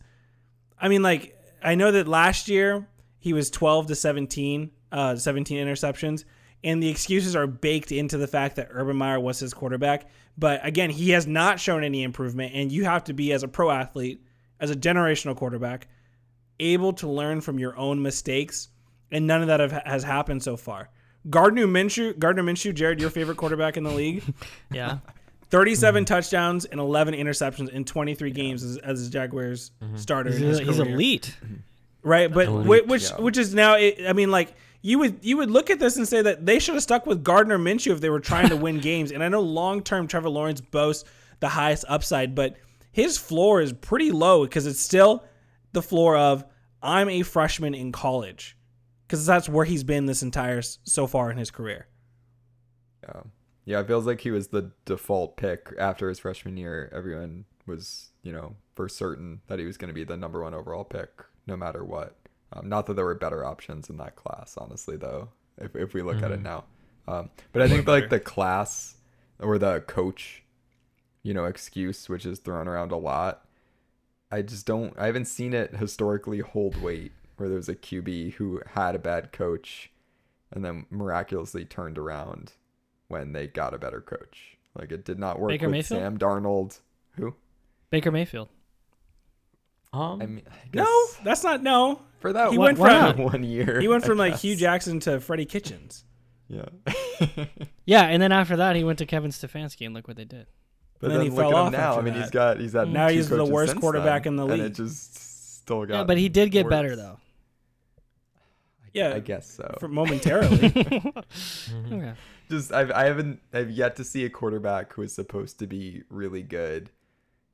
I 0.78 0.88
mean, 0.88 1.02
like 1.02 1.36
I 1.62 1.74
know 1.74 1.92
that 1.92 2.08
last 2.08 2.48
year 2.48 2.86
he 3.18 3.32
was 3.32 3.50
12 3.50 3.88
to 3.88 3.94
17, 3.94 4.70
uh, 4.90 5.16
17 5.16 5.66
interceptions, 5.66 6.24
and 6.64 6.82
the 6.82 6.88
excuses 6.88 7.36
are 7.36 7.46
baked 7.46 7.92
into 7.92 8.18
the 8.18 8.26
fact 8.26 8.56
that 8.56 8.68
Urban 8.70 8.96
Meyer 8.96 9.20
was 9.20 9.38
his 9.38 9.54
quarterback. 9.54 10.08
But 10.38 10.64
again, 10.66 10.90
he 10.90 11.10
has 11.10 11.26
not 11.26 11.60
shown 11.60 11.84
any 11.84 12.02
improvement, 12.02 12.52
and 12.54 12.72
you 12.72 12.84
have 12.84 13.04
to 13.04 13.12
be 13.12 13.32
as 13.32 13.42
a 13.42 13.48
pro 13.48 13.70
athlete, 13.70 14.22
as 14.60 14.70
a 14.70 14.76
generational 14.76 15.36
quarterback, 15.36 15.88
able 16.58 16.92
to 16.94 17.08
learn 17.08 17.40
from 17.40 17.58
your 17.58 17.76
own 17.76 18.00
mistakes, 18.02 18.68
and 19.10 19.26
none 19.26 19.42
of 19.42 19.48
that 19.48 19.60
have, 19.60 19.72
has 19.84 20.02
happened 20.04 20.42
so 20.42 20.56
far. 20.56 20.90
Gardner 21.28 21.66
Minshew, 21.66 22.18
Gardner 22.18 22.42
Minshew, 22.42 22.74
Jared, 22.74 23.00
your 23.00 23.10
favorite 23.10 23.36
quarterback 23.36 23.76
in 23.76 23.84
the 23.84 23.90
league, 23.90 24.22
yeah, 24.72 24.98
37 25.52 26.00
mm-hmm. 26.00 26.04
touchdowns 26.06 26.64
and 26.64 26.80
11 26.80 27.14
interceptions 27.14 27.68
in 27.68 27.84
23 27.84 28.30
games 28.30 28.62
as, 28.64 28.78
as 28.78 29.10
Jaguars 29.10 29.70
mm-hmm. 29.82 29.96
starter. 29.96 30.32
he's, 30.32 30.58
he's 30.58 30.78
elite. 30.78 31.36
Mm-hmm. 31.44 31.54
right? 32.02 32.32
But 32.32 32.48
Elite, 32.48 32.86
which 32.86 33.10
yeah. 33.10 33.20
which 33.20 33.36
is 33.36 33.54
now, 33.54 33.74
it, 33.74 34.00
I 34.08 34.14
mean, 34.14 34.30
like 34.30 34.54
you 34.80 34.98
would 34.98 35.18
you 35.22 35.36
would 35.36 35.50
look 35.50 35.68
at 35.68 35.78
this 35.78 35.96
and 35.98 36.08
say 36.08 36.22
that 36.22 36.46
they 36.46 36.58
should 36.58 36.74
have 36.74 36.82
stuck 36.82 37.06
with 37.06 37.22
Gardner 37.22 37.58
Minshew 37.58 37.92
if 37.92 38.00
they 38.00 38.08
were 38.08 38.18
trying 38.18 38.48
to 38.48 38.56
win 38.56 38.80
games. 38.80 39.12
And 39.12 39.22
I 39.22 39.28
know 39.28 39.40
long 39.40 39.82
term 39.82 40.08
Trevor 40.08 40.30
Lawrence 40.30 40.62
boasts 40.62 41.08
the 41.40 41.50
highest 41.50 41.84
upside, 41.86 42.34
but 42.34 42.56
his 42.90 43.18
floor 43.18 43.60
is 43.60 43.74
pretty 43.74 44.10
low 44.10 44.44
because 44.44 44.66
it's 44.66 44.80
still 44.80 45.22
the 45.72 45.82
floor 45.82 46.16
of 46.16 46.44
I'm 46.82 47.10
a 47.10 47.22
freshman 47.22 47.74
in 47.74 47.92
college 47.92 48.56
because 49.06 49.26
that's 49.26 49.50
where 49.50 49.66
he's 49.66 49.84
been 49.84 50.06
this 50.06 50.22
entire 50.22 50.62
so 50.62 51.06
far 51.06 51.30
in 51.30 51.36
his 51.36 51.50
career. 51.50 51.88
Yeah. 53.02 53.20
Yeah, 53.64 53.80
it 53.80 53.86
feels 53.86 54.06
like 54.06 54.20
he 54.22 54.30
was 54.30 54.48
the 54.48 54.72
default 54.84 55.36
pick 55.36 55.72
after 55.78 56.08
his 56.08 56.18
freshman 56.18 56.56
year. 56.56 56.90
Everyone 56.92 57.44
was, 57.66 58.10
you 58.22 58.32
know, 58.32 58.56
for 58.74 58.88
certain 58.88 59.40
that 59.46 59.58
he 59.58 59.64
was 59.64 59.76
going 59.76 59.88
to 59.88 59.94
be 59.94 60.04
the 60.04 60.16
number 60.16 60.42
one 60.42 60.54
overall 60.54 60.84
pick 60.84 61.10
no 61.46 61.56
matter 61.56 61.84
what. 61.84 62.16
Um, 62.52 62.68
not 62.68 62.86
that 62.86 62.94
there 62.94 63.04
were 63.04 63.14
better 63.14 63.44
options 63.44 63.88
in 63.88 63.96
that 63.98 64.16
class, 64.16 64.56
honestly, 64.58 64.96
though, 64.96 65.28
if, 65.58 65.74
if 65.76 65.94
we 65.94 66.02
look 66.02 66.22
at 66.22 66.30
it 66.32 66.40
Mhm. 66.40 66.44
now. 66.44 66.64
Um, 67.08 67.30
but 67.52 67.62
I 67.62 67.68
think 67.68 67.86
like 67.88 68.10
the 68.10 68.20
class 68.20 68.96
or 69.38 69.58
the 69.58 69.80
coach, 69.82 70.42
you 71.22 71.32
know, 71.34 71.44
excuse, 71.46 72.08
which 72.08 72.26
is 72.26 72.38
thrown 72.40 72.68
around 72.68 72.92
a 72.92 72.96
lot, 72.96 73.46
I 74.30 74.42
just 74.42 74.66
don't, 74.66 74.94
I 74.98 75.06
haven't 75.06 75.26
seen 75.26 75.52
it 75.54 75.76
historically 75.76 76.40
hold 76.40 76.80
weight 76.80 77.12
where 77.36 77.48
there's 77.48 77.68
a 77.68 77.74
QB 77.74 78.34
who 78.34 78.60
had 78.74 78.94
a 78.94 78.98
bad 79.00 79.32
coach 79.32 79.90
and 80.52 80.64
then 80.64 80.86
miraculously 80.90 81.64
turned 81.64 81.98
around 81.98 82.52
when 83.12 83.32
they 83.32 83.46
got 83.46 83.72
a 83.74 83.78
better 83.78 84.00
coach. 84.00 84.56
Like 84.76 84.90
it 84.90 85.04
did 85.04 85.18
not 85.18 85.38
work 85.38 85.50
Baker 85.50 85.66
with 85.66 85.72
Mayfield? 85.72 86.00
Sam 86.00 86.18
Darnold. 86.18 86.80
Who? 87.16 87.34
Baker 87.90 88.10
Mayfield. 88.10 88.48
Um, 89.92 90.22
I 90.22 90.26
mean, 90.26 90.42
I 90.50 90.54
No, 90.72 91.04
that's 91.22 91.44
not 91.44 91.62
no. 91.62 92.00
for 92.20 92.32
that 92.32 92.50
he 92.50 92.56
one, 92.58 92.74
went 92.76 93.16
from- 93.16 93.24
one 93.24 93.44
year. 93.44 93.78
He 93.80 93.88
went 93.88 94.02
I 94.04 94.06
from 94.06 94.16
like 94.18 94.32
guess. 94.32 94.42
Hue 94.42 94.56
Jackson 94.56 94.98
to 95.00 95.20
Freddie 95.20 95.44
Kitchens. 95.46 96.04
Yeah. 96.48 96.64
Yeah, 97.84 98.02
and 98.04 98.22
then 98.22 98.30
after 98.30 98.56
that, 98.56 98.76
he 98.76 98.84
went 98.84 98.98
to 99.00 99.06
Kevin 99.06 99.32
Stefanski, 99.32 99.84
and 99.84 99.92
look 99.92 100.06
what 100.06 100.16
they 100.16 100.24
did. 100.24 100.46
But 101.00 101.10
And 101.10 101.12
then 101.12 101.18
then, 101.18 101.24
he 101.32 101.36
look 101.36 101.50
fell 101.50 101.50
at 101.50 101.54
off 101.56 101.66
him 101.74 101.80
now. 101.80 101.98
I 101.98 102.00
mean, 102.00 102.14
that. 102.14 102.20
he's 102.20 102.30
got 102.30 102.60
he's 102.60 102.72
had 102.74 102.88
Now 102.92 103.08
he's 103.08 103.28
the 103.28 103.44
worst 103.44 103.74
quarterback 103.76 104.22
then, 104.24 104.34
in 104.34 104.36
the 104.36 104.44
league. 104.44 104.52
and 104.52 104.62
league. 104.62 104.72
it 104.72 104.76
just 104.76 105.16
still 105.62 105.84
got. 105.84 105.94
Yeah, 105.94 106.04
but 106.04 106.16
he 106.16 106.28
did 106.28 106.52
get 106.52 106.68
better 106.70 106.94
though. 106.94 107.18
Yeah, 108.94 109.14
I 109.14 109.20
guess 109.20 109.50
so. 109.50 109.76
for 109.80 109.88
momentarily. 109.88 110.68
Okay. 111.92 112.12
Just 112.52 112.72
I've 112.72 112.90
I 112.92 113.04
haven't 113.04 113.40
I've 113.52 113.70
yet 113.70 113.96
to 113.96 114.04
see 114.04 114.24
a 114.24 114.30
quarterback 114.30 114.92
who 114.92 115.02
is 115.02 115.12
supposed 115.14 115.58
to 115.58 115.66
be 115.66 116.02
really 116.08 116.42
good, 116.42 116.90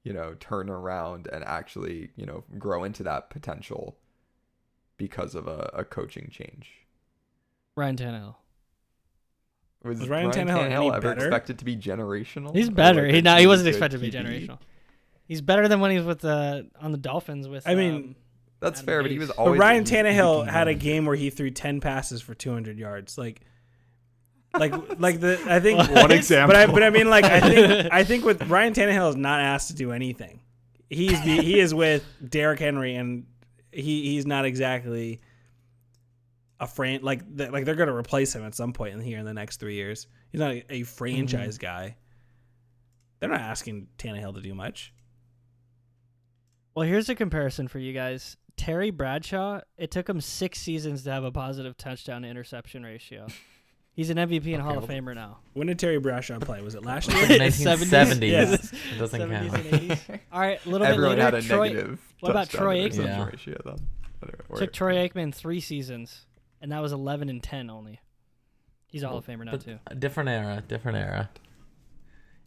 you 0.05 0.13
know, 0.13 0.35
turn 0.39 0.69
around 0.69 1.27
and 1.33 1.43
actually 1.45 2.11
you 2.17 2.27
know 2.27 2.45
grow 2.59 2.85
into 2.85 3.03
that 3.05 3.31
potential 3.31 3.97
because 4.97 5.35
of 5.35 5.47
a, 5.47 5.71
a 5.73 5.85
coaching 5.85 6.29
change. 6.31 6.73
Ryan 7.77 7.97
Tannehill. 7.97 8.35
Was, 9.85 10.01
Was 10.01 10.09
Ryan 10.09 10.31
Tannehill 10.33 10.65
any 10.71 10.89
ever 10.91 11.01
better? 11.01 11.27
expected 11.27 11.59
to 11.61 11.65
be 11.65 11.77
generational? 11.77 12.55
He's 12.55 12.69
better. 12.69 13.03
like 13.05 13.13
he 13.13 13.19
a 13.19 13.23
no, 13.23 13.37
he 13.37 13.47
wasn't 13.47 13.69
expected 13.69 14.01
to 14.01 14.07
be 14.07 14.11
generational. 14.11 14.59
He's 15.27 15.41
better 15.41 15.69
than 15.69 15.79
when 15.81 15.93
he 15.93 15.99
was 15.99 16.07
with 16.07 16.21
the 16.21 16.69
on 16.81 16.91
the 16.93 16.99
Dolphins 16.99 17.47
with. 17.47 17.67
I 17.69 17.75
mean, 17.77 17.95
um, 17.95 18.17
That's 18.61 18.81
Adam 18.81 18.87
fair, 18.87 19.03
but 19.03 19.11
he 19.13 19.19
was 19.19 19.29
Gase. 19.29 19.37
But 19.37 19.37
but 19.37 19.43
always. 19.45 19.61
Ryan 19.61 19.85
he- 19.85 19.91
he 19.91 19.97
Tannehill 19.97 20.49
had 20.49 20.67
a 20.69 20.75
game 20.75 21.07
where 21.07 21.15
he 21.17 21.31
threw 21.31 21.51
ten 21.51 21.81
passes 21.81 22.21
for 22.21 22.35
200 22.35 22.77
yards. 22.79 23.17
Like, 23.17 23.43
like, 24.55 25.01
like 25.01 25.21
the 25.21 25.41
I 25.47 25.61
think 25.61 25.79
One 25.91 26.11
example. 26.11 26.55
But 26.55 26.69
I, 26.69 26.73
but 26.73 26.83
I 26.83 26.91
mean, 26.91 27.09
like, 27.11 27.25
I 27.25 27.41
think 27.41 27.93
I 27.93 28.05
think 28.05 28.25
with 28.25 28.43
Ryan 28.49 28.73
Tannehill 28.73 29.11
is 29.11 29.17
not 29.17 29.41
asked 29.41 29.69
to 29.69 29.75
do 29.75 29.93
anything. 29.93 30.41
He's 30.91 31.23
the, 31.23 31.43
he 31.43 31.61
is 31.61 31.75
with 31.75 32.05
Derrick 32.27 32.61
Henry, 32.61 32.95
and 32.95 33.27
he 33.73 34.13
he's 34.15 34.27
not 34.27 34.45
exactly 34.45 35.21
a 36.61 36.67
fran 36.67 37.03
like 37.03 37.37
th- 37.37 37.51
like 37.51 37.65
they're 37.65 37.75
going 37.75 37.89
to 37.89 37.95
replace 37.95 38.35
him 38.35 38.45
at 38.45 38.55
some 38.55 38.73
point 38.73 38.95
in 38.95 39.01
here 39.01 39.19
in 39.19 39.25
the 39.25 39.35
next 39.35 39.61
three 39.61 39.75
years. 39.75 40.07
He's 40.31 40.41
not 40.41 40.53
a, 40.53 40.65
a 40.73 40.83
franchise 40.83 41.59
mm-hmm. 41.59 41.67
guy. 41.67 41.97
They're 43.21 43.29
not 43.29 43.41
asking 43.41 43.89
Tannehill 43.99 44.35
to 44.35 44.41
do 44.41 44.55
much. 44.55 44.93
well, 46.75 46.87
here's 46.87 47.09
a 47.09 47.15
comparison 47.15 47.69
for 47.69 47.79
you 47.79 47.93
guys. 47.93 48.37
Terry 48.57 48.91
Bradshaw. 48.91 49.61
It 49.77 49.91
took 49.91 50.09
him 50.09 50.21
six 50.21 50.59
seasons 50.59 51.05
to 51.05 51.11
have 51.11 51.25
a 51.25 51.33
positive 51.33 51.77
touchdown 51.77 52.23
to 52.23 52.29
interception 52.29 52.83
ratio. 52.83 53.27
He's 53.99 54.11
an 54.11 54.17
MVP 54.17 54.55
and 54.55 54.63
Hall 54.63 54.79
of 54.79 54.85
Famer 54.85 55.13
now. 55.13 55.39
When 55.55 55.67
did 55.67 55.81
Terry 55.81 55.99
Bradshaw 55.99 56.39
play? 56.39 56.63
Was 56.63 56.77
it 56.77 56.85
last 56.85 57.09
year? 57.13 57.19
1970s. 57.27 58.31
Yeah. 58.31 58.43
It 58.43 58.97
doesn't 58.97 59.21
70s 59.21 59.51
count. 59.51 59.55
and 59.57 59.91
80s. 59.91 60.21
All 60.33 60.41
right, 60.41 60.65
a 60.65 60.69
little 60.69 60.87
Everyone 60.87 61.17
bit 61.17 61.19
later. 61.19 61.23
had 61.25 61.35
a 61.35 61.43
Troy, 61.43 61.69
negative. 61.71 62.01
what 62.21 62.31
about 62.31 62.49
Troy 62.49 62.77
Aikman? 62.89 63.05
Yeah. 63.07 63.27
ratio 63.27 63.61
then. 63.65 63.89
Whatever, 64.21 64.45
or- 64.51 64.59
took 64.59 64.73
Troy 64.73 64.95
Aikman 65.09 65.35
three 65.35 65.59
seasons, 65.59 66.27
and 66.63 66.71
that 66.71 66.81
was 66.81 66.93
11 66.93 67.29
and 67.29 67.43
10 67.43 67.71
only. 67.71 68.01
He's 68.87 69.03
a 69.03 69.09
Hall 69.09 69.19
of 69.19 69.27
Famer 69.27 69.45
now 69.45 69.57
too. 69.57 69.81
a 69.89 69.97
different 69.97 70.29
era, 70.29 70.63
different 70.69 70.99
era. 70.99 71.29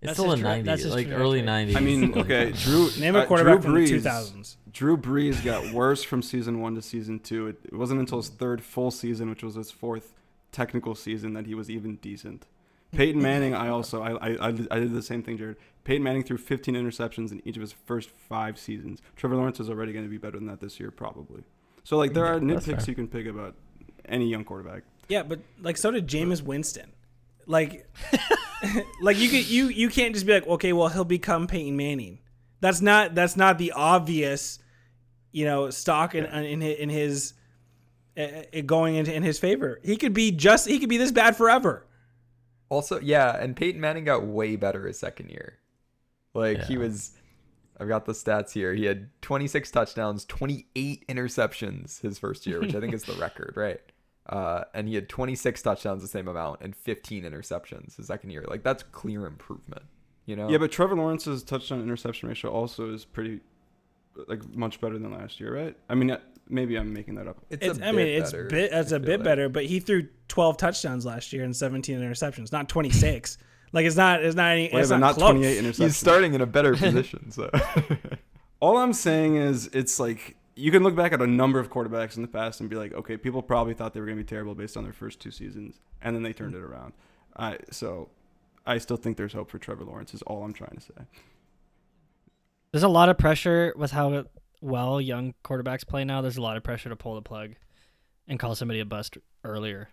It's 0.02 0.08
That's 0.08 0.20
still 0.20 0.30
the 0.30 0.38
his 0.38 0.40
tra- 0.40 0.50
90s, 0.52 0.64
that's 0.64 0.84
his 0.84 0.96
like 0.96 1.10
early 1.12 1.42
90s. 1.42 1.76
I 1.76 1.80
mean, 1.82 2.18
okay, 2.18 2.52
Drew. 2.54 2.90
Name 2.98 3.18
a 3.18 3.20
uh, 3.20 3.26
quarterback 3.26 3.60
Drew 3.62 3.86
from 3.86 4.02
the 4.02 4.10
2000s. 4.10 4.56
Drew 4.72 4.96
Brees 4.96 5.44
got 5.44 5.74
worse 5.74 6.02
from 6.02 6.22
season 6.22 6.62
one 6.62 6.76
to 6.76 6.82
season 6.82 7.20
two. 7.20 7.48
It, 7.48 7.58
it 7.66 7.74
wasn't 7.76 8.00
until 8.00 8.20
his 8.20 8.30
third 8.30 8.64
full 8.64 8.90
season, 8.90 9.30
which 9.30 9.44
was 9.44 9.56
his 9.56 9.70
fourth 9.70 10.14
technical 10.52 10.96
season, 10.96 11.34
that 11.34 11.46
he 11.46 11.56
was 11.56 11.70
even 11.70 11.96
decent. 11.98 12.46
Peyton 12.92 13.22
Manning, 13.22 13.54
I 13.56 13.70
also 13.70 14.02
I, 14.04 14.32
I, 14.32 14.48
I 14.50 14.52
did- 14.52 14.94
the 14.94 15.02
same 15.02 15.24
thing, 15.24 15.38
Jarod. 15.38 15.56
Peyton 15.84 16.04
Manning 16.04 16.24
threw 16.24 16.38
15 16.38 16.76
interceptions 16.76 17.32
in 17.32 17.42
each 17.48 17.56
of 17.56 17.62
his 17.62 17.72
first 17.72 18.10
five 18.10 18.60
seasons. 18.60 19.02
Trevor 19.16 19.36
Lawrence 19.36 19.60
is 19.60 19.70
already 19.70 19.94
going 19.94 20.06
to 20.06 20.10
be 20.12 20.18
better 20.18 20.38
than 20.38 20.48
that 20.48 20.60
this 20.60 20.80
year, 20.80 20.92
probably. 20.92 21.44
So 21.84 21.98
like 21.98 22.14
there 22.14 22.26
Yeah, 22.26 22.32
are 22.34 22.40
that's 22.40 22.68
nitpicks 22.68 22.88
you 22.88 22.94
can 22.96 23.08
pick 23.08 23.26
about 23.26 23.56
any 24.06 24.28
young 24.30 24.44
quarterback. 24.44 24.84
Yeah, 25.08 25.24
but 25.24 25.40
like 25.62 25.78
so 25.78 25.90
did 25.92 26.08
Jameis 26.08 26.44
Winston. 26.44 26.92
Like, 27.48 27.88
like 29.02 29.18
you 29.18 29.30
could 29.30 29.50
you 29.50 29.68
you 29.70 29.90
can't 29.90 30.14
just 30.14 30.26
be 30.28 30.34
like, 30.34 30.48
okay, 30.48 30.74
well 30.74 30.90
he'll 30.90 31.04
become 31.06 31.48
Peyton 31.48 31.76
Manning. 31.76 32.20
That's 32.60 32.82
not 32.82 33.16
that's 33.16 33.36
not 33.36 33.58
the 33.58 33.72
obvious, 33.72 34.60
you 35.32 35.46
know, 35.46 35.70
stock 35.72 36.14
in 36.14 36.26
in 36.26 36.62
his, 36.62 36.78
in 36.78 36.90
his 36.90 37.34
going 38.66 38.96
into 38.96 39.14
in 39.14 39.24
his 39.24 39.40
favor. 39.40 39.80
He 39.84 39.98
could 39.98 40.14
be 40.14 40.32
just 40.32 40.68
he 40.68 40.80
could 40.80 40.90
be 40.90 40.98
this 40.98 41.12
bad 41.12 41.36
forever. 41.36 41.86
Also, 42.70 43.00
yeah, 43.02 43.36
and 43.38 43.56
Peyton 43.56 43.82
Manning 43.82 44.06
got 44.06 44.26
way 44.26 44.56
better 44.56 44.88
his 44.88 44.98
second 44.98 45.30
year. 45.30 45.58
Like 46.34 46.64
he 46.64 46.78
was 46.78 47.12
I've 47.82 47.88
got 47.88 48.06
the 48.06 48.14
stats 48.14 48.52
here. 48.52 48.74
He 48.76 48.86
had 48.86 49.10
26 49.24 49.72
touchdowns, 49.72 50.24
28 50.26 51.08
interceptions 51.08 52.00
his 52.02 52.20
first 52.20 52.46
year, 52.46 52.60
which 52.60 52.76
I 52.76 52.80
think 52.80 52.94
is 52.94 53.04
the 53.04 53.14
record, 53.20 53.54
right? 53.56 53.82
Uh, 54.30 54.66
and 54.76 54.88
he 54.88 54.94
had 54.94 55.10
26 55.10 55.62
touchdowns, 55.64 56.04
the 56.04 56.08
same 56.08 56.28
amount, 56.28 56.62
and 56.62 56.76
15 56.76 57.24
interceptions 57.24 57.98
his 57.98 58.06
second 58.06 58.30
year. 58.30 58.46
Like 58.48 58.62
that's 58.62 58.84
clear 58.84 59.26
improvement, 59.26 59.82
you 60.28 60.36
know? 60.36 60.48
Yeah, 60.48 60.60
but 60.60 60.72
Trevor 60.72 60.96
Lawrence's 60.96 61.42
touchdown 61.42 61.82
interception 61.82 62.30
ratio 62.30 62.52
also 62.52 62.94
is 62.94 63.04
pretty 63.04 63.42
like 64.28 64.48
much 64.56 64.80
better 64.80 65.00
than 65.00 65.12
last 65.12 65.40
year, 65.40 65.54
right? 65.54 65.76
I 65.90 65.96
mean, 65.96 66.16
maybe 66.52 66.76
I'm 66.78 66.94
making 66.94 67.16
that 67.16 67.28
up. 67.28 67.38
it's, 67.50 67.66
It's, 67.66 67.80
a 67.80 67.84
I 67.86 67.92
mean, 67.92 68.06
bit 68.06 68.16
it's 68.20 68.32
better, 68.32 68.44
bit 68.46 68.72
it's 68.74 68.92
I 68.92 68.98
a 68.98 69.00
feel 69.00 69.06
bit 69.06 69.20
like. 69.20 69.24
better, 69.24 69.50
but 69.50 69.66
he 69.66 69.80
threw 69.80 70.08
12 70.28 70.58
touchdowns 70.58 71.06
last 71.06 71.34
year 71.34 71.44
and 71.44 71.56
17 71.56 72.00
interceptions, 72.00 72.52
not 72.52 72.70
26. 72.70 73.38
like 73.74 73.86
it's 73.86 73.96
not 73.96 74.24
it's 74.24 74.36
not 74.36 74.52
any 74.52 74.70
Wait, 74.74 74.82
it's 74.82 74.90
not, 74.90 75.00
not 75.00 75.18
28 75.18 75.64
interceptions. 75.64 75.84
He's 75.84 75.98
starting 75.98 76.34
in 76.34 76.42
a 76.42 76.46
better 76.46 76.76
position, 76.76 77.32
so 77.32 77.50
All 78.60 78.78
I'm 78.78 78.94
saying 78.94 79.38
is, 79.38 79.68
it's 79.74 80.00
like 80.00 80.36
you 80.56 80.72
can 80.72 80.84
look 80.84 80.96
back 80.96 81.14
at 81.14 81.22
a 81.22 81.26
number 81.28 81.60
of 81.60 81.72
quarterbacks 81.72 82.16
in 82.16 82.22
the 82.22 82.28
past 82.28 82.60
and 82.60 82.70
be 82.70 82.76
like, 82.76 82.94
okay, 82.94 83.18
people 83.18 83.42
probably 83.42 83.74
thought 83.74 83.94
they 83.94 84.00
were 84.00 84.06
going 84.06 84.18
to 84.18 84.24
be 84.24 84.28
terrible 84.28 84.54
based 84.54 84.78
on 84.78 84.84
their 84.84 84.94
first 84.94 85.20
two 85.20 85.32
seasons, 85.32 85.80
and 86.02 86.16
then 86.16 86.22
they 86.22 86.34
turned 86.34 86.54
it 86.54 86.62
around. 86.62 86.94
I 87.36 87.58
so 87.72 88.10
I 88.66 88.78
still 88.78 88.98
think 88.98 89.18
there's 89.18 89.34
hope 89.34 89.50
for 89.50 89.58
Trevor 89.58 89.86
Lawrence. 89.86 90.14
Is 90.14 90.22
all 90.24 90.44
I'm 90.44 90.54
trying 90.54 90.76
to 90.76 90.82
say. 90.82 90.94
There's 92.72 92.84
a 92.84 92.88
lot 92.90 93.10
of 93.10 93.18
pressure 93.18 93.74
with 93.76 93.92
how 93.92 94.26
well 94.62 95.02
young 95.02 95.34
quarterbacks 95.44 95.86
play 95.86 96.04
now. 96.06 96.22
There's 96.22 96.38
a 96.38 96.42
lot 96.42 96.56
of 96.58 96.64
pressure 96.64 96.90
to 96.90 96.96
pull 96.96 97.16
the 97.16 97.22
plug 97.22 97.52
and 98.28 98.40
call 98.40 98.56
somebody 98.56 98.80
a 98.80 98.86
bust 98.86 99.18
earlier. 99.44 99.90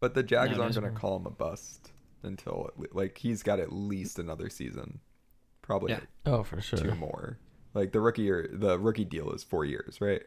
But 0.00 0.14
the 0.14 0.22
Jags 0.22 0.56
No, 0.56 0.62
aren't 0.62 0.74
going 0.76 0.92
to 0.92 0.98
call 0.98 1.16
him 1.16 1.26
a 1.26 1.30
bust 1.30 1.92
until 2.22 2.70
like 2.92 3.18
he's 3.18 3.42
got 3.42 3.60
at 3.60 3.72
least 3.72 4.18
another 4.18 4.48
season, 4.48 5.00
probably 5.62 5.92
Yeah. 5.92 6.00
oh, 6.26 6.42
for 6.42 6.60
sure. 6.60 6.78
two 6.78 6.94
more. 6.94 7.38
Like 7.74 7.92
the 7.92 8.00
rookie 8.00 8.22
year, 8.22 8.48
the 8.52 8.78
rookie 8.78 9.04
deal 9.04 9.30
is 9.32 9.42
four 9.44 9.64
years, 9.64 10.00
right? 10.00 10.22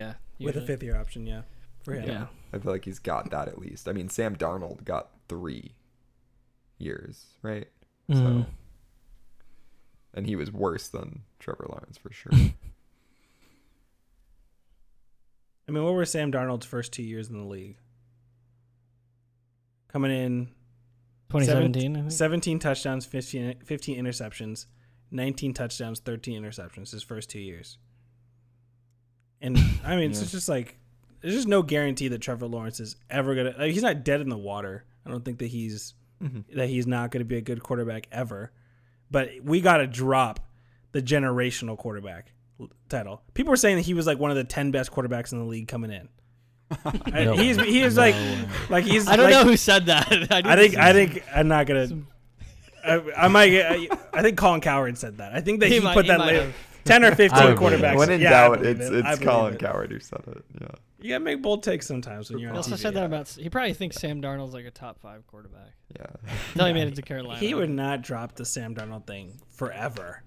Yeah, 0.00 0.14
with 0.38 0.56
a 0.56 0.60
fifth 0.62 0.82
year 0.82 0.96
option, 0.96 1.26
yeah. 1.26 1.42
For 1.82 1.92
him. 1.94 2.08
Yeah, 2.08 2.26
I 2.52 2.58
feel 2.58 2.72
like 2.72 2.84
he's 2.84 2.98
got 2.98 3.30
that 3.30 3.48
at 3.48 3.58
least. 3.58 3.88
I 3.88 3.92
mean, 3.92 4.08
Sam 4.08 4.36
Darnold 4.36 4.84
got 4.84 5.10
three 5.28 5.74
years, 6.78 7.26
right? 7.42 7.68
Mhm. 8.10 8.44
So, 8.44 8.46
and 10.14 10.26
he 10.26 10.36
was 10.36 10.50
worse 10.52 10.88
than 10.88 11.22
Trevor 11.38 11.66
Lawrence 11.68 11.98
for 11.98 12.12
sure. 12.12 12.32
I 15.68 15.70
mean, 15.70 15.84
what 15.84 15.94
were 15.94 16.04
Sam 16.06 16.32
Darnold's 16.32 16.66
first 16.66 16.92
two 16.92 17.02
years 17.02 17.28
in 17.28 17.36
the 17.38 17.44
league? 17.44 17.76
Coming 19.92 20.10
in 20.10 20.46
2017. 21.30 21.96
I 21.96 22.00
think. 22.00 22.12
17 22.12 22.58
touchdowns, 22.58 23.04
15, 23.06 23.56
15 23.64 24.02
interceptions, 24.02 24.66
19 25.10 25.52
touchdowns, 25.54 26.00
13 26.00 26.42
interceptions 26.42 26.90
his 26.92 27.02
first 27.02 27.28
two 27.30 27.40
years. 27.40 27.78
And 29.40 29.58
I 29.84 29.96
mean, 29.96 30.10
it's 30.10 30.32
just 30.32 30.48
like 30.48 30.78
there's 31.20 31.34
just 31.34 31.48
no 31.48 31.62
guarantee 31.62 32.08
that 32.08 32.20
Trevor 32.20 32.46
Lawrence 32.46 32.80
is 32.80 32.96
ever 33.10 33.34
gonna. 33.34 33.54
Like, 33.58 33.72
he's 33.72 33.82
not 33.82 34.04
dead 34.04 34.20
in 34.20 34.28
the 34.30 34.38
water. 34.38 34.84
I 35.06 35.10
don't 35.10 35.24
think 35.24 35.38
that 35.38 35.46
he's 35.48 35.94
Mhm. 36.22 36.44
that 36.56 36.68
he's 36.68 36.86
not 36.86 37.10
going 37.12 37.20
to 37.20 37.24
be 37.24 37.36
a 37.36 37.40
good 37.40 37.62
quarterback 37.62 38.08
ever. 38.10 38.50
But 39.10 39.30
we 39.42 39.60
got 39.60 39.78
to 39.78 39.86
drop 39.86 40.40
the 40.92 41.00
generational 41.02 41.76
quarterback 41.78 42.32
title. 42.88 43.22
People 43.34 43.50
were 43.50 43.56
saying 43.56 43.76
that 43.76 43.82
he 43.86 43.94
was 43.94 44.06
like 44.06 44.18
one 44.18 44.30
of 44.30 44.36
the 44.36 44.44
10 44.44 44.70
best 44.70 44.90
quarterbacks 44.90 45.32
in 45.32 45.38
the 45.38 45.44
league 45.44 45.68
coming 45.68 45.90
in. 45.90 46.08
No 47.10 47.34
he's 47.34 47.56
he 47.56 47.80
is 47.80 47.96
No 47.96 48.02
like 48.02 48.14
like 48.68 48.84
he's 48.84 49.08
I 49.08 49.16
don't 49.16 49.30
like- 49.30 49.32
know 49.32 49.50
who 49.50 49.56
said 49.56 49.86
that. 49.86 50.06
I, 50.30 50.42
I 50.44 50.56
think 50.56 50.76
I 50.76 50.92
think 50.92 51.24
I'm 51.34 51.48
not 51.48 51.66
gonna. 51.66 51.88
I, 52.84 53.02
I 53.16 53.28
might 53.28 53.48
get. 53.48 53.72
I, 53.72 53.88
I 54.12 54.22
think 54.22 54.36
Colin 54.36 54.60
Cowherd 54.60 54.98
said 54.98 55.16
that. 55.18 55.34
I 55.34 55.40
think 55.40 55.60
that 55.60 55.68
He 55.68 55.74
he, 55.76 55.80
might- 55.80 55.94
put 55.94 56.04
he 56.04 56.10
that 56.10 56.18
might 56.18 56.26
later. 56.26 56.42
have. 56.44 56.54
Ten 56.84 57.04
or 57.04 57.14
fifteen 57.14 57.46
would 57.46 57.58
believe 57.58 57.72
it. 57.80 57.82
quarterbacks. 57.82 57.96
when 57.96 58.10
in 58.10 58.20
yeah, 58.20 58.30
doubt, 58.30 58.64
it's 58.66 58.80
it. 58.88 59.04
It's 59.06 59.18
Colin 59.20 59.54
it. 59.54 59.60
Cowherd 59.60 59.90
who 59.92 59.98
said 60.00 60.22
it. 60.26 60.44
Yeah. 60.60 60.68
You 61.00 61.10
gotta 61.10 61.24
make 61.24 61.40
bold 61.42 61.62
takes 61.62 61.86
sometimes 61.86 62.28
when 62.28 62.40
you're 62.40 62.48
He 62.48 62.52
on 62.52 62.56
also 62.56 62.74
TV. 62.74 62.78
said 62.78 62.94
that 62.94 63.04
about. 63.04 63.28
He 63.28 63.48
probably 63.48 63.72
thinks 63.74 63.96
Sam 63.96 64.20
Darnold's 64.20 64.52
like 64.52 64.64
a 64.64 64.70
top 64.70 64.98
five 65.00 65.26
quarterback. 65.28 65.72
Yeah. 65.96 66.06
Until 66.54 66.66
he 66.66 66.72
made 66.72 66.88
it 66.88 66.96
to 66.96 67.02
Carolina. 67.02 67.38
He 67.38 67.54
would 67.54 67.70
not 67.70 68.02
drop 68.02 68.34
the 68.34 68.44
Sam 68.44 68.74
Darnold 68.74 69.06
thing 69.06 69.40
forever. 69.48 70.22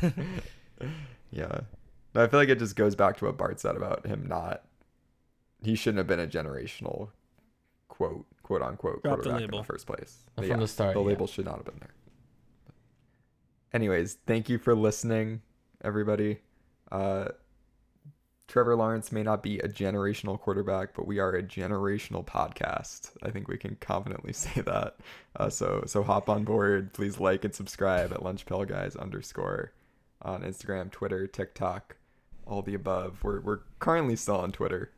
Yeah. 1.30 1.60
No, 2.14 2.22
I 2.22 2.28
feel 2.28 2.38
like 2.38 2.48
it 2.48 2.60
just 2.60 2.76
goes 2.76 2.94
back 2.94 3.16
to 3.16 3.24
what 3.24 3.36
Bart 3.36 3.58
said 3.58 3.74
about 3.76 4.06
him 4.06 4.26
not. 4.28 4.62
He 5.62 5.74
shouldn't 5.74 5.98
have 5.98 6.06
been 6.06 6.20
a 6.20 6.26
generational 6.28 7.08
quote, 7.88 8.24
quote 8.44 8.62
unquote, 8.62 9.02
Drop 9.02 9.18
the 9.18 9.22
quarterback 9.30 9.50
in 9.52 9.56
the 9.58 9.64
first 9.64 9.86
place. 9.86 10.18
From 10.36 10.46
But 10.48 10.60
the 10.60 10.68
start, 10.68 10.94
The 10.94 11.00
yeah. 11.00 11.06
label 11.06 11.26
should 11.26 11.44
not 11.46 11.56
have 11.56 11.64
been 11.64 11.78
there. 11.80 11.94
Anyways, 13.72 14.18
thank 14.26 14.48
you 14.48 14.58
for 14.58 14.74
listening, 14.76 15.42
everybody. 15.82 16.38
Uh, 16.92 17.28
Trevor 18.46 18.76
Lawrence 18.76 19.10
may 19.10 19.22
not 19.22 19.42
be 19.42 19.58
a 19.58 19.68
generational 19.68 20.38
quarterback, 20.38 20.94
but 20.94 21.06
we 21.06 21.18
are 21.18 21.32
a 21.34 21.42
generational 21.42 22.24
podcast. 22.24 23.12
I 23.22 23.30
think 23.30 23.48
we 23.48 23.56
can 23.56 23.76
confidently 23.80 24.32
say 24.34 24.60
that. 24.60 24.96
Uh, 25.36 25.48
so 25.48 25.84
so 25.86 26.02
hop 26.02 26.28
on 26.28 26.44
board. 26.44 26.92
Please 26.92 27.18
like 27.18 27.44
and 27.44 27.54
subscribe 27.54 28.12
at 28.12 28.20
Lunchpail 28.20 28.68
Guys 28.68 28.96
underscore 28.96 29.72
on 30.22 30.42
Instagram, 30.42 30.90
Twitter, 30.90 31.26
TikTok, 31.26 31.96
all 32.46 32.62
the 32.62 32.74
above. 32.74 33.24
We're 33.24 33.40
we're 33.40 33.60
currently 33.78 34.16
still 34.16 34.36
on 34.38 34.52
Twitter, 34.52 34.90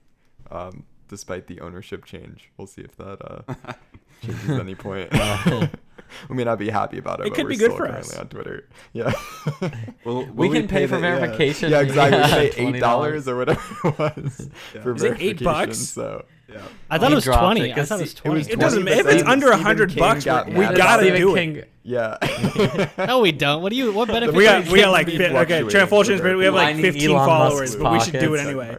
um, 0.51 0.85
despite 1.09 1.47
the 1.47 1.61
ownership 1.61 2.05
change. 2.05 2.51
We'll 2.57 2.67
see 2.67 2.83
if 2.83 2.97
that 2.97 3.19
uh, 3.23 3.55
changes 4.23 4.51
at 4.51 4.61
any 4.61 4.75
point. 4.75 5.11
we 6.29 6.37
may 6.37 6.45
not 6.45 6.59
be 6.59 6.71
happy 6.71 6.99
about 6.99 7.21
it. 7.21 7.27
It 7.27 7.31
but 7.31 7.37
could 7.37 7.45
we're 7.45 7.51
be 7.51 7.57
good 7.57 7.73
still 7.73 7.77
for 7.77 7.88
us. 7.88 8.16
on 8.16 8.29
Twitter. 8.29 8.69
Yeah. 8.92 9.12
Will, 10.05 10.25
We 10.27 10.49
will 10.49 10.55
can 10.55 10.69
pay 10.69 10.87
for 10.87 10.97
the- 10.97 11.07
yeah. 11.07 11.16
verification. 11.19 11.71
Yeah, 11.71 11.81
exactly. 11.81 12.19
Yeah, 12.19 12.42
We 12.42 12.51
pay 12.51 12.69
eight 12.77 12.83
$20. 12.83 13.27
or 13.29 13.37
whatever 13.37 13.61
it 13.85 13.99
was 13.99 14.51
Yeah. 14.75 14.83
for 14.83 14.95
Is 14.95 15.03
it 15.03 15.16
eight 15.21 15.42
bucks? 15.42 15.79
So 15.79 16.25
Yeah. 16.49 16.59
I 16.90 16.99
thought 16.99 17.09
He 17.09 17.12
it 17.12 17.16
was 17.16 17.25
twenty. 17.25 17.61
it 17.71 17.73
I 17.73 17.75
'cause 17.75 17.88
thought 17.88 17.99
it 18.01 18.03
was 18.03 18.13
he- 18.13 18.19
it 18.19 18.21
twenty. 18.23 18.40
It 18.52 18.61
doesn't. 18.61 18.83
20, 18.83 19.00
If 19.00 19.07
it's 19.07 19.23
under 19.25 19.46
a 19.46 19.50
Stephen 19.50 19.65
hundred 19.67 19.88
King 19.90 19.98
bucks, 19.98 20.25
got 20.25 20.46
we 20.48 20.54
gotta 20.54 21.07
it. 21.07 21.11
do 21.19 21.31
Stephen 21.31 21.31
it. 21.31 21.54
King- 21.54 21.65
yeah. 21.83 22.88
no, 23.07 23.21
we 23.21 23.33
don't. 23.33 23.63
What 23.63 23.71
do 23.71 23.77
you? 23.77 23.92
What 23.92 24.09
benefit? 24.09 24.35
We 24.35 24.44
got 24.44 24.67
we 24.69 24.81
got 24.81 24.90
like 24.92 25.09
okay. 25.09 25.31
fluctuating 25.31 25.69
Transfusions. 25.69 26.21
for 26.21 26.37
We 26.37 26.44
have 26.44 26.54
like 26.54 26.77
15 26.77 27.11
Elon 27.11 27.27
followers, 27.27 27.77
but 27.77 27.92
we 27.92 28.00
should 28.00 28.19
do 28.19 28.35
it 28.35 28.40
anyway. 28.40 28.77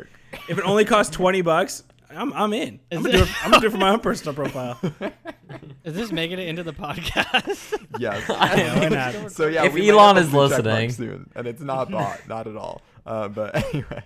If 0.49 0.57
it 0.57 0.63
only 0.63 0.85
costs 0.85 1.13
20 1.15 1.41
bucks, 1.41 1.83
I'm 2.09 2.31
I'm 2.33 2.53
in. 2.53 2.79
I'm 2.91 2.97
Is 2.99 3.05
gonna, 3.05 3.17
do 3.17 3.23
it- 3.23 3.27
it, 3.29 3.45
I'm 3.45 3.51
gonna 3.51 3.61
do 3.61 3.67
it 3.67 3.71
for 3.71 3.77
my 3.77 3.89
own 3.89 3.99
personal 3.99 4.33
profile. 4.33 4.79
Is 5.83 5.93
this 5.93 6.11
making 6.11 6.39
it 6.39 6.47
into 6.47 6.63
the 6.63 6.73
podcast? 6.73 7.85
yes. 7.99 8.23
Yeah, 8.29 8.79
why 8.79 8.87
not? 8.89 9.31
So 9.31 9.47
yeah, 9.47 9.65
If 9.65 9.73
we 9.73 9.81
might 9.81 9.89
Elon 9.89 10.15
have 10.17 10.25
is 10.25 10.29
a 10.29 10.31
blue 10.31 10.49
check 10.49 10.63
mark 10.65 10.65
listening. 10.65 10.89
soon, 10.91 11.29
and 11.35 11.47
it's 11.47 11.61
not 11.61 11.89
bought, 11.91 12.27
not 12.27 12.47
at 12.47 12.55
all. 12.57 12.81
Uh, 13.05 13.27
but 13.29 13.55
anyway, 13.73 14.03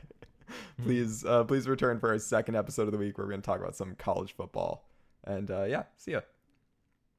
please, 0.83 1.25
uh, 1.25 1.43
please 1.43 1.67
return 1.67 1.99
for 1.99 2.09
our 2.09 2.19
second 2.19 2.55
episode 2.55 2.83
of 2.83 2.91
the 2.91 2.97
week 2.97 3.17
where 3.17 3.25
we're 3.25 3.31
going 3.31 3.41
to 3.41 3.45
talk 3.45 3.59
about 3.59 3.75
some 3.75 3.95
college 3.95 4.35
football. 4.35 4.83
And 5.23 5.49
uh, 5.49 5.63
yeah, 5.63 5.83
see 5.97 6.11
ya. 6.11 6.21